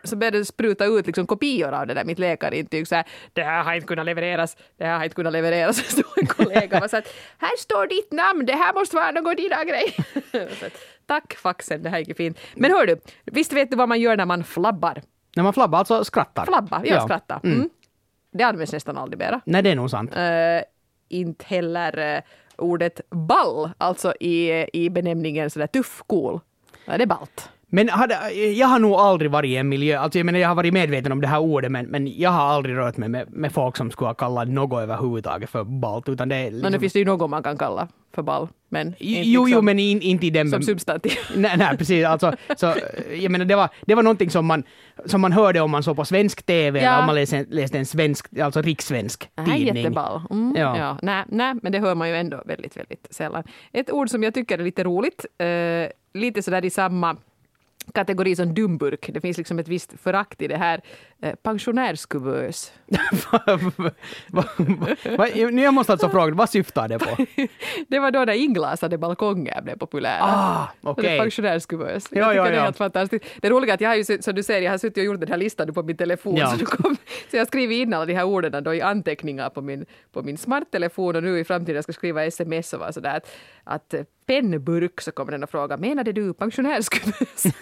Så 0.03 0.15
började 0.15 0.37
det 0.37 0.45
spruta 0.45 0.85
ut 0.85 1.07
liksom 1.07 1.27
kopior 1.27 1.73
av 1.73 1.87
det 1.87 1.93
där 1.93 2.03
mitt 2.05 2.19
läkarintyg. 2.19 2.87
Så 2.87 2.95
här, 2.95 3.05
det 3.33 3.43
här 3.43 3.63
har 3.63 3.73
inte 3.73 3.87
kunnat 3.87 4.05
levereras, 4.05 4.57
det 4.77 4.85
här 4.85 4.97
har 4.97 5.03
inte 5.03 5.15
kunnat 5.15 5.33
levereras. 5.33 5.77
Så 5.85 5.91
stod 5.91 6.17
en 6.17 6.27
kollega 6.27 6.83
och 6.83 6.89
sa 6.89 6.97
att 6.97 7.13
här 7.37 7.57
står 7.57 7.87
ditt 7.87 8.11
namn, 8.11 8.45
det 8.45 8.53
här 8.53 8.73
måste 8.73 8.95
vara 8.95 9.11
någon 9.11 9.35
dina 9.35 9.63
grej. 9.63 9.95
Så 10.31 10.65
att, 10.65 10.73
Tack 11.05 11.35
faxen, 11.35 11.83
det 11.83 11.89
här 11.89 11.99
gick 11.99 12.17
fint. 12.17 12.39
Men 12.55 12.71
hör 12.71 12.85
du, 12.87 12.99
visst 13.25 13.53
vet 13.53 13.71
du 13.71 13.77
vad 13.77 13.89
man 13.89 13.99
gör 13.99 14.17
när 14.17 14.25
man 14.25 14.43
flabbar? 14.43 15.01
När 15.35 15.43
man 15.43 15.53
flabbar, 15.53 15.79
alltså 15.79 16.03
skrattar. 16.03 16.45
Flabba, 16.45 16.81
ja, 16.85 17.01
skratta. 17.01 17.39
Mm. 17.43 17.69
Det 18.31 18.43
används 18.43 18.73
nästan 18.73 18.97
aldrig 18.97 19.19
mera. 19.19 19.41
Nej, 19.45 19.61
det 19.63 19.71
är 19.71 19.75
nog 19.75 19.89
sant. 19.89 20.15
Eh, 20.15 20.61
inte 21.09 21.45
heller 21.45 22.15
eh, 22.15 22.21
ordet 22.59 23.01
ball, 23.09 23.69
alltså 23.77 24.13
i, 24.19 24.65
i 24.73 24.89
benämningen 24.89 25.49
sådär 25.49 25.67
tuff, 25.67 26.03
cool. 26.07 26.39
Ja, 26.85 26.97
det 26.97 27.03
är 27.03 27.07
ballt. 27.07 27.49
Men 27.71 27.89
hade, 27.89 28.31
jag 28.33 28.67
har 28.67 28.79
nog 28.79 28.93
aldrig 28.93 29.31
varit 29.31 29.49
i 29.49 29.55
en 29.55 29.69
miljö, 29.69 29.99
alltså 29.99 30.19
jag 30.19 30.25
menar 30.25 30.39
jag 30.39 30.47
har 30.47 30.55
varit 30.55 30.73
medveten 30.73 31.11
om 31.11 31.21
det 31.21 31.27
här 31.27 31.39
ordet 31.39 31.71
men, 31.71 31.85
men 31.85 32.19
jag 32.19 32.29
har 32.29 32.41
aldrig 32.41 32.77
rört 32.77 32.97
mig 32.97 33.09
med, 33.09 33.25
med 33.33 33.51
folk 33.51 33.77
som 33.77 33.91
skulle 33.91 34.07
ha 34.09 34.13
kallat 34.13 34.47
något 34.47 34.81
överhuvudtaget 34.81 35.49
för 35.49 35.63
balt 35.63 36.09
utan 36.09 36.29
det 36.29 36.35
är 36.35 36.43
Men 36.43 36.53
liksom, 36.53 36.71
nu 36.71 36.79
finns 36.79 36.93
det 36.93 36.99
ju 36.99 37.05
något 37.05 37.29
man 37.29 37.43
kan 37.43 37.57
kalla 37.57 37.87
för 38.15 38.21
ball, 38.21 38.47
men 38.69 38.87
inte 38.87 38.97
Jo, 39.05 39.41
jo, 39.41 39.45
liksom 39.45 39.65
men 39.65 39.79
in, 39.79 40.01
inte 40.01 40.25
i 40.25 40.29
den... 40.29 40.49
som 40.49 40.61
substantiv. 40.61 41.11
Nej, 41.35 41.57
nej, 41.57 41.77
precis. 41.77 42.05
Alltså, 42.05 42.33
så, 42.57 42.73
jag 43.21 43.31
menar, 43.31 43.45
det, 43.45 43.55
var, 43.55 43.69
det 43.85 43.95
var 43.95 44.03
någonting 44.03 44.29
som 44.29 44.45
man, 44.45 44.63
som 45.05 45.21
man 45.21 45.31
hörde 45.31 45.61
om 45.61 45.71
man 45.71 45.83
såg 45.83 45.95
på 45.95 46.05
svensk 46.05 46.43
TV 46.45 46.79
Ja. 46.81 46.87
eller 46.89 46.99
om 46.99 47.05
man 47.05 47.15
läste, 47.15 47.45
läste 47.49 47.77
en 47.77 47.85
svensk, 47.85 48.39
alltså 48.39 48.61
rikssvensk 48.61 49.29
Det 49.35 49.41
här 49.41 49.51
är 49.53 49.57
tidning. 49.57 49.75
jätteball. 49.83 50.21
Mm, 50.31 50.53
Ja. 50.57 50.77
ja. 50.77 50.97
nej, 51.01 51.23
nej, 51.27 51.55
men 51.61 51.71
det 51.71 51.79
hör 51.79 51.95
man 51.95 52.09
ju 52.09 52.15
ändå 52.15 52.41
väldigt, 52.45 52.77
väldigt 52.77 53.07
sällan. 53.09 53.43
Ett 53.73 53.91
ord 53.91 54.09
som 54.09 54.23
jag 54.23 54.33
tycker 54.33 54.59
är 54.59 54.63
lite 54.63 54.83
roligt, 54.83 55.25
eh, 55.37 56.19
lite 56.21 56.41
sådär 56.41 56.65
i 56.65 56.69
samma 56.69 57.15
kategori 57.93 58.35
som 58.35 58.53
dumburk. 58.53 59.09
Det 59.13 59.21
finns 59.21 59.37
liksom 59.37 59.59
ett 59.59 59.67
visst 59.67 59.93
förakt 59.99 60.41
i 60.41 60.47
det 60.47 60.57
här. 60.57 60.81
Eh, 61.21 61.35
pensionärskuvös. 61.35 62.73
Nu 65.51 65.61
jag 65.61 65.73
måste 65.73 65.91
alltså 65.91 66.09
fråga, 66.09 66.33
vad 66.33 66.49
syftar 66.49 66.87
det 66.87 66.99
på? 66.99 67.07
Det 67.87 67.99
var 67.99 68.11
då 68.11 68.19
när 68.19 68.33
inglasade 68.33 68.97
balkonger 68.97 69.61
blev 69.61 69.77
populära. 69.77 70.19
Ah, 70.21 70.67
är 70.97 71.19
pensionärskuvös. 71.19 72.07
Ja, 72.11 72.19
jag 72.19 72.29
tycker 72.29 72.35
ja, 72.35 72.51
det 72.51 72.57
är 72.57 72.61
helt 72.61 72.77
fantastiskt. 72.77 73.25
Det 73.41 73.49
roliga 73.49 73.71
är 73.71 73.75
att 73.75 73.81
jag 73.81 73.89
har 73.89 73.95
ju, 73.95 74.21
som 74.21 74.35
du 74.35 74.43
ser, 74.43 74.61
jag 74.61 74.71
har 74.71 74.77
suttit 74.77 74.97
och 74.97 75.03
gjort 75.03 75.19
den 75.19 75.29
här 75.29 75.37
listan 75.37 75.73
på 75.73 75.83
min 75.83 75.97
telefon. 75.97 76.35
Ja. 76.35 76.57
Så, 76.57 76.65
kom, 76.65 76.95
så 77.31 77.35
jag 77.35 77.41
har 77.41 77.45
skrivit 77.45 77.81
in 77.81 77.93
alla 77.93 78.05
de 78.05 78.13
här 78.13 78.25
orden 78.25 78.63
då 78.63 78.73
i 78.73 78.81
anteckningar 78.81 79.49
på 79.49 79.61
min, 79.61 79.85
på 80.11 80.21
min 80.21 80.37
smarttelefon 80.37 81.15
och 81.15 81.23
nu 81.23 81.39
i 81.39 81.43
framtiden 81.43 81.83
ska 81.83 81.89
jag 81.89 81.95
skriva 81.95 82.25
sms 82.25 82.73
och 82.73 82.79
vara 82.79 82.91
sådär 82.91 83.17
att, 83.17 83.29
att 83.63 83.93
eh, 83.93 84.03
pennburk 84.25 85.01
så 85.01 85.11
kommer 85.11 85.31
den 85.31 85.43
att 85.43 85.51
fråga 85.51 85.77
menade 85.77 86.11
du 86.11 86.33
pensionärskuvös? 86.33 87.43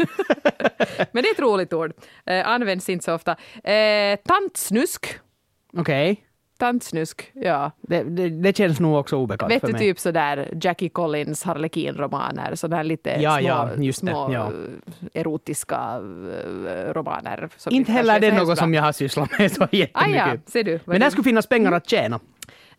Men 1.12 1.24
det 1.24 1.30
är 1.30 1.34
ett 1.34 1.40
roligt 1.40 1.74
ord. 1.74 1.94
Eh, 2.26 2.48
används 2.48 2.90
inte 2.90 3.06
så 3.06 3.14
ofta. 3.14 3.36
Eh, 3.64 4.20
tantsnusk. 4.26 5.20
Okej. 5.78 6.24
Tantsnusk, 6.60 7.32
ja. 7.36 7.72
Det, 7.82 8.04
det, 8.04 8.30
det 8.30 8.58
känns 8.58 8.80
nog 8.80 8.96
också 8.96 9.16
obekant 9.16 9.52
Vet 9.52 9.60
för 9.62 9.68
du 9.68 9.74
mig. 9.74 9.82
typ 9.82 10.00
sådär 10.00 10.50
Jackie 10.62 10.90
Collins 10.90 11.44
Harlequin-romaner, 11.44 12.56
sådär 12.56 12.84
lite 12.84 13.10
Ja, 13.10 13.38
små, 13.38 13.48
ja, 13.48 13.70
just 13.78 14.02
det, 14.06 14.12
små 14.12 14.34
ja. 14.34 14.46
eh, 15.14 15.22
erotiska 15.22 15.76
eh, 15.96 16.94
romaner. 16.94 17.50
Inte 17.70 17.92
heller 17.92 18.16
är 18.16 18.20
det 18.20 18.32
något 18.32 18.58
som 18.58 18.74
jag 18.74 18.84
har 18.84 18.92
sysslat 18.92 19.40
med 19.40 19.52
så 19.52 19.64
Ah, 19.64 19.68
jättemycket. 19.72 20.16
ja, 20.26 20.36
ser 20.46 20.64
du. 20.64 20.80
Men 20.86 21.00
där 21.00 21.10
skulle 21.10 21.24
finnas 21.24 21.48
pengar 21.48 21.72
att 21.72 21.90
tjäna. 21.90 22.20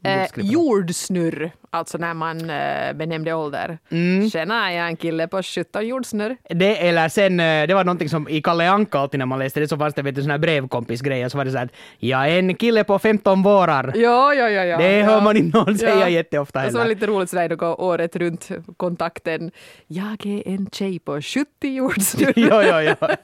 Eh, 0.04 0.26
jordsnurr, 0.36 1.50
alltså 1.70 1.98
när 1.98 2.14
man 2.14 2.50
eh, 2.50 2.92
benämnde 2.92 3.34
ålder. 3.34 3.78
Mm. 3.90 4.30
Tjena, 4.30 4.72
jag 4.72 4.84
är 4.84 4.88
en 4.88 4.96
kille 4.96 5.28
på 5.28 5.42
17 5.42 5.86
jordsnurr. 5.86 6.36
Det, 6.50 6.88
eller 6.88 7.08
sen, 7.08 7.40
eh, 7.40 7.66
det 7.66 7.74
var 7.74 7.84
någonting 7.84 8.08
som 8.08 8.28
i 8.28 8.42
Kalle 8.42 8.70
Anka 8.70 8.98
alltid 8.98 9.18
när 9.18 9.26
man 9.26 9.38
läste 9.38 9.60
det 9.60 9.68
så 9.68 9.76
fanns 9.76 9.94
det 9.94 10.02
vet 10.02 10.14
du, 10.14 10.22
sån 10.22 10.30
här 10.30 10.38
brevkompisgrejer 10.38 11.28
så 11.28 11.38
var 11.38 11.44
det 11.44 11.50
så 11.50 11.58
att 11.58 11.70
jag 11.98 12.28
är 12.28 12.38
en 12.38 12.54
kille 12.54 12.84
på 12.84 12.98
15 12.98 13.42
vårar. 13.42 13.92
Ja, 13.96 14.34
ja, 14.34 14.50
ja. 14.50 14.64
ja 14.64 14.78
Det 14.78 14.98
ja. 14.98 15.06
hör 15.06 15.20
man 15.20 15.36
inte 15.36 15.58
någon 15.58 15.78
säga 15.78 16.08
jätteofta 16.08 16.58
Och 16.66 16.72
så 16.72 16.72
var 16.72 16.78
det 16.78 16.82
heller. 16.84 16.94
lite 16.94 17.06
roligt 17.06 17.30
sådär 17.30 17.48
något 17.48 17.78
året 17.78 18.16
runt 18.16 18.48
kontakten. 18.76 19.50
Jag 19.86 20.26
är 20.26 20.48
en 20.48 20.70
tjej 20.72 20.98
på 20.98 21.22
70 21.22 21.46
jordsnurr. 21.62 22.32
ja, 22.36 22.62
ja, 22.62 22.82
ja. 22.82 22.96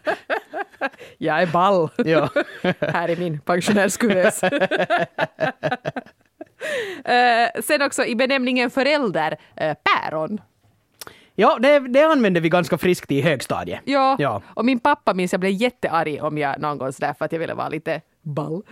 Jag 1.19 1.43
är 1.43 1.47
ball. 1.47 1.89
ja. 1.97 2.29
Här 2.81 3.09
är 3.09 3.17
min 3.17 3.41
pensionärskuvös. 3.41 4.41
Eh, 7.05 7.63
sen 7.63 7.83
också 7.83 8.05
i 8.05 8.15
benämningen 8.17 8.71
förälder, 8.71 9.37
eh, 9.57 9.77
päron. 9.85 10.41
ja 11.35 11.59
det, 11.61 11.79
det 11.79 12.03
använde 12.03 12.41
vi 12.41 12.49
ganska 12.49 12.79
friskt 12.79 13.13
i 13.13 13.21
högstadiet. 13.21 13.81
Ja. 13.85 14.17
Ja. 14.19 14.43
och 14.47 14.65
min 14.65 14.81
pappa 14.81 15.15
minns 15.15 15.33
jag 15.33 15.41
blev 15.41 15.53
jättearg 15.53 16.19
om 16.25 16.39
jag 16.39 16.61
någon 16.61 16.79
gång 16.79 16.93
sådär 16.93 17.15
för 17.19 17.25
att 17.25 17.33
jag 17.33 17.39
ville 17.39 17.55
vara 17.55 17.69
lite 17.69 18.01
ball. 18.23 18.63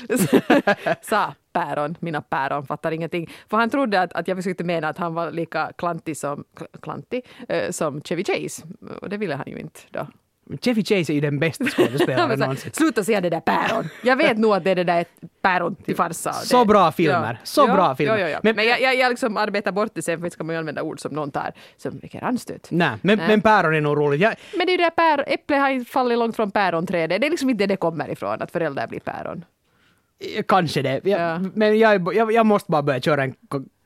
Sa 1.02 1.34
päron, 1.52 1.96
mina 2.00 2.22
päron 2.22 2.66
fattar 2.66 2.92
ingenting. 2.92 3.30
För 3.50 3.56
han 3.56 3.70
trodde 3.70 4.00
att, 4.00 4.12
att 4.12 4.28
jag 4.28 4.36
försökte 4.36 4.64
mena 4.64 4.88
att 4.88 4.98
han 4.98 5.14
var 5.14 5.30
lika 5.30 5.72
klantig 5.78 6.16
som, 6.16 6.44
kl- 6.56 6.80
klantig, 6.82 7.26
eh, 7.48 7.70
som 7.70 8.00
Chevy 8.02 8.24
Chase. 8.24 8.62
Och 9.02 9.08
det 9.08 9.16
ville 9.16 9.34
han 9.34 9.46
ju 9.48 9.58
inte 9.58 9.80
då. 9.90 10.06
Chevy 10.60 10.84
Chase 10.84 11.12
är 11.12 11.14
ju 11.14 11.20
den 11.20 11.38
bästa 11.38 11.64
skådespelaren 11.64 12.38
någonsin. 12.38 12.70
Sluta 12.72 13.04
säga 13.04 13.20
det 13.20 13.30
där 13.30 13.40
päron. 13.40 13.88
Jag 14.04 14.16
vet 14.16 14.38
nog 14.38 14.54
att 14.54 14.64
det 14.64 14.70
är 14.70 14.74
det 14.74 14.84
där 14.84 15.04
päron 15.42 15.74
till 15.74 15.96
farsa. 15.96 16.32
Så 16.32 16.64
bra 16.64 16.92
filmer. 16.92 17.40
Så 17.44 17.66
bra 17.66 17.96
filmer. 17.96 18.18
Ja, 18.18 18.20
ja, 18.20 18.28
ja. 18.28 18.40
Men- 18.42 18.56
Men, 18.56 18.66
jag, 18.66 18.80
jag, 18.80 18.96
jag 18.96 19.10
liksom 19.10 19.36
arbetar 19.36 19.72
bort 19.72 19.90
det 19.94 20.02
sen 20.02 20.20
för 20.20 20.28
ska 20.30 20.44
man 20.44 20.54
ju 20.54 20.58
använda 20.58 20.82
ord 20.82 21.00
som 21.00 21.12
någon 21.14 21.30
tar 21.30 21.52
som 21.76 21.98
väcker 21.98 22.24
anstöt. 22.24 22.68
Nej, 22.70 22.90
men, 23.02 23.18
men 23.18 23.40
päron 23.40 23.74
är 23.74 23.80
nog 23.80 23.96
roligt. 23.98 24.20
Jag, 24.20 24.34
Men 24.56 24.66
det 24.66 24.70
är 24.70 24.72
ju 24.72 24.76
det 24.76 24.82
där 24.96 25.16
pär, 25.16 25.24
äpple 25.32 25.56
har 25.56 25.70
inte 25.70 25.90
fallit 25.90 26.18
långt 26.18 26.36
från 26.36 26.50
päronträdet. 26.50 27.20
Det 27.20 27.26
är 27.26 27.30
liksom 27.30 27.50
inte 27.50 27.62
det 27.66 27.66
det 27.72 27.76
kommer 27.76 28.10
ifrån, 28.10 28.42
att 28.42 28.50
föräldrar 28.50 28.86
blir 28.86 29.00
päron. 29.00 29.44
Kanske 30.48 30.82
det. 30.82 31.00
Jag, 31.04 31.20
Ja. 31.20 31.38
Men 31.54 31.78
jag, 31.78 32.14
jag, 32.14 32.32
jag 32.32 32.46
måste 32.46 32.70
bara 32.70 32.82
börja 32.82 33.00
köra 33.00 33.22
en 33.22 33.34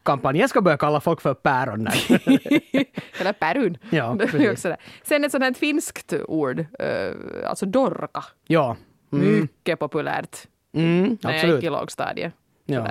kampanj. 0.07 0.39
Jag 0.41 0.51
ska 0.51 0.61
börja 0.61 0.77
kalla 0.77 1.01
folk 1.01 1.21
för 1.21 1.35
päron. 1.35 1.87
Eller 3.21 3.33
pärun. 3.33 3.79
Ja. 3.91 4.19
Sen 5.03 5.25
ett 5.25 5.33
sånt 5.33 5.45
här 5.45 5.53
finskt 5.55 6.13
ord, 6.29 6.59
eh, 6.79 7.15
alltså 7.49 7.67
dorka. 7.67 8.25
ja. 8.47 8.77
Mm, 9.13 9.41
Mycket 9.41 9.79
populärt 9.79 10.37
mm, 10.73 11.03
när 11.03 11.31
jag 11.31 11.35
absolut. 11.35 11.55
gick 11.57 11.65
i 11.65 11.71
lågstadiet. 11.71 12.33
Ja. 12.65 12.87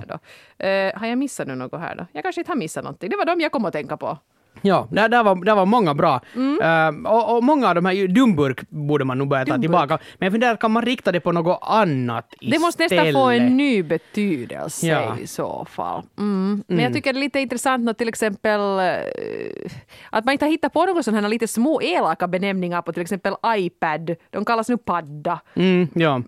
Eh, 0.57 0.99
har 0.99 1.07
jag 1.07 1.17
missat 1.17 1.47
nu 1.47 1.55
något 1.55 1.79
här 1.81 1.95
då? 1.95 2.05
Jag 2.11 2.23
kanske 2.23 2.41
inte 2.41 2.51
har 2.51 2.55
missat 2.57 2.83
någonting. 2.83 3.09
Det 3.09 3.15
var 3.17 3.25
de 3.25 3.41
jag 3.41 3.51
kom 3.51 3.65
att 3.65 3.73
tänka 3.73 3.97
på. 3.97 4.17
Ja, 4.61 4.87
där, 4.91 5.09
där, 5.09 5.23
var, 5.23 5.45
där 5.45 5.55
var 5.55 5.65
många 5.65 5.93
bra. 5.93 6.21
Mm. 6.35 6.61
Eh, 6.61 7.11
och, 7.11 7.35
och 7.37 7.43
många 7.43 7.69
av 7.69 7.75
de 7.75 7.85
här, 7.85 8.07
dumburk 8.07 8.69
borde 8.69 9.05
man 9.05 9.17
nog 9.17 9.27
börja 9.27 9.45
ta 9.45 9.51
Dumburk. 9.51 9.61
tillbaka. 9.61 9.97
Men 10.17 10.25
jag 10.25 10.33
funderar, 10.33 10.55
kan 10.55 10.71
man 10.71 10.83
rikta 10.85 11.11
det 11.11 11.19
på 11.19 11.31
något 11.31 11.59
annat 11.61 12.33
istället? 12.33 12.53
Det 12.53 12.59
måste 12.59 12.83
nästan 12.83 13.13
få 13.13 13.29
en 13.29 13.57
ny 13.57 13.83
betydelse 13.83 14.87
Ja. 14.87 15.17
i 15.21 15.27
så 15.27 15.65
fall. 15.69 16.03
Mm. 16.17 16.63
Men 16.67 16.79
jag 16.79 16.93
tycker 16.93 17.13
det 17.13 17.19
är 17.19 17.21
lite 17.21 17.39
intressant 17.39 17.83
när 17.83 17.93
till 17.93 18.07
exempel 18.09 18.59
eh, 18.79 19.69
att 20.09 20.25
man 20.25 20.31
inte 20.31 20.45
har 20.45 20.51
hittat 20.51 20.73
på 20.73 20.85
några 20.85 21.03
sådana 21.03 21.21
här 21.21 21.29
lite 21.29 21.47
små 21.47 21.81
elaka 21.81 22.27
benämningar 22.27 22.81
på 22.81 22.93
till 22.93 23.01
exempel 23.01 23.33
iPad. 23.57 24.15
De 24.29 24.45
kallas 24.45 24.69
nu 24.69 24.77
padda. 24.77 25.39
Mm, 25.55 25.87
ja. 25.93 26.21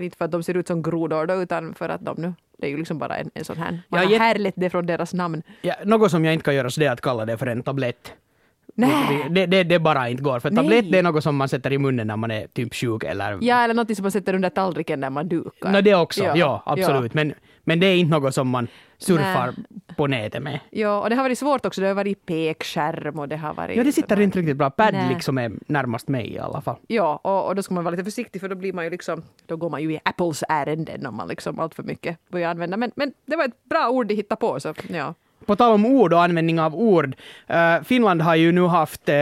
Inte 0.00 0.16
för 0.16 0.24
att 0.24 0.30
de 0.30 0.42
ser 0.42 0.56
ut 0.56 0.66
som 0.66 0.82
grodor 0.82 1.26
då, 1.26 1.34
utan 1.42 1.74
för 1.74 1.88
att 1.88 2.00
de 2.04 2.14
nu 2.18 2.34
det 2.58 2.66
är 2.66 2.70
ju 2.70 2.76
liksom 2.76 2.98
bara 2.98 3.16
en, 3.16 3.30
en 3.34 3.44
sån 3.44 3.56
här. 3.56 3.82
Man 3.88 4.02
Ja, 4.02 4.08
har 4.08 4.18
härlett 4.18 4.54
det 4.56 4.70
från 4.70 4.86
deras 4.86 5.14
namn. 5.14 5.42
Ja, 5.62 5.74
något 5.84 6.10
som 6.10 6.24
jag 6.24 6.34
inte 6.34 6.44
kan 6.44 6.54
göra 6.54 6.70
så 6.70 6.80
det 6.80 6.86
är 6.86 6.92
att 6.92 7.00
kalla 7.00 7.24
det 7.24 7.38
för 7.38 7.46
en 7.46 7.62
tablett. 7.62 8.12
Nej. 8.74 9.26
Det, 9.30 9.46
det, 9.46 9.64
det 9.64 9.78
bara 9.78 10.08
inte 10.08 10.22
går. 10.22 10.40
För 10.40 10.50
Nej. 10.50 10.56
tablett 10.64 10.92
det 10.92 10.98
är 10.98 11.02
något 11.02 11.22
som 11.22 11.36
man 11.36 11.48
sätter 11.48 11.72
i 11.72 11.78
munnen 11.78 12.06
när 12.06 12.16
man 12.16 12.30
är 12.30 12.46
typ 12.46 12.74
sjuk 12.74 13.04
eller... 13.04 13.38
Ja, 13.40 13.64
eller 13.64 13.74
något 13.74 13.96
som 13.96 14.02
man 14.02 14.12
sätter 14.12 14.34
under 14.34 14.50
tallriken 14.50 15.00
när 15.00 15.10
man 15.10 15.28
dukar. 15.28 15.72
Nå, 15.72 15.80
det 15.80 15.94
också, 15.94 16.24
ja, 16.24 16.36
Ja, 16.36 16.62
absolut. 16.66 17.14
Men, 17.14 17.34
men 17.64 17.80
det 17.80 17.86
är 17.86 17.96
inte 17.96 18.10
något 18.10 18.34
som 18.34 18.48
man 18.48 18.68
surfar 18.98 19.54
på 19.96 20.06
nätet 20.06 20.42
med. 20.42 20.60
Ja, 20.70 21.00
och 21.00 21.10
det 21.10 21.16
har 21.16 21.22
varit 21.22 21.38
svårt 21.38 21.66
också. 21.66 21.80
Det 21.80 21.86
har 21.86 21.94
varit 21.94 22.26
pekskärm 22.26 23.18
och 23.18 23.28
det 23.28 23.36
har 23.36 23.54
varit... 23.54 23.76
Ja, 23.76 23.84
det 23.84 23.92
sitter 23.92 24.20
inte 24.20 24.38
riktigt 24.38 24.56
bra. 24.56 24.70
Pad 24.70 24.94
liksom 25.08 25.38
är 25.38 25.52
närmast 25.66 26.08
mig 26.08 26.34
i 26.34 26.38
alla 26.38 26.60
fall. 26.60 26.76
Ja, 26.86 27.20
och, 27.22 27.46
och 27.46 27.54
då 27.54 27.62
ska 27.62 27.74
man 27.74 27.84
vara 27.84 27.90
lite 27.90 28.04
försiktig 28.04 28.40
för 28.40 28.48
då 28.48 28.54
blir 28.54 28.72
man 28.72 28.84
ju 28.84 28.90
liksom, 28.90 29.22
då 29.46 29.56
går 29.56 29.70
man 29.70 29.82
ju 29.82 29.92
i 29.92 30.00
Apples 30.04 30.44
ärenden 30.48 31.06
om 31.06 31.16
man 31.16 31.28
liksom 31.28 31.60
allt 31.60 31.74
för 31.74 31.82
mycket 31.82 32.18
börjar 32.30 32.50
använda. 32.50 32.76
Men, 32.76 32.92
men 32.96 33.12
det 33.26 33.36
var 33.36 33.44
ett 33.44 33.64
bra 33.64 33.88
ord 33.88 34.06
de 34.06 34.14
hittade 34.14 34.40
på 34.40 34.60
så 34.60 34.74
ja. 34.88 35.14
På 35.46 35.56
tal 35.56 35.72
om 35.72 35.86
ord 35.86 36.12
och 36.12 36.22
användning 36.22 36.60
av 36.60 36.74
ord. 36.74 37.16
eh, 37.46 37.82
Finland 37.82 38.22
har 38.22 38.34
ju 38.34 38.52
nu 38.52 38.66
haft, 38.66 39.08
uh, 39.08 39.14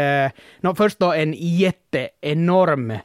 no, 0.61 0.75
först 0.75 0.99
då 0.99 1.13
en 1.13 1.35
jätteenorm 1.37 2.91
uh, 2.91 2.99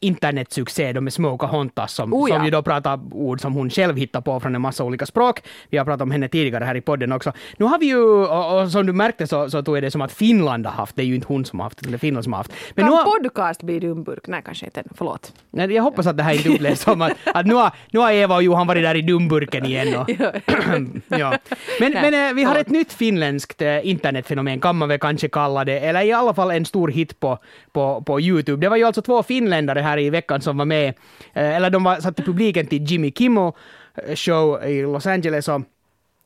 internetsuccé 0.00 0.92
då 0.92 1.00
med 1.00 1.12
Smoka 1.12 1.46
Hontas 1.46 1.92
som, 1.92 2.14
Oh 2.14 2.30
ja. 2.30 2.36
som 2.36 2.44
ju 2.44 2.50
då 2.50 2.62
pratar 2.62 3.00
ord 3.12 3.40
som 3.40 3.54
hon 3.54 3.70
själv 3.70 3.96
hittar 3.96 4.20
på 4.20 4.40
från 4.40 4.54
en 4.54 4.60
massa 4.60 4.84
olika 4.84 5.06
språk. 5.06 5.42
Vi 5.70 5.78
har 5.78 5.84
pratat 5.84 6.02
om 6.02 6.10
henne 6.10 6.28
tidigare 6.28 6.64
här 6.64 6.74
i 6.74 6.80
podden 6.80 7.12
också. 7.12 7.32
Nu 7.56 7.64
har 7.64 7.78
vi 7.78 7.86
ju, 7.86 8.04
och, 8.04 8.60
och 8.60 8.70
som 8.70 8.86
du 8.86 8.92
märkte 8.92 9.26
så, 9.26 9.50
så 9.50 9.62
tog 9.62 9.76
jag 9.76 9.82
det 9.82 9.90
som 9.90 10.00
att 10.00 10.12
Finland 10.12 10.66
har 10.66 10.72
haft, 10.72 10.96
det 10.96 11.02
är 11.02 11.06
ju 11.06 11.14
inte 11.14 11.26
hon 11.26 11.44
som 11.44 11.58
har 11.58 11.64
haft 11.64 11.82
det, 11.82 11.94
är 11.94 11.98
Finland 11.98 12.24
som 12.24 12.32
har 12.32 12.38
haft. 12.38 12.52
Men 12.74 12.84
kan 12.84 12.94
nu 12.94 12.96
har, 12.96 13.04
podcast 13.04 13.62
bli 13.62 13.78
dumburk? 13.78 14.26
Nej, 14.26 14.42
kanske 14.44 14.66
inte. 14.66 14.82
Förlåt. 14.94 15.32
nej, 15.50 15.72
jag 15.72 15.82
hoppas 15.82 16.06
att 16.06 16.16
det 16.16 16.22
här 16.22 16.34
inte 16.34 16.48
upplevs 16.48 16.80
som 16.82 17.02
att, 17.02 17.12
att 17.34 17.46
nu, 17.46 17.54
har, 17.54 17.70
nu 17.90 17.98
har 17.98 18.12
Eva 18.12 18.34
och 18.34 18.42
Johan 18.42 18.66
varit 18.66 18.82
där 18.82 18.94
i 18.94 19.02
dumburken 19.02 19.64
igen. 19.64 19.96
Och, 19.96 20.10
Ja. 21.18 21.38
Men, 21.80 21.92
Nej, 21.92 22.10
men 22.10 22.28
eh, 22.28 22.34
vi 22.34 22.44
har 22.44 22.56
ett 22.56 22.70
nytt 22.70 22.92
finländskt 22.92 23.62
eh, 23.62 23.88
internetfenomen, 23.88 24.60
kan 24.60 24.76
man 24.76 24.88
väl 24.88 24.98
kanske 24.98 25.28
kalla 25.28 25.64
det, 25.64 25.80
eller 25.80 26.02
i 26.02 26.12
alla 26.12 26.34
fall 26.34 26.50
en 26.50 26.64
stor 26.64 26.88
hit 26.88 27.20
på, 27.20 27.38
på, 27.72 28.02
på 28.06 28.20
Youtube. 28.20 28.60
Det 28.60 28.68
var 28.68 28.76
ju 28.76 28.84
alltså 28.84 29.02
två 29.02 29.22
finländare 29.22 29.85
här 29.86 29.98
i 29.98 30.10
veckan 30.10 30.40
som 30.40 30.58
var 30.58 30.64
med, 30.64 30.88
eh, 31.32 31.56
eller 31.56 31.70
de 31.70 31.84
var 31.84 32.00
satt 32.00 32.20
i 32.20 32.22
publiken 32.22 32.66
till 32.66 32.84
Jimmy 32.84 33.12
Kimmel 33.12 33.52
eh, 33.94 34.14
show 34.14 34.64
i 34.64 34.82
Los 34.82 35.06
Angeles. 35.06 35.48
Och 35.48 35.60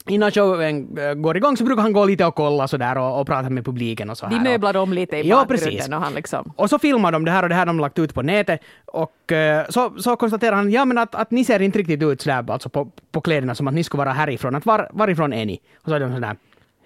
Innan 0.08 0.30
showen 0.30 0.98
eh, 0.98 1.14
går 1.14 1.36
igång 1.36 1.56
så 1.56 1.64
brukar 1.64 1.82
han 1.82 1.92
gå 1.92 2.04
lite 2.04 2.24
och 2.26 2.34
kolla 2.34 2.68
sådär 2.68 2.98
och, 2.98 3.20
och 3.20 3.26
prata 3.26 3.50
med 3.50 3.64
publiken 3.64 4.10
och 4.10 4.18
så 4.18 4.26
här. 4.26 4.32
De 4.32 4.50
möblar 4.50 4.76
om 4.76 4.92
lite 4.92 5.16
i 5.16 5.28
Ja, 5.28 5.36
bakgrunden 5.36 5.68
precis. 5.68 5.88
och 5.88 6.00
han 6.00 6.14
liksom... 6.14 6.52
och 6.56 6.70
så 6.70 6.78
filmar 6.78 7.12
de 7.12 7.24
det 7.24 7.30
här 7.30 7.42
och 7.42 7.48
det 7.48 7.54
här 7.54 7.60
har 7.60 7.66
de 7.66 7.80
lagt 7.80 7.98
ut 7.98 8.14
på 8.14 8.22
nätet. 8.22 8.60
Och 8.86 9.32
så, 9.68 9.92
så 9.98 10.16
konstaterar 10.16 10.56
han 10.56 10.70
ja, 10.70 10.84
men 10.84 10.98
att, 10.98 11.14
att 11.14 11.30
ni 11.30 11.44
ser 11.44 11.62
inte 11.62 11.78
riktigt 11.78 12.02
ut 12.02 12.20
sådär 12.20 12.50
alltså 12.50 12.68
på, 12.68 12.90
på 13.12 13.20
kläderna 13.20 13.54
som 13.54 13.68
att 13.68 13.74
ni 13.74 13.84
skulle 13.84 13.98
vara 13.98 14.12
härifrån. 14.12 14.54
Att 14.54 14.66
var, 14.66 14.88
varifrån 14.92 15.32
är 15.32 15.46
ni? 15.46 15.60
Och 15.82 15.88
så 15.88 15.94
är 15.94 16.00
de 16.00 16.14
sådär 16.14 16.36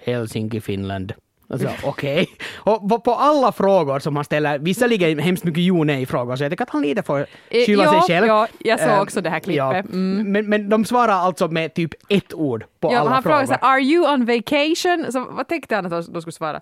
Helsinki, 0.05 0.61
Finland. 0.61 1.13
Och 1.49 1.61
så, 1.61 1.69
Okej. 1.85 2.29
Och 2.57 3.05
på, 3.05 3.15
alla 3.15 3.53
frågor 3.53 3.99
som 3.99 4.17
han 4.17 4.25
ställer, 4.25 4.59
visserligen 4.59 5.19
hemskt 5.19 5.45
mycket 5.45 5.63
jo 5.63 5.85
nej 5.85 6.07
frågor, 6.07 6.37
så 6.37 6.45
jag 6.45 6.53
tycker 6.53 6.65
att 6.65 6.71
han 6.71 6.83
lite 6.83 7.03
får 7.03 7.19
Eh, 7.21 7.27
skylla 7.67 7.85
ja, 7.85 7.91
sig 7.93 8.01
själv. 8.17 8.27
ja, 8.27 8.47
jag 8.59 8.81
såg 8.81 8.89
Eh, 8.89 9.01
också 9.01 9.21
det 9.21 9.31
här 9.31 9.39
klippet. 9.41 9.85
Mm. 9.93 10.33
Men, 10.33 10.49
men 10.49 10.69
de 10.69 10.85
svarar 10.85 11.13
alltså 11.13 11.49
med 11.49 11.75
typ 11.75 11.91
ett 12.09 12.35
ord 12.35 12.65
på 12.81 12.93
Ja, 12.93 12.99
alla 12.99 13.11
han 13.11 13.23
frågor. 13.23 13.37
frågade 13.37 13.47
så 13.61 13.67
här, 13.67 13.75
are 13.75 13.81
you 13.83 14.13
on 14.15 14.25
vacation? 14.27 15.13
Så 15.13 15.25
vad 15.31 15.49
tänkte 15.49 15.75
han 15.75 15.87
att 15.93 16.07
de- 16.13 16.21
skulle 16.21 16.33
svara? 16.33 16.61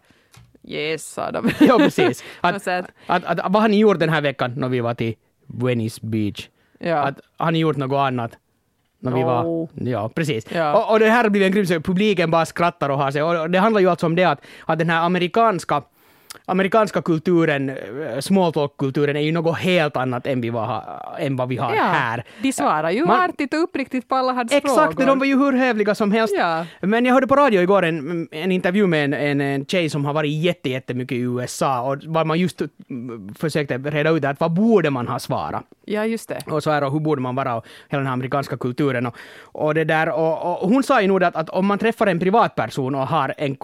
Yes, 0.69 1.13
sa 1.13 1.31
de. 1.31 1.51
Ja, 1.61 1.79
precis. 1.79 2.25
Att, 2.41 2.63
så 2.63 2.71
att- 2.71 2.91
att, 3.07 3.25
att, 3.25 3.53
vad 3.53 3.63
har 3.63 3.69
ni 3.69 3.79
gjort 3.79 3.99
den 3.99 4.09
här 4.09 4.21
veckan 4.21 4.55
när 4.57 4.69
vi 4.69 4.81
var 4.81 4.95
till 4.95 5.15
Venice 5.47 6.01
Beach? 6.03 6.49
Ja. 6.79 6.97
Att, 6.97 7.21
har 7.37 7.51
ni 7.51 7.59
gjort 7.59 7.77
något 7.77 7.97
annat? 7.99 8.33
När 9.03 9.13
vi 9.13 9.21
No. 9.21 9.27
var, 9.27 9.69
ja, 9.91 10.09
precis. 10.09 10.47
Ja. 10.55 10.75
Och, 10.75 10.93
och 10.93 10.99
det 10.99 11.09
här 11.09 11.23
har 11.23 11.31
blivit 11.31 11.47
en 11.57 11.65
grym. 11.65 11.83
Publiken 11.83 12.31
bara 12.31 12.47
skrattar 12.47 12.89
och 12.89 12.99
har 12.99 13.11
sig. 13.11 13.23
Och 13.23 13.51
det 13.51 13.59
handlar 13.59 13.81
ju 13.81 13.91
alltså 13.91 14.07
om 14.07 14.15
det 14.17 14.25
att, 14.25 14.41
att 14.67 14.79
den 14.79 14.91
här 14.91 15.03
amerikanska 15.07 15.83
amerikanska 16.45 17.03
kulturen, 17.03 17.69
eh, 17.69 17.77
small 18.21 18.53
talk-kulturen, 18.53 19.17
är 19.17 19.21
ju 19.21 19.33
något 19.33 19.59
helt 19.59 19.97
annat 19.97 20.27
än, 20.27 20.41
vi 20.41 20.51
var, 20.51 20.83
än 21.19 21.37
vad 21.37 21.49
vi 21.49 21.57
har 21.57 21.71
här. 21.71 22.25
De 22.43 22.53
svarar 22.53 22.91
ju 22.91 23.07
Man- 23.07 23.21
artigt 23.31 23.55
och 23.55 23.63
uppriktigt 23.63 24.09
på 24.09 24.15
alla 24.15 24.33
hans 24.33 24.53
Exakt, 24.53 24.75
frågor. 24.95 25.07
de 25.07 25.19
var 25.19 25.27
ju 25.27 25.39
hur 25.39 25.53
hövliga 25.53 25.95
som 25.95 26.13
helst. 26.13 26.35
Ja. 26.39 26.67
Men 26.81 27.05
jag 27.05 27.15
hörde 27.15 27.27
på 27.27 27.37
radio 27.37 27.61
igår 27.63 27.83
en, 27.85 28.29
en 28.31 28.53
intervju 28.53 28.87
med 28.87 29.05
en, 29.05 29.15
en, 29.15 29.41
en 29.41 29.67
tjej 29.67 29.89
som 29.91 30.05
har 30.05 30.13
varit 30.13 30.33
jätte, 30.33 30.71
jättemycket 30.71 31.17
i 31.17 31.21
USA 31.21 31.81
och 31.81 31.97
var 32.07 32.25
man 32.25 32.39
just 32.39 32.63
mm, 32.91 33.35
försökte 33.35 33.79
reda 33.79 34.11
ut 34.11 34.25
att 34.25 34.41
vad 34.41 34.53
borde 34.53 34.91
man 34.91 35.09
ha 35.09 35.19
svarat 35.19 35.65
Ja, 35.85 36.05
just 36.07 36.29
det. 36.29 36.39
och 36.47 36.63
så 36.63 36.71
här 36.71 36.85
och 36.85 36.93
hur 36.93 37.01
borde 37.01 37.23
man 37.23 37.35
vara 37.35 37.55
och 37.57 37.67
hela 37.89 37.99
den 37.99 38.07
här 38.07 38.13
amerikanska 38.13 38.57
kulturen 38.57 39.07
och, 39.07 39.17
och 39.43 39.75
det 39.75 39.85
där 39.85 40.09
och, 40.11 40.63
och 40.63 40.69
hon 40.69 40.83
sa 40.83 41.03
ju 41.03 41.09
nog 41.09 41.25
att, 41.25 41.37
att 41.37 41.49
om 41.49 41.67
man 41.67 41.79
träffar 41.79 42.07
en 42.07 42.19
privatperson 42.19 42.95
och 42.95 43.07
har 43.09 43.35
en 43.39 43.57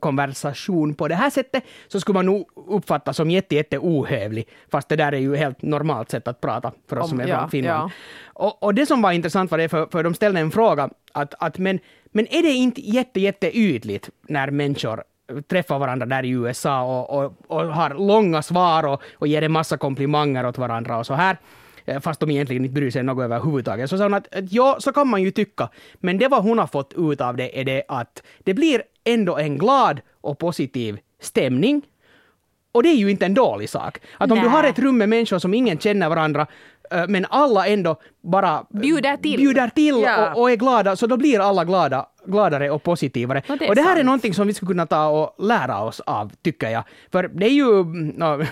konversation 0.00 0.94
på 0.94 1.08
det 1.08 1.14
här 1.14 1.30
sättet 1.30 1.64
så 1.92 2.00
skulle 2.00 2.14
man 2.14 2.26
nog 2.26 2.48
uppfattas 2.54 3.16
som 3.16 3.30
jätte, 3.30 3.54
jätte 3.54 3.78
ohövlig 3.78 4.48
fast 4.70 4.88
det 4.88 4.96
där 4.96 5.12
är 5.12 5.18
ju 5.18 5.36
helt 5.36 5.62
normalt 5.62 6.10
sätt 6.10 6.28
att 6.28 6.40
prata 6.40 6.72
för 6.88 6.96
oss 6.98 7.02
Om- 7.02 7.08
som 7.08 7.20
är 7.20 7.26
ja, 7.26 7.38
från 7.38 7.50
Finland. 7.50 7.90
ja. 7.90 7.90
Och, 8.46 8.62
och 8.62 8.74
det 8.74 8.86
som 8.86 9.02
var 9.02 9.12
intressant 9.12 9.50
var 9.50 9.58
det, 9.58 9.68
för, 9.68 9.86
för 9.92 10.02
de 10.04 10.14
ställde 10.14 10.40
en 10.40 10.50
fråga, 10.50 10.90
att, 11.12 11.34
att 11.38 11.58
men, 11.58 11.78
men 12.04 12.26
är 12.26 12.42
det 12.42 12.50
inte 12.50 12.80
jätte, 12.80 13.20
jätte 13.20 13.58
ytligt 13.58 14.10
när 14.28 14.50
människor 14.50 15.02
träffar 15.48 15.78
varandra 15.78 16.06
där 16.06 16.24
i 16.24 16.30
USA 16.30 16.82
och, 16.82 17.24
och, 17.24 17.32
och 17.46 17.66
har 17.74 17.90
långa 17.94 18.42
svar 18.42 18.86
och, 18.86 19.02
och 19.14 19.26
ger 19.26 19.42
en 19.42 19.52
massa 19.52 19.76
komplimanger 19.76 20.46
åt 20.46 20.58
varandra 20.58 20.98
och 20.98 21.06
så 21.06 21.14
här. 21.14 21.36
eh, 21.84 22.00
fast 22.00 22.20
de 22.20 22.30
egentligen 22.30 22.64
inte 22.64 22.74
bryr 22.74 22.90
sig 22.90 23.02
något 23.02 23.24
överhuvudtaget. 23.24 23.90
Så 23.90 23.96
sa 23.98 24.02
hon 24.04 24.14
att, 24.14 24.34
att 24.34 24.52
ja, 24.52 24.76
så 24.80 24.92
kan 24.92 25.08
man 25.08 25.22
ju 25.22 25.30
tycka, 25.30 25.68
men 25.94 26.18
det 26.18 26.28
vad 26.28 26.42
hon 26.42 26.58
har 26.58 26.66
fått 26.66 26.94
ut 26.96 27.20
av 27.20 27.36
det 27.36 27.60
är 27.60 27.64
det 27.64 27.82
att 27.88 28.22
det 28.44 28.54
blir 28.54 28.82
ändå 29.04 29.36
en 29.38 29.58
glad 29.58 30.00
och 30.20 30.38
positiv 30.38 30.98
stämning. 31.22 31.82
Och 32.72 32.82
det 32.82 32.88
är 32.88 32.96
ju 32.96 33.10
inte 33.10 33.26
en 33.26 33.34
dålig 33.34 33.70
sak. 33.70 33.98
Att 34.18 34.30
om 34.30 34.38
Nej. 34.38 34.44
du 34.44 34.50
har 34.50 34.64
ett 34.64 34.78
rum 34.78 34.98
med 34.98 35.08
människor 35.08 35.38
som 35.38 35.54
ingen 35.54 35.78
känner 35.78 36.08
varandra, 36.08 36.46
men 37.08 37.26
alla 37.30 37.66
ändå 37.66 37.96
bara 38.22 38.54
eh, 38.74 38.80
Bjuder 38.80 39.16
till. 39.16 39.36
bjuder 39.36 39.68
till 39.68 40.00
Ja. 40.02 40.32
och, 40.34 40.40
och 40.42 40.50
är 40.50 40.56
glada, 40.56 40.96
så 40.96 41.06
då 41.06 41.16
blir 41.16 41.40
alla 41.40 41.64
glada, 41.64 42.06
gladare 42.26 42.70
och 42.70 42.82
positivare. 42.82 43.42
Och 43.48 43.58
det 43.58 43.64
är 43.64 43.68
och 43.68 43.74
det 43.74 43.82
här 43.82 43.90
är 43.92 43.96
sant. 43.96 44.06
någonting 44.06 44.34
som 44.34 44.46
vi 44.46 44.54
skulle 44.54 44.68
kunna 44.68 44.86
ta 44.86 45.06
och 45.06 45.44
lära 45.44 45.80
oss 45.80 46.00
av, 46.00 46.32
tycker 46.42 46.68
jag. 46.70 46.84
För 47.12 47.28
det 47.28 47.46
är 47.46 47.50
ju... 47.50 47.84
No, 47.84 48.44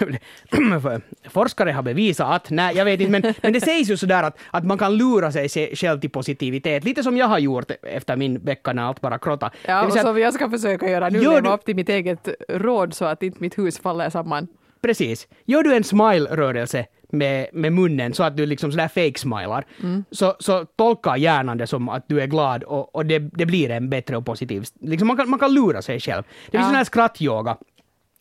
forskare 1.30 1.70
har 1.70 1.82
bevisat 1.82 2.34
att, 2.34 2.50
nej, 2.50 2.76
jag 2.76 2.84
vet 2.84 3.00
inte, 3.00 3.12
men, 3.20 3.34
men 3.42 3.52
det 3.52 3.60
sägs 3.60 3.90
ju 3.90 3.96
sådär 3.96 4.22
att, 4.22 4.38
att 4.50 4.64
man 4.64 4.78
kan 4.78 4.96
lura 4.96 5.32
sig 5.32 5.48
själv 5.76 6.00
till 6.00 6.10
positivitet. 6.10 6.84
Lite 6.84 7.02
som 7.02 7.16
jag 7.16 7.26
har 7.26 7.38
gjort 7.38 7.70
efter 7.82 8.16
min 8.16 8.38
vecka 8.38 8.72
när 8.72 8.82
allt 8.82 9.00
bara 9.00 9.18
krotta. 9.18 9.50
Ja, 9.66 9.86
och 9.86 9.92
som 9.92 10.18
jag 10.18 10.34
ska 10.34 10.50
försöka 10.50 10.90
göra 10.90 11.08
nu, 11.08 11.18
Gör 11.22 11.30
leva 11.34 11.40
du- 11.40 11.54
upp 11.54 11.64
till 11.64 11.76
mitt 11.76 11.88
eget 11.88 12.28
råd 12.48 12.94
så 12.94 13.04
att 13.04 13.22
inte 13.22 13.36
mitt 13.40 13.58
hus 13.58 13.78
faller 13.78 14.10
samman. 14.10 14.46
Precis. 14.82 15.28
Gör 15.44 15.62
du 15.62 15.74
en 15.76 15.84
smile-rörelse 15.84 16.86
med, 17.12 17.46
med 17.52 17.72
munnen 17.72 18.14
så 18.14 18.22
att 18.22 18.36
du 18.36 18.46
liksom 18.46 18.72
sådär 18.72 18.88
fake-smilar, 18.88 19.64
Mm. 19.82 20.04
så, 20.10 20.34
så 20.38 20.64
tolkar 20.64 21.16
hjärnan 21.16 21.58
det 21.58 21.66
som 21.66 21.88
att 21.88 22.04
du 22.08 22.20
är 22.20 22.26
glad 22.26 22.62
och, 22.62 22.94
och 22.94 23.06
det, 23.06 23.18
det 23.18 23.46
blir 23.46 23.70
en 23.70 23.90
bättre 23.90 24.16
och 24.16 24.26
positiv... 24.26 24.64
Liksom 24.80 25.08
man, 25.08 25.16
kan, 25.16 25.30
man 25.30 25.38
kan 25.38 25.54
lura 25.54 25.82
sig 25.82 26.00
själv. 26.00 26.22
Det 26.22 26.50
finns 26.50 26.60
Ja. 26.62 26.66
sån 26.66 26.74
här 26.74 26.84
skrattyoga. 26.84 27.56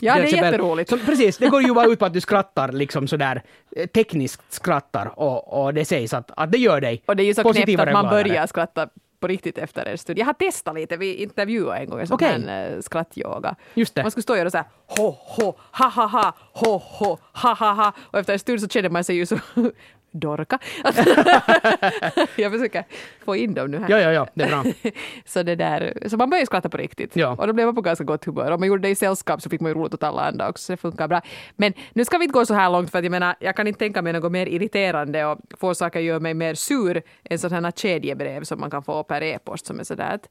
Ja, 0.02 0.16
det 0.16 0.22
är 0.22 0.44
jätteroligt. 0.44 0.90
Så, 0.90 0.98
precis, 0.98 1.38
det 1.38 1.48
går 1.48 1.62
ju 1.62 1.74
bara 1.74 1.86
ut 1.86 2.00
på 2.00 2.06
att 2.06 2.14
du 2.14 2.22
skrattar 2.22 2.72
liksom 2.72 3.08
sådär 3.08 3.42
eh, 3.76 3.86
tekniskt 3.88 4.42
skrattar 4.54 5.20
och, 5.20 5.64
och 5.66 5.74
det 5.74 5.86
sägs 5.86 6.14
att, 6.14 6.32
att 6.38 6.52
det 6.52 6.58
gör 6.58 6.82
dig 6.82 7.04
Och 7.06 7.16
det 7.16 7.24
är 7.24 7.26
ju 7.26 7.34
så 7.34 7.54
knäppt 7.54 7.80
att 7.80 7.94
man 7.94 8.10
börjar 8.10 8.48
skratta 8.48 8.90
på 9.20 9.28
riktigt 9.28 9.58
efter 9.58 9.86
en 9.86 9.98
stund. 9.98 10.20
Jag 10.20 10.26
har 10.26 10.34
testat 10.34 10.76
lite, 10.76 10.98
vi 10.98 11.16
intervjuade 11.16 11.80
en 11.80 11.90
gång 11.90 12.00
en 12.00 12.08
sån 12.08 12.20
här 12.22 12.74
eh, 12.76 12.82
skrattyoga. 12.82 13.56
Just 13.74 13.96
det. 13.96 14.02
Man 14.02 14.12
skulle 14.12 14.24
stå 14.24 14.34
och 14.34 14.40
göra 14.40 14.52
så 14.52 14.58
här 14.58 14.66
ho, 14.88 15.12
ho, 15.12 15.54
ha, 15.72 15.88
ha, 15.90 16.06
ha, 16.06 16.34
ho, 16.54 16.78
ho, 16.78 17.18
ha, 17.34 17.54
ha, 17.54 17.74
ha. 17.74 17.94
Och 18.00 18.20
efter 18.20 18.34
en 18.34 18.40
stund 18.40 18.62
så 18.62 18.68
känner 18.68 18.90
man 18.90 19.04
sig 19.04 19.16
ju 19.16 19.26
så 19.26 19.38
dorka. 20.12 20.60
jag 22.36 22.52
försöker 22.52 22.84
få 23.26 23.36
in 23.36 23.54
dem 23.54 23.72
nu 23.72 23.78
här. 23.78 23.90
Ja, 23.90 24.00
ja, 24.00 24.12
ja, 24.12 24.28
det 24.34 24.44
är 24.44 24.48
bra. 24.48 24.64
så, 25.26 25.44
det 25.44 25.56
där, 25.56 26.08
så 26.08 26.18
man 26.18 26.30
börjar 26.30 26.46
skratta 26.46 26.70
på 26.70 26.78
riktigt. 26.78 27.16
Ja. 27.16 27.36
Och 27.40 27.48
då 27.48 27.54
blev 27.54 27.66
man 27.66 27.76
på 27.76 27.82
ganska 27.82 28.04
gott 28.04 28.26
humör. 28.26 28.52
Om 28.52 28.60
man 28.60 28.68
gjorde 28.68 28.82
det 28.82 28.90
i 28.90 28.96
sällskap 28.96 29.42
så 29.42 29.50
fick 29.50 29.62
man 29.62 29.72
ju 29.72 29.76
roligt 29.78 29.94
åt 29.94 30.04
alla 30.04 30.22
andra 30.22 30.50
också. 30.50 30.64
Så 30.64 30.74
det 30.74 30.78
funkar 30.78 31.08
bra. 31.08 31.22
Men 31.56 31.74
nu 31.94 32.06
ska 32.06 32.18
vi 32.18 32.24
inte 32.24 32.34
gå 32.34 32.46
så 32.46 32.54
här 32.54 32.70
långt 32.70 32.92
för 32.92 32.98
att 32.98 33.06
jag 33.06 33.12
menar, 33.12 33.36
jag 33.40 33.56
kan 33.56 33.68
inte 33.68 33.80
tänka 33.80 34.02
mig 34.02 34.14
något 34.14 34.32
mer 34.32 34.46
irriterande 34.46 35.26
och 35.26 35.40
få 35.60 35.76
saker 35.76 36.00
gör 36.00 36.20
mig 36.20 36.34
mer 36.34 36.54
sur 36.54 37.02
än 37.24 37.40
sådana 37.40 37.68
här 37.68 37.72
kedjebrev 37.72 38.44
som 38.44 38.60
man 38.60 38.72
kan 38.72 38.84
få 38.84 39.04
per 39.04 39.24
e-post 39.24 39.66
som 39.66 39.80
är 39.80 39.84
sådär 39.84 40.16
att 40.16 40.30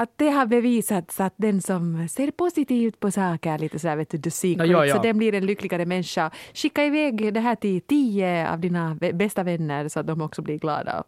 att 0.00 0.10
det 0.16 0.30
har 0.30 0.46
bevisats 0.46 1.20
att 1.20 1.34
den 1.36 1.62
som 1.62 2.08
ser 2.08 2.30
positivt 2.30 3.00
på 3.00 3.10
saker, 3.10 3.58
lite 3.58 3.78
så 3.78 3.88
här 3.88 3.96
vet 3.96 4.10
du, 4.10 4.18
the 4.18 4.30
secret, 4.30 4.68
Ja, 4.70 4.78
ja, 4.78 4.86
ja. 4.86 4.96
så 4.96 5.02
den 5.02 5.18
blir 5.18 5.34
en 5.34 5.46
lyckligare 5.46 5.86
människa. 5.86 6.30
Skicka 6.54 6.84
iväg 6.84 7.34
det 7.34 7.40
här 7.40 7.54
till 7.54 7.80
tio 7.80 8.50
av 8.52 8.60
dina 8.60 8.96
bästa 9.14 9.42
vänner 9.42 9.88
så 9.88 10.00
att 10.00 10.06
de 10.06 10.22
också 10.22 10.42
blir 10.42 10.58
glada. 10.58 11.04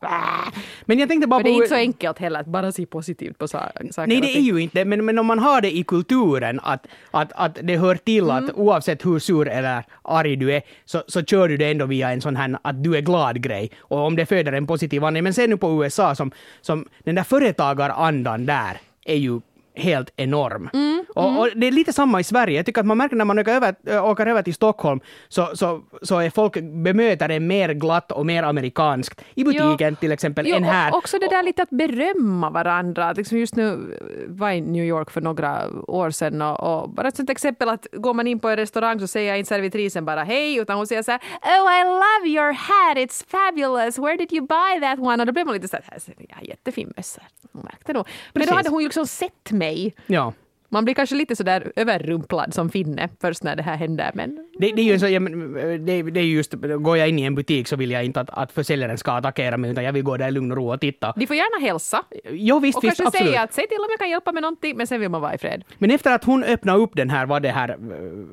Men 0.85 0.98
jag 0.98 1.09
tänkte 1.09 1.29
bara 1.29 1.40
För 1.40 1.44
det 1.44 1.50
är 1.50 1.53
på... 1.55 1.57
inte 1.62 1.68
så 1.68 1.74
enkelt 1.74 2.18
heller 2.18 2.40
att 2.40 2.46
bara 2.46 2.72
se 2.72 2.87
positivt 2.87 3.38
på 3.38 3.48
sa- 3.48 3.70
saker 3.90 4.09
Nej, 4.09 4.20
det 4.20 4.37
är 4.38 4.40
ju 4.42 4.59
inte 4.59 4.85
men, 4.85 5.05
men 5.05 5.18
om 5.18 5.26
man 5.26 5.38
har 5.38 5.61
det 5.61 5.76
i 5.76 5.83
kulturen 5.85 6.61
att, 6.62 6.87
att, 7.11 7.33
att 7.35 7.59
det 7.62 7.76
hör 7.76 7.94
till 7.94 8.24
Mm. 8.31 8.44
att 8.44 8.50
oavsett 8.55 9.07
hur 9.07 9.18
sur 9.18 9.48
eller 9.48 9.85
arg 10.03 10.37
du 10.37 10.53
är 10.53 10.62
så, 10.85 11.03
så 11.07 11.22
kör 11.24 11.48
du 11.48 11.57
det 11.57 11.70
ändå 11.70 11.87
via 11.87 12.11
en 12.12 12.20
sån 12.20 12.37
här 12.37 12.59
att 12.62 12.85
du 12.85 12.96
är 12.96 13.00
glad-grej. 13.00 13.70
Och 13.81 13.98
om 13.98 14.16
det 14.16 14.26
föder 14.26 14.53
en 14.53 14.66
positiv 14.66 15.05
andning. 15.05 15.22
Men 15.24 15.35
sen 15.35 15.50
nu 15.50 15.57
på 15.57 15.85
USA 15.85 16.14
som, 16.14 16.31
som 16.61 16.87
den 17.05 17.14
där 17.14 17.22
företagarandan 17.22 18.46
där 18.46 18.80
är 19.04 19.16
ju 19.16 19.40
helt 19.74 20.11
enorm. 20.16 20.70
Mm, 20.72 21.04
och, 21.14 21.38
och 21.38 21.48
det 21.56 21.66
är 21.66 21.72
lite 21.72 21.92
samma 21.92 22.20
i 22.20 22.24
Sverige. 22.24 22.56
Jag 22.56 22.66
tycker 22.66 22.80
att 22.80 22.87
man 22.87 22.98
märker 22.98 23.16
när 23.16 23.24
man 23.24 23.38
åker 23.38 23.52
över, 23.54 23.74
åker 24.02 24.26
över 24.26 24.42
till 24.42 24.54
Stockholm 24.54 25.00
så, 25.28 25.50
så, 25.54 25.83
så 26.02 26.18
är 26.18 26.30
folk 26.30 26.54
bemöter 26.61 27.28
en 27.28 27.46
mer 27.46 27.68
glatt 27.72 28.12
och 28.12 28.26
mer 28.26 28.42
amerikanskt. 28.42 29.20
I 29.35 29.44
butiken 29.44 29.96
till 29.96 30.12
exempel 30.12 30.46
Jo, 30.48 30.56
än 30.56 30.64
här. 30.64 30.90
och 30.90 30.98
också 30.98 31.18
det 31.18 31.28
där 31.28 31.42
lite 31.42 31.62
att 31.62 31.70
berömma 31.70 32.50
varandra. 32.50 33.09
Att 33.09 33.16
Liksom 33.16 33.38
just 33.38 33.56
nu 33.56 33.98
var 34.28 34.48
jag 34.48 34.59
i 34.59 34.61
New 34.61 34.85
York 34.85 35.11
för 35.11 35.20
några 35.20 35.68
år 35.87 36.11
sedan 36.11 36.42
och, 36.42 36.83
och 36.83 36.90
bara 36.90 37.09
ett 37.09 37.16
sånt 37.16 37.30
exempel 37.30 37.68
att 37.68 37.87
går 37.92 38.14
man 38.14 38.26
in 38.26 38.40
på 38.40 38.48
en 38.48 38.56
restaurang 38.56 39.00
så 39.00 39.06
säger 39.06 39.35
inte 39.35 39.48
servitrisen 39.48 40.04
bara 40.04 40.24
hej 40.24 40.56
utan 40.56 40.76
hon 40.76 40.87
säger 40.87 41.02
så 41.02 41.11
här 41.11 41.20
Oh 41.42 41.80
I 41.80 41.85
love 41.85 42.28
your 42.28 42.52
hat, 42.52 42.96
it's 42.96 43.24
fabulous, 43.26 43.98
where 43.98 44.16
did 44.16 44.33
you 44.33 44.46
buy 44.46 44.80
that 44.80 44.98
one? 44.98 45.22
Och 45.22 45.26
då 45.26 45.33
blev 45.33 45.46
man 45.46 45.54
lite 45.54 45.68
så 45.68 45.76
här, 45.76 45.98
ja 46.28 46.37
jättefin 46.42 46.92
mössa. 46.96 47.22
Hon 47.52 47.62
märkte 47.62 47.92
nog. 47.92 48.09
Men 48.33 48.46
då 48.46 48.54
hade 48.54 48.68
hon 48.68 48.80
ju 48.80 48.87
liksom 48.87 49.06
sett 49.06 49.50
mig. 49.61 49.94
Ja. 50.09 50.33
Man 50.72 50.85
blir 50.85 50.94
kanske 50.94 51.16
lite 51.16 51.37
så 51.37 51.42
där 51.42 51.72
överrumplad 51.76 52.54
som 52.54 52.70
finne 52.70 53.09
först 53.20 53.42
när 53.42 53.56
det 53.56 53.62
här 53.62 53.76
händer 53.76 54.11
men 54.14 54.37
Det, 54.59 54.72
det 54.76 54.83
är 54.83 54.85
ju 54.85 54.98
så, 54.98 55.09
ja, 55.09 55.20
men, 55.20 55.52
det, 55.87 56.02
det 56.02 56.20
är 56.20 56.24
ju 56.24 56.35
just, 56.37 56.54
går 56.80 56.96
jag 56.96 57.09
in 57.09 57.18
i 57.18 57.22
en 57.22 57.35
butik 57.35 57.68
så 57.68 57.76
vill 57.76 57.90
jag 57.90 58.04
inte 58.04 58.20
att, 58.20 58.30
att 58.30 58.52
försäljaren 58.52 58.98
ska 58.98 59.12
attackera 59.12 59.56
mig 59.56 59.70
utan 59.70 59.85
jag 59.85 59.92
vill 59.92 60.02
gå 60.02 60.16
där 60.16 60.28
i 60.28 60.30
lugn 60.30 60.50
och 60.50 60.56
ro 60.56 60.72
och 60.72 60.80
titta. 60.80 61.12
de 61.16 61.26
får 61.26 61.37
gärna 61.37 61.66
hälsa. 61.66 62.04
Jo 62.30 62.59
visst, 62.59 62.78
Och 62.78 62.85
visst 62.85 62.96
kanske 62.96 63.06
absolut. 63.06 63.33
säga 63.33 63.42
att 63.42 63.52
säg 63.52 63.68
till 63.68 63.78
om 63.78 63.87
jag 63.90 63.98
kan 63.98 64.11
hjälpa 64.11 64.33
med 64.33 64.42
någonting 64.42 64.76
men 64.76 64.87
sen 64.87 65.00
vill 65.00 65.09
man 65.09 65.20
vara 65.20 65.35
i 65.35 65.38
fred. 65.38 65.64
Men 65.78 65.90
efter 65.90 66.14
att 66.14 66.24
hon 66.24 66.44
öppnade 66.44 66.78
upp 66.78 66.90
den 66.94 67.11
här, 67.11 67.26
vad 67.26 67.42
det 67.42 67.48
här, 67.50 67.68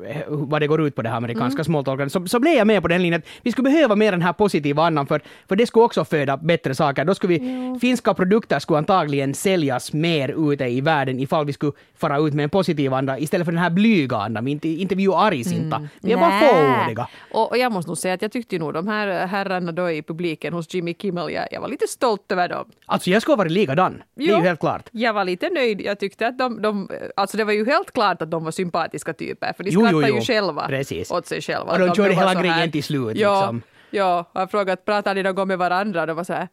eh, 0.08 0.16
vad 0.28 0.62
det 0.62 0.68
går 0.68 0.82
ut 0.88 0.96
på 0.96 1.02
det 1.02 1.10
här 1.10 1.18
amerikanska 1.18 1.58
Mm. 1.58 1.66
smalltalken, 1.66 2.10
så, 2.10 2.28
så 2.28 2.40
blev 2.40 2.54
jag 2.54 2.68
med 2.68 2.82
på 2.82 2.88
den 2.88 3.02
linjen 3.02 3.20
att 3.20 3.28
vi 3.42 3.52
skulle 3.52 3.70
behöva 3.70 3.96
mer 3.96 4.12
den 4.12 4.22
här 4.22 4.34
positiva 4.34 4.84
andan 4.84 5.08
för, 5.08 5.22
för 5.48 5.56
det 5.56 5.68
skulle 5.68 5.86
också 5.86 6.06
föda 6.06 6.38
bättre 6.38 6.76
saker. 6.76 7.06
Då 7.06 7.16
skulle 7.16 7.38
vi, 7.38 7.78
finska 7.82 8.14
produkter 8.14 8.60
skulle 8.60 8.78
antagligen 8.78 9.34
säljas 9.34 9.94
mer 9.94 10.52
ute 10.54 10.66
i 10.66 10.82
världen 10.82 11.20
ifall 11.20 11.46
vi 11.46 11.54
skulle 11.54 11.72
fara 11.98 12.18
ut 12.18 12.27
med 12.34 12.44
en 12.44 12.50
positiv 12.50 12.94
anda 12.94 13.20
istället 13.20 13.46
för 13.46 13.52
den 13.52 13.62
här 13.62 13.70
blyga 13.70 14.18
andan. 14.18 14.46
Vi 14.46 14.52
inte, 14.52 14.68
inte 14.70 14.96
vi 14.96 15.04
är 15.04 15.08
ju 15.08 15.14
argsinta. 15.14 15.88
Vi 16.02 16.12
är 16.12 16.18
bara 16.18 16.28
Mm. 16.34 16.80
Fåordiga. 16.84 17.08
Och, 17.32 17.52
och 17.52 17.58
jag 17.58 17.72
måste 17.72 17.90
nog 17.90 17.98
säga 17.98 18.14
att 18.14 18.22
jag 18.22 18.32
tyckte 18.32 18.60
nog 18.60 18.74
de 18.74 18.88
här 18.88 19.28
herrarna 19.28 19.72
då 19.72 19.92
i 19.92 20.02
publiken 20.02 20.54
hos 20.54 20.74
Jimmy 20.74 20.94
Kimmel, 20.94 21.32
jag, 21.34 21.48
jag 21.52 21.62
var 21.62 21.68
lite 21.68 21.88
stolt 21.88 22.32
över 22.32 22.50
dem. 22.50 22.72
Alltså 22.86 23.10
jag 23.10 23.22
skulle 23.22 23.32
ha 23.34 23.38
varit 23.38 23.52
likadan. 23.52 24.04
Det 24.16 24.24
är 24.24 24.28
ju 24.28 24.34
helt 24.44 24.60
klart. 24.60 24.90
Jag 24.92 25.14
var 25.14 25.26
lite 25.26 25.50
nöjd. 25.50 25.82
Jag 25.82 26.00
tyckte 26.00 26.28
att 26.28 26.38
de, 26.38 26.62
de, 26.62 26.90
alltså 27.16 27.38
det 27.38 27.44
var 27.44 27.54
ju 27.54 27.66
helt 27.66 27.92
klart 27.94 28.22
att 28.22 28.32
de 28.32 28.44
var 28.44 28.52
sympatiska 28.52 29.14
typer, 29.14 29.54
för 29.58 29.64
de 29.64 29.70
Jo, 29.70 29.82
skrattade 29.82 30.10
jo. 30.10 30.16
ju 30.16 30.22
själva 30.22 30.68
Precis. 30.68 31.12
åt 31.12 31.26
sig 31.28 31.42
själva. 31.42 31.72
Och 31.72 31.80
de 31.80 31.94
körde 31.96 32.14
hela 32.14 32.34
grejen 32.42 32.72
till 32.72 32.84
slut, 32.84 33.18
Ja, 33.18 33.40
liksom. 33.40 33.62
ja. 33.92 34.26
Jag 34.34 34.40
har 34.42 34.48
frågat, 34.48 34.86
pratar 34.86 35.16
ni 35.16 35.24
någon 35.24 35.36
gång 35.36 35.48
med 35.48 35.58
varandra? 35.58 36.06
De 36.06 36.16
var 36.18 36.24
så 36.24 36.34
här, 36.34 36.48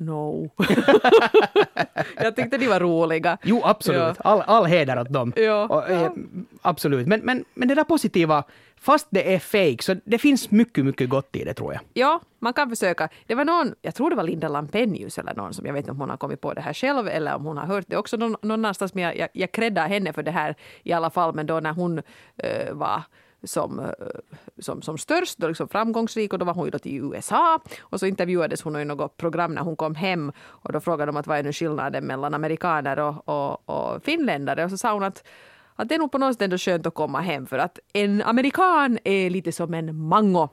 no. 0.00 0.50
jag 2.16 2.36
tyckte 2.36 2.58
de 2.58 2.68
var 2.68 2.80
roliga. 2.80 3.38
Jo, 3.42 3.60
absolut. 3.64 4.00
Ja. 4.00 4.14
All, 4.18 4.42
all 4.46 4.64
heder 4.66 5.00
åt 5.00 5.12
dem. 5.12 5.32
Ja. 5.36 5.66
Och, 5.66 5.90
eh, 5.90 6.12
absolut. 6.62 7.06
Men, 7.06 7.20
men, 7.20 7.44
men 7.54 7.68
det 7.68 7.74
där 7.74 7.84
positiva, 7.84 8.44
fast 8.80 9.06
det 9.10 9.34
är 9.34 9.38
fake, 9.38 9.82
så 9.82 9.96
det 10.04 10.18
finns 10.18 10.50
mycket, 10.50 10.84
mycket 10.84 11.08
gott 11.08 11.36
i 11.36 11.44
det 11.44 11.54
tror 11.54 11.72
jag. 11.72 11.82
Ja, 11.92 12.20
man 12.38 12.52
kan 12.52 12.70
försöka. 12.70 13.08
Det 13.26 13.34
var 13.34 13.44
någon, 13.44 13.74
jag 13.82 13.94
tror 13.94 14.10
det 14.10 14.16
var 14.16 14.24
Linda 14.24 14.48
Lampenius 14.48 15.18
eller 15.18 15.34
någon 15.34 15.54
som, 15.54 15.66
jag 15.66 15.72
vet 15.72 15.80
inte 15.80 15.90
om 15.90 16.00
hon 16.00 16.10
har 16.10 16.16
kommit 16.16 16.40
på 16.40 16.54
det 16.54 16.60
här 16.60 16.72
själv 16.72 17.08
eller 17.08 17.34
om 17.34 17.44
hon 17.44 17.56
har 17.56 17.66
hört 17.66 17.84
det 17.88 17.96
också 17.96 18.16
någon, 18.16 18.36
någon 18.42 18.50
annanstans, 18.50 18.94
men 18.94 19.04
jag, 19.04 19.16
jag, 19.16 19.28
jag 19.32 19.88
henne 19.88 20.12
för 20.12 20.22
det 20.22 20.30
här 20.30 20.56
i 20.82 20.92
alla 20.92 21.10
fall, 21.10 21.34
men 21.34 21.46
då 21.46 21.60
när 21.60 21.72
hon 21.72 21.98
eh, 22.36 22.72
var 22.72 23.02
som, 23.44 23.78
eh, 23.78 23.86
som, 24.58 24.82
som 24.82 24.98
störst, 24.98 25.42
och 25.42 25.48
liksom 25.48 25.68
framgångsrik 25.68 26.32
och 26.32 26.38
då 26.38 26.44
var 26.44 26.54
hon 26.54 26.64
ju 26.64 26.70
då 26.70 26.78
till 26.78 26.96
USA 26.96 27.60
och 27.80 28.00
så 28.00 28.06
intervjuades 28.06 28.62
hon 28.62 28.76
i 28.76 28.84
något 28.84 29.16
program 29.16 29.54
när 29.54 29.62
hon 29.62 29.76
kom 29.76 29.94
hem 29.94 30.32
och 30.40 30.72
då 30.72 30.80
frågade 30.80 31.12
de 31.12 31.16
att 31.16 31.26
vad 31.26 31.38
är 31.38 31.42
nu 31.42 31.52
skillnaden 31.52 32.06
mellan 32.06 32.34
amerikaner 32.34 32.98
och, 32.98 33.28
och, 33.28 33.68
och 33.68 34.04
finländare 34.04 34.64
och 34.64 34.70
så 34.70 34.78
sa 34.78 34.92
hon 34.92 35.02
att 35.02 35.24
att 35.80 35.88
det 35.88 35.94
är 35.94 35.98
nog 35.98 36.12
på 36.12 36.18
något 36.18 36.34
sätt 36.34 36.42
ändå 36.42 36.58
skönt 36.58 36.86
att 36.86 36.94
komma 36.94 37.20
hem 37.20 37.46
för 37.46 37.58
att 37.58 37.78
en 37.92 38.22
amerikan 38.22 38.98
är 39.04 39.30
lite 39.30 39.52
som 39.52 39.74
en 39.74 39.96
mango. 39.96 40.48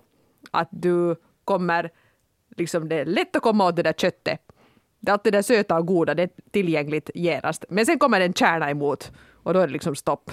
Att 0.51 0.69
du 0.71 1.15
kommer, 1.43 1.91
liksom 2.57 2.89
det 2.89 2.95
är 2.95 3.05
lätt 3.05 3.35
att 3.35 3.41
komma 3.41 3.65
åt 3.65 3.75
det 3.75 3.83
där 3.83 3.93
köttet. 3.93 4.41
Det 4.99 5.11
är 5.11 5.13
alltid 5.13 5.33
det 5.33 5.37
där 5.37 5.41
söta 5.41 5.77
och 5.77 5.87
goda, 5.87 6.13
det 6.13 6.23
är 6.23 6.29
tillgängligt 6.51 7.09
genast. 7.15 7.65
Men 7.69 7.85
sen 7.85 7.99
kommer 7.99 8.21
en 8.21 8.33
kärna 8.33 8.69
emot 8.69 9.11
och 9.43 9.53
då 9.53 9.59
är 9.59 9.67
det 9.67 9.73
liksom 9.73 9.95
stopp, 9.95 10.31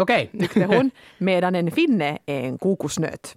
Okej. 0.00 0.30
tyckte 0.40 0.64
hon. 0.64 0.90
Medan 1.18 1.54
en 1.54 1.70
finne 1.70 2.18
är 2.26 2.40
en 2.40 2.58
kokosnöt. 2.58 3.36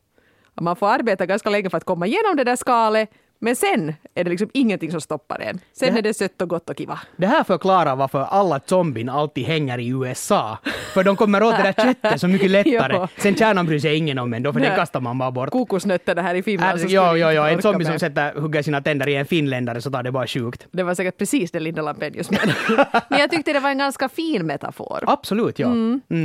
Man 0.62 0.76
får 0.76 0.88
arbeta 0.88 1.26
ganska 1.26 1.50
länge 1.50 1.70
för 1.70 1.78
att 1.78 1.84
komma 1.84 2.08
igenom 2.08 2.36
det 2.38 2.44
där 2.44 2.56
skalet, 2.56 3.10
men 3.40 3.56
sen 3.56 3.94
är 4.16 4.24
det 4.24 4.30
liksom 4.30 4.50
ingenting 4.54 4.92
som 4.92 5.02
stoppar 5.02 5.40
en. 5.40 5.60
Sen 5.74 5.94
Det- 5.94 6.00
är 6.00 6.04
det 6.04 6.14
sött 6.14 6.42
och 6.42 6.50
gott 6.50 6.70
och 6.70 6.78
kiva. 6.78 7.00
Det 7.18 7.28
här 7.28 7.44
förklarar 7.44 7.96
varför 7.96 8.20
alla 8.22 8.60
zombien 8.66 9.10
alltid 9.10 9.46
hänger 9.46 9.78
i 9.80 9.88
USA. 9.88 10.58
För 10.94 11.04
de 11.04 11.16
kommer 11.16 11.44
åt 11.44 11.58
det 11.58 11.64
där 11.64 11.84
köttet 11.94 12.22
så 12.22 12.28
mycket 12.28 12.50
lättare. 12.52 13.08
Sen 13.18 13.36
kärnan 13.36 13.66
bryr 13.66 13.80
sig 13.80 13.96
ingen 13.96 14.20
om 14.20 14.34
ändå, 14.34 14.54
för 14.54 14.60
Nej. 14.60 14.70
den 14.70 14.78
kastar 14.78 15.00
man 15.02 15.18
bara 15.18 15.32
bort. 15.32 15.50
Kokosnötterna 15.50 16.22
här 16.22 16.36
i 16.36 16.44
Finland. 16.44 16.72
Här, 16.72 16.78
så 16.78 16.86
jo, 16.90 17.04
jo, 17.18 17.30
jo, 17.32 17.44
en 17.44 17.62
zombie 17.62 17.86
som 17.86 18.00
sätter, 18.00 18.34
hugger 18.36 18.62
sina 18.62 18.82
tänder 18.82 19.08
i 19.10 19.16
en 19.16 19.26
finländare 19.26 19.82
så 19.82 19.92
tar 19.92 20.04
det 20.04 20.12
bara 20.12 20.28
sjukt. 20.28 20.68
Det 20.72 20.84
var 20.84 20.96
säkert 20.96 21.18
precis 21.18 21.52
det 21.52 21.60
Linda 21.60 21.82
Lampenius 21.82 22.32
menade. 22.32 22.56
Men 23.10 23.20
jag 23.20 23.32
tyckte 23.32 23.54
det 23.54 23.60
var 23.60 23.70
en 23.70 23.78
ganska 23.78 24.10
fin 24.10 24.46
metafor. 24.46 25.04
Absolut, 25.08 25.60
ja. 25.60 25.68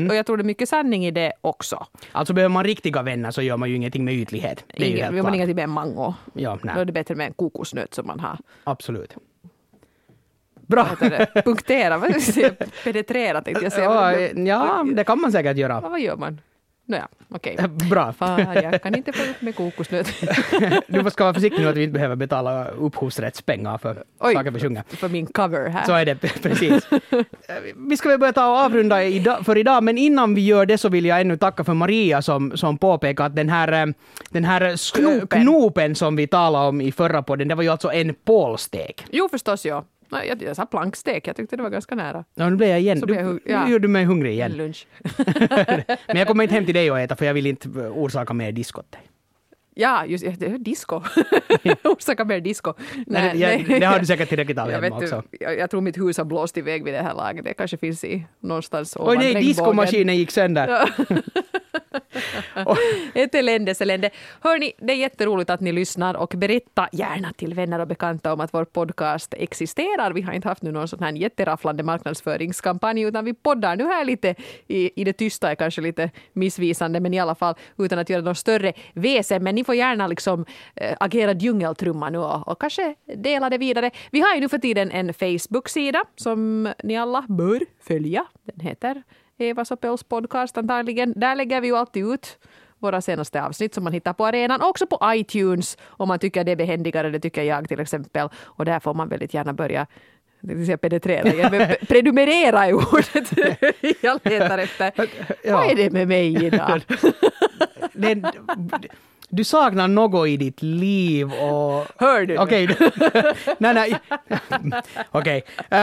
Och 0.08 0.14
jag 0.16 0.26
tror 0.26 0.36
det 0.36 0.42
är 0.42 0.44
mycket 0.44 0.68
sanning 0.68 1.06
i 1.06 1.10
det 1.10 1.32
också. 1.40 1.86
Alltså 2.12 2.34
behöver 2.34 2.52
man 2.52 2.64
riktiga 2.64 3.02
vänner 3.02 3.30
så 3.30 3.42
gör 3.42 3.56
man 3.56 3.68
ju 3.70 3.76
ingenting 3.76 4.04
med 4.04 4.14
ytlighet. 4.14 4.64
Det 4.66 4.76
är 4.76 4.80
ju 4.80 4.86
Ingen, 4.86 5.00
helt 5.04 5.14
vill 5.14 5.22
man 5.22 5.24
klart. 5.32 5.34
ingenting 5.36 5.56
med 5.56 5.62
en 5.64 5.70
mango. 5.70 6.14
Ja, 6.34 6.58
Då 6.62 6.68
är 6.70 6.74
nej, 6.74 6.86
det 6.86 6.92
bättre 6.92 7.07
med 7.14 7.26
en 7.26 7.32
kokosnöt 7.32 7.94
som 7.94 8.06
man 8.06 8.20
har 8.20 8.38
absolut. 8.64 9.14
Bra. 10.66 10.86
punktera, 11.44 11.98
vad 11.98 12.10
ska 12.10 12.14
jag 12.14 12.22
säga? 12.22 12.66
penetrera 12.84 13.42
tänkte 13.42 13.64
jag 13.64 13.72
säga. 13.72 13.84
Ja, 13.84 14.18
ja, 14.44 14.86
det 14.92 15.04
kan 15.04 15.20
man 15.20 15.32
säkert 15.32 15.56
göra. 15.56 15.80
Vad 15.80 16.00
gör 16.00 16.16
man? 16.16 16.40
Nåja, 16.88 17.08
okej. 17.28 17.56
Bra. 17.90 18.12
Fan, 18.18 18.54
jag 18.54 18.82
kan 18.82 18.94
inte 18.94 19.12
få 19.12 19.22
ut 19.30 19.42
med 19.42 19.56
kokosnöt. 19.56 20.06
Du 20.86 21.10
ska 21.10 21.24
vara 21.24 21.34
försiktig 21.34 21.62
nu 21.62 21.68
att 21.68 21.76
vi 21.76 21.82
inte 21.82 21.92
behöver 21.92 22.16
betala 22.16 22.68
upphovsrättspengar 22.68 23.78
för 23.78 24.04
Oj. 24.20 24.34
saker 24.34 24.50
vi 24.50 24.60
sjunger. 24.60 24.82
För 24.88 25.08
min 25.08 25.26
cover 25.26 25.68
här. 25.68 25.84
Så 25.84 25.92
är 25.92 26.04
det, 26.04 26.14
precis. 26.42 26.88
Vi 27.76 27.96
ska 27.96 28.08
väl 28.08 28.18
börja 28.18 28.32
ta 28.32 28.50
och 28.50 28.58
avrunda 28.58 29.04
idag, 29.04 29.46
för 29.46 29.58
idag, 29.58 29.82
men 29.84 29.98
innan 29.98 30.34
vi 30.34 30.40
gör 30.44 30.66
det 30.66 30.78
så 30.78 30.88
vill 30.88 31.04
jag 31.04 31.20
ännu 31.20 31.36
tacka 31.36 31.64
för 31.64 31.74
Maria 31.74 32.22
som, 32.22 32.56
som 32.56 32.78
påpekar 32.78 33.24
att 33.26 33.36
den 33.36 33.48
här, 33.48 33.72
eh, 33.72 33.86
den 34.30 34.44
här 34.44 34.94
Knopen. 34.94 35.42
knopen 35.42 35.94
som 35.94 36.16
vi 36.16 36.26
talade 36.26 36.68
om 36.68 36.80
i 36.80 36.92
förra 36.92 37.22
podden, 37.22 37.48
det 37.48 37.54
var 37.54 37.62
ju 37.62 37.68
alltså 37.68 37.92
en 37.92 38.14
pålstek. 38.24 39.04
Jo, 39.10 39.28
förstås 39.28 39.66
ja. 39.66 39.84
Nej, 40.10 40.28
Jag, 40.28 40.42
jag 40.42 40.56
sa 40.56 40.66
plankstek, 40.66 41.26
jag 41.26 41.36
tyckte 41.36 41.56
det 41.56 41.62
var 41.62 41.70
ganska 41.70 41.94
nära. 41.94 42.24
Ja, 42.34 42.50
nu 42.50 42.56
blev 42.56 42.68
jag 42.68 42.80
igen. 42.80 43.00
Du, 43.00 43.06
blev 43.06 43.20
jag 43.20 43.40
ja. 43.44 43.64
nu 43.64 43.70
gjorde 43.72 43.84
du 43.84 43.88
mig 43.88 44.04
hungrig 44.04 44.30
En 44.30 44.34
igen. 44.34 44.52
lunch. 44.56 44.86
Men 46.06 46.16
jag 46.16 46.26
kommer 46.26 46.44
inte 46.44 46.54
hem 46.54 46.64
till 46.64 46.74
dig 46.74 46.90
och 46.90 47.00
äta 47.00 47.16
för 47.16 47.24
jag 47.24 47.34
vill 47.34 47.46
inte 47.46 47.68
orsaka 47.68 48.34
mer 48.34 48.52
diskot. 48.52 48.96
Ja, 49.80 50.06
just 50.06 50.24
det. 50.40 50.58
Disco. 50.58 51.02
Orsaka 51.84 52.24
mer 52.24 52.40
disco. 52.40 52.74
Nej, 53.06 53.40
jag, 53.40 53.80
det 53.80 53.86
har 53.86 53.98
du 53.98 54.06
säkert 54.06 54.28
tillräckligt 54.28 54.58
av 54.58 54.70
hemma 54.70 54.96
också. 54.96 55.22
jag, 55.40 55.58
jag 55.58 55.70
tror 55.70 55.80
mitt 55.80 55.98
hus 55.98 56.18
har 56.18 56.24
blåst 56.24 56.56
iväg 56.56 56.84
vid 56.84 56.94
det 56.94 57.02
här 57.02 57.14
laget. 57.14 57.44
Det 57.44 57.54
kanske 57.54 57.76
finns 57.76 58.04
i 58.04 58.26
någonstans 58.40 58.96
Oj 59.00 59.16
nej, 59.16 59.34
diskomaskinen 59.34 60.16
gick 60.16 60.30
sönder. 60.30 60.88
Ett 63.14 63.34
elände, 63.34 63.74
elände. 63.80 64.10
Hörni, 64.40 64.72
det 64.78 64.92
är 64.92 64.96
jätteroligt 64.96 65.50
att 65.50 65.60
ni 65.60 65.72
lyssnar 65.72 66.14
och 66.14 66.34
berätta 66.36 66.88
gärna 66.92 67.32
till 67.32 67.54
vänner 67.54 67.78
och 67.78 67.88
bekanta 67.88 68.32
om 68.32 68.40
att 68.40 68.54
vår 68.54 68.64
podcast 68.64 69.34
existerar. 69.38 70.12
Vi 70.12 70.22
har 70.22 70.32
inte 70.32 70.48
haft 70.48 70.62
nu 70.62 70.72
någon 70.72 70.88
sån 70.88 71.02
här 71.02 71.12
jätterafflande 71.12 71.82
marknadsföringskampanj 71.82 73.02
utan 73.02 73.24
vi 73.24 73.34
poddar 73.34 73.76
nu 73.76 73.84
här 73.84 74.04
lite 74.04 74.34
i, 74.66 75.00
i 75.00 75.04
det 75.04 75.12
tysta 75.12 75.50
är 75.50 75.54
kanske 75.54 75.80
lite 75.80 76.10
missvisande 76.32 77.00
men 77.00 77.14
i 77.14 77.20
alla 77.20 77.34
fall 77.34 77.54
utan 77.78 77.98
att 77.98 78.10
göra 78.10 78.22
någon 78.22 78.34
större 78.34 78.72
väsen. 78.92 79.42
Men 79.42 79.54
ni 79.54 79.64
får 79.64 79.74
gärna 79.74 80.06
liksom 80.06 80.44
äh, 80.74 80.96
agera 81.00 81.32
djungeltrumma 81.32 82.10
nu 82.10 82.18
och, 82.18 82.48
och 82.48 82.60
kanske 82.60 82.94
dela 83.16 83.50
det 83.50 83.58
vidare. 83.58 83.90
Vi 84.10 84.20
har 84.20 84.34
ju 84.34 84.40
nu 84.40 84.48
för 84.48 84.58
tiden 84.58 84.90
en 84.90 85.14
Facebook-sida 85.14 86.04
som 86.16 86.72
ni 86.84 86.96
alla 86.96 87.24
bör 87.28 87.60
följa. 87.80 88.26
Den 88.42 88.66
heter 88.66 89.02
Eva 89.38 89.64
Sopels 89.64 90.04
podcast 90.04 90.58
antagligen. 90.58 91.12
Där 91.16 91.36
lägger 91.36 91.60
vi 91.60 91.66
ju 91.66 91.76
alltid 91.76 92.06
ut 92.12 92.38
våra 92.78 93.00
senaste 93.00 93.42
avsnitt 93.42 93.74
som 93.74 93.84
man 93.84 93.92
hittar 93.92 94.12
på 94.12 94.26
arenan. 94.26 94.60
Också 94.62 94.86
på 94.86 95.00
iTunes 95.04 95.76
om 95.86 96.08
man 96.08 96.18
tycker 96.18 96.44
det 96.44 96.52
är 96.52 96.56
behändigare. 96.56 97.10
Det 97.10 97.20
tycker 97.20 97.42
jag 97.42 97.68
till 97.68 97.80
exempel. 97.80 98.28
Och 98.44 98.64
där 98.64 98.80
får 98.80 98.94
man 98.94 99.08
väldigt 99.08 99.34
gärna 99.34 99.52
börja 99.52 99.86
jag 100.40 100.80
penetrera 100.80 101.22
pe- 101.50 101.86
prenumerera 101.86 102.66
är 102.66 102.72
ordet 102.74 103.30
jag 104.00 104.20
letar 104.24 104.58
efter. 104.58 104.92
Ja. 105.44 105.56
Vad 105.56 105.70
är 105.70 105.74
det 105.74 105.90
med 105.90 106.08
mig 106.08 106.44
idag? 106.46 106.82
Du 109.30 109.44
saknar 109.44 109.88
något 109.88 110.28
i 110.28 110.36
ditt 110.36 110.62
liv 110.62 111.32
och... 111.32 111.86
Hör 111.96 112.26
du? 112.26 112.38
Okej. 112.38 112.68
nej, 113.58 113.74
nej. 113.74 113.94
Okej. 115.10 115.42
Eh, 115.70 115.78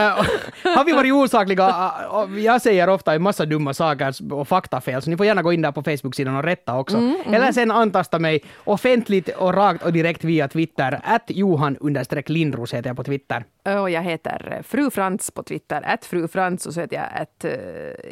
har 0.76 0.84
vi 0.84 0.92
varit 0.92 1.12
osakliga? 1.12 1.92
eh, 2.12 2.38
jag 2.44 2.62
säger 2.62 2.88
ofta 2.88 3.14
en 3.14 3.22
massa 3.22 3.46
dumma 3.46 3.74
saker 3.74 4.32
och 4.32 4.48
faktafel, 4.48 5.02
så 5.02 5.10
ni 5.10 5.16
får 5.16 5.26
gärna 5.26 5.42
gå 5.42 5.52
in 5.52 5.62
där 5.62 5.72
på 5.72 5.82
Facebook-sidan 5.82 6.36
och 6.36 6.42
rätta 6.44 6.78
också. 6.78 6.96
Mm, 6.96 7.16
Eller 7.34 7.52
sen 7.52 7.70
antasta 7.70 8.18
mig 8.18 8.40
offentligt 8.64 9.28
och 9.28 9.54
rakt 9.54 9.82
och 9.84 9.92
direkt 9.92 10.24
via 10.24 10.48
Twitter. 10.48 11.00
Att 11.04 11.24
Johan 11.26 11.76
Lindros 12.26 12.74
heter 12.74 12.90
jag 12.90 12.96
på 12.96 13.04
Twitter. 13.04 13.44
Och 13.66 13.90
jag 13.90 14.02
heter 14.02 14.62
Fru 14.64 14.90
Frans 14.90 15.30
på 15.30 15.42
Twitter, 15.42 15.82
att 15.86 16.04
Fru 16.04 16.28
Frans 16.28 16.66
och 16.66 16.74
så 16.74 16.80
heter 16.80 16.96
jag 16.96 17.22
att 17.22 17.44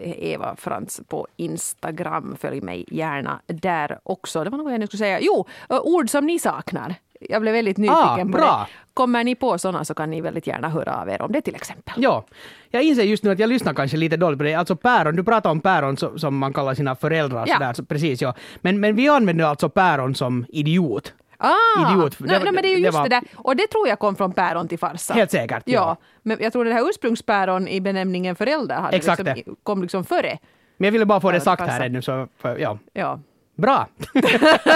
Eva 0.03 0.57
Frans 0.57 1.01
på 1.09 1.27
Instagram. 1.37 2.37
Följ 2.41 2.61
mig 2.61 2.85
gärna 2.89 3.41
där 3.47 3.99
också. 4.03 4.45
Det 4.45 4.51
var 4.51 4.59
något 4.59 4.71
jag 4.73 4.81
nu 4.81 4.87
skulle 4.87 4.99
säga. 4.99 5.19
Jo, 5.21 5.47
eh, 5.71 5.81
ord 5.83 6.11
som 6.11 6.27
ni 6.27 6.39
saknar. 6.39 6.95
Jag 7.21 7.43
blev 7.43 7.55
väldigt 7.55 7.77
nyfiken 7.79 8.29
Ah, 8.29 8.33
på 8.33 8.39
det. 8.39 8.67
Kommer 8.95 9.25
ni 9.25 9.35
på 9.35 9.59
sådana 9.59 9.85
så 9.85 9.95
kan 9.95 10.11
ni 10.11 10.21
väldigt 10.21 10.47
gärna 10.47 10.69
höra 10.69 11.01
av 11.01 11.09
er 11.09 11.23
om 11.23 11.33
det 11.33 11.41
till 11.41 11.55
exempel. 11.55 11.95
Ja, 11.97 12.25
jag 12.71 12.83
inser 12.83 13.03
just 13.03 13.25
nu 13.25 13.31
att 13.31 13.39
jag 13.39 13.49
lyssnar 13.49 13.75
kanske 13.75 13.97
lite 13.97 14.17
dåligt 14.17 14.39
på 14.39 14.45
det. 14.45 14.55
Alltså 14.55 14.77
päron, 14.77 15.17
du 15.17 15.25
pratar 15.25 15.51
om 15.51 15.61
päron 15.61 15.97
som, 15.97 16.19
som 16.19 16.39
man 16.39 16.53
kallar 16.53 16.75
sina 16.75 16.97
föräldrar. 16.97 17.45
Ja. 17.47 17.55
Sådär, 17.55 17.73
så, 17.73 17.85
precis, 17.85 18.23
ja. 18.23 18.35
Men, 18.61 18.81
men 18.81 18.97
vi 18.97 19.09
använder 19.09 19.45
alltså 19.45 19.69
päron 19.69 20.15
som 20.15 20.47
idiot. 20.49 21.15
Ah, 21.45 21.93
Idiot. 21.93 22.21
Nej, 22.21 22.29
Det- 22.39 22.45
nej, 22.45 22.53
men 22.53 22.63
det 22.63 22.69
är 22.69 22.71
ju 22.71 22.77
det 22.77 22.81
just 22.83 22.99
var- 22.99 23.09
det 23.09 23.09
där. 23.09 23.23
Och 23.37 23.57
det 23.57 23.67
tror 23.67 23.89
jag 23.89 23.99
kom 23.99 24.17
från 24.17 24.33
päron 24.33 24.69
till 24.69 24.79
farsa. 24.79 25.15
Helt 25.15 25.31
säkert. 25.31 25.63
Ja, 25.67 25.97
men 26.23 26.37
jag 26.41 26.53
tror 26.53 26.65
det 26.65 26.73
här 26.73 26.89
ursprungspäron 26.89 27.69
i 27.69 27.81
benämningen 27.81 28.37
förälder 28.37 28.75
hade 28.77 28.97
Exakt 28.97 29.23
liksom, 29.23 29.57
kom 29.63 29.83
liksom 29.83 30.05
före. 30.05 30.39
Men 30.77 30.85
jag 30.85 30.93
ville 30.93 31.07
bara 31.07 31.21
få 31.21 31.31
det 31.31 31.41
sagt 31.41 31.63
här 31.63 31.81
ännu, 31.87 32.03
så 32.03 32.29
för, 32.39 32.59
ja. 32.59 32.79
Ja. 32.93 33.21
Bra! 33.57 33.89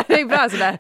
det 0.07 0.21
är 0.21 0.25
bra 0.25 0.49
sådär. 0.51 0.79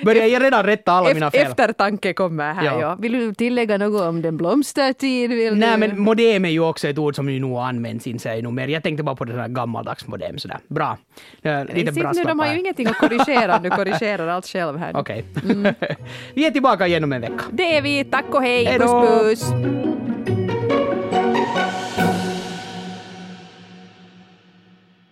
Börjar 0.04 0.26
jag 0.26 0.42
redan 0.42 0.64
rätta 0.64 0.92
alla 0.92 1.14
mina 1.14 1.30
fel. 1.30 1.46
Eftertanke 1.46 2.12
kommer 2.12 2.54
här. 2.54 2.64
Ja. 2.64 2.80
Ja. 2.80 2.94
Vill 2.94 3.12
du 3.12 3.34
tillägga 3.34 3.78
något 3.78 4.02
om 4.02 4.22
den 4.22 4.36
blomstertid? 4.36 5.30
Vill 5.30 5.56
Nej 5.56 5.70
du? 5.72 5.76
men 5.76 6.00
modem 6.00 6.44
är 6.44 6.48
ju 6.48 6.60
också 6.60 6.88
ett 6.88 6.98
ord 6.98 7.16
som 7.16 7.30
ju 7.30 7.40
nog 7.40 7.58
används 7.58 8.06
in 8.06 8.18
sig 8.18 8.42
nog 8.42 8.52
mer. 8.52 8.68
Jag 8.68 8.82
tänkte 8.82 9.02
bara 9.02 9.16
på 9.16 9.24
det 9.24 9.32
där 9.32 9.48
gammaldags 9.48 10.06
modem 10.06 10.38
sådär. 10.38 10.58
Bra. 10.68 10.98
Eh, 11.42 11.64
Lite 11.64 11.92
Sitt 11.92 12.04
nu, 12.14 12.24
de 12.24 12.38
har 12.38 12.46
ju 12.46 12.52
här. 12.52 12.58
ingenting 12.58 12.86
att 12.86 12.98
korrigera. 12.98 13.58
Du 13.58 13.70
korrigerar 13.70 14.28
allt 14.28 14.46
själv 14.46 14.78
här. 14.78 14.92
Okej. 14.96 15.24
Mm. 15.50 15.74
vi 16.34 16.46
är 16.46 16.50
tillbaka 16.50 16.86
igen 16.86 17.04
om 17.04 17.12
en 17.12 17.20
vecka. 17.20 17.44
Det 17.50 17.76
är 17.76 17.82
vi. 17.82 18.04
Tack 18.04 18.34
och 18.34 18.42
hej. 18.42 18.64
Hej 18.64 18.78
då. 18.78 19.00
Puss 19.06 19.50
puss. 19.50 20.57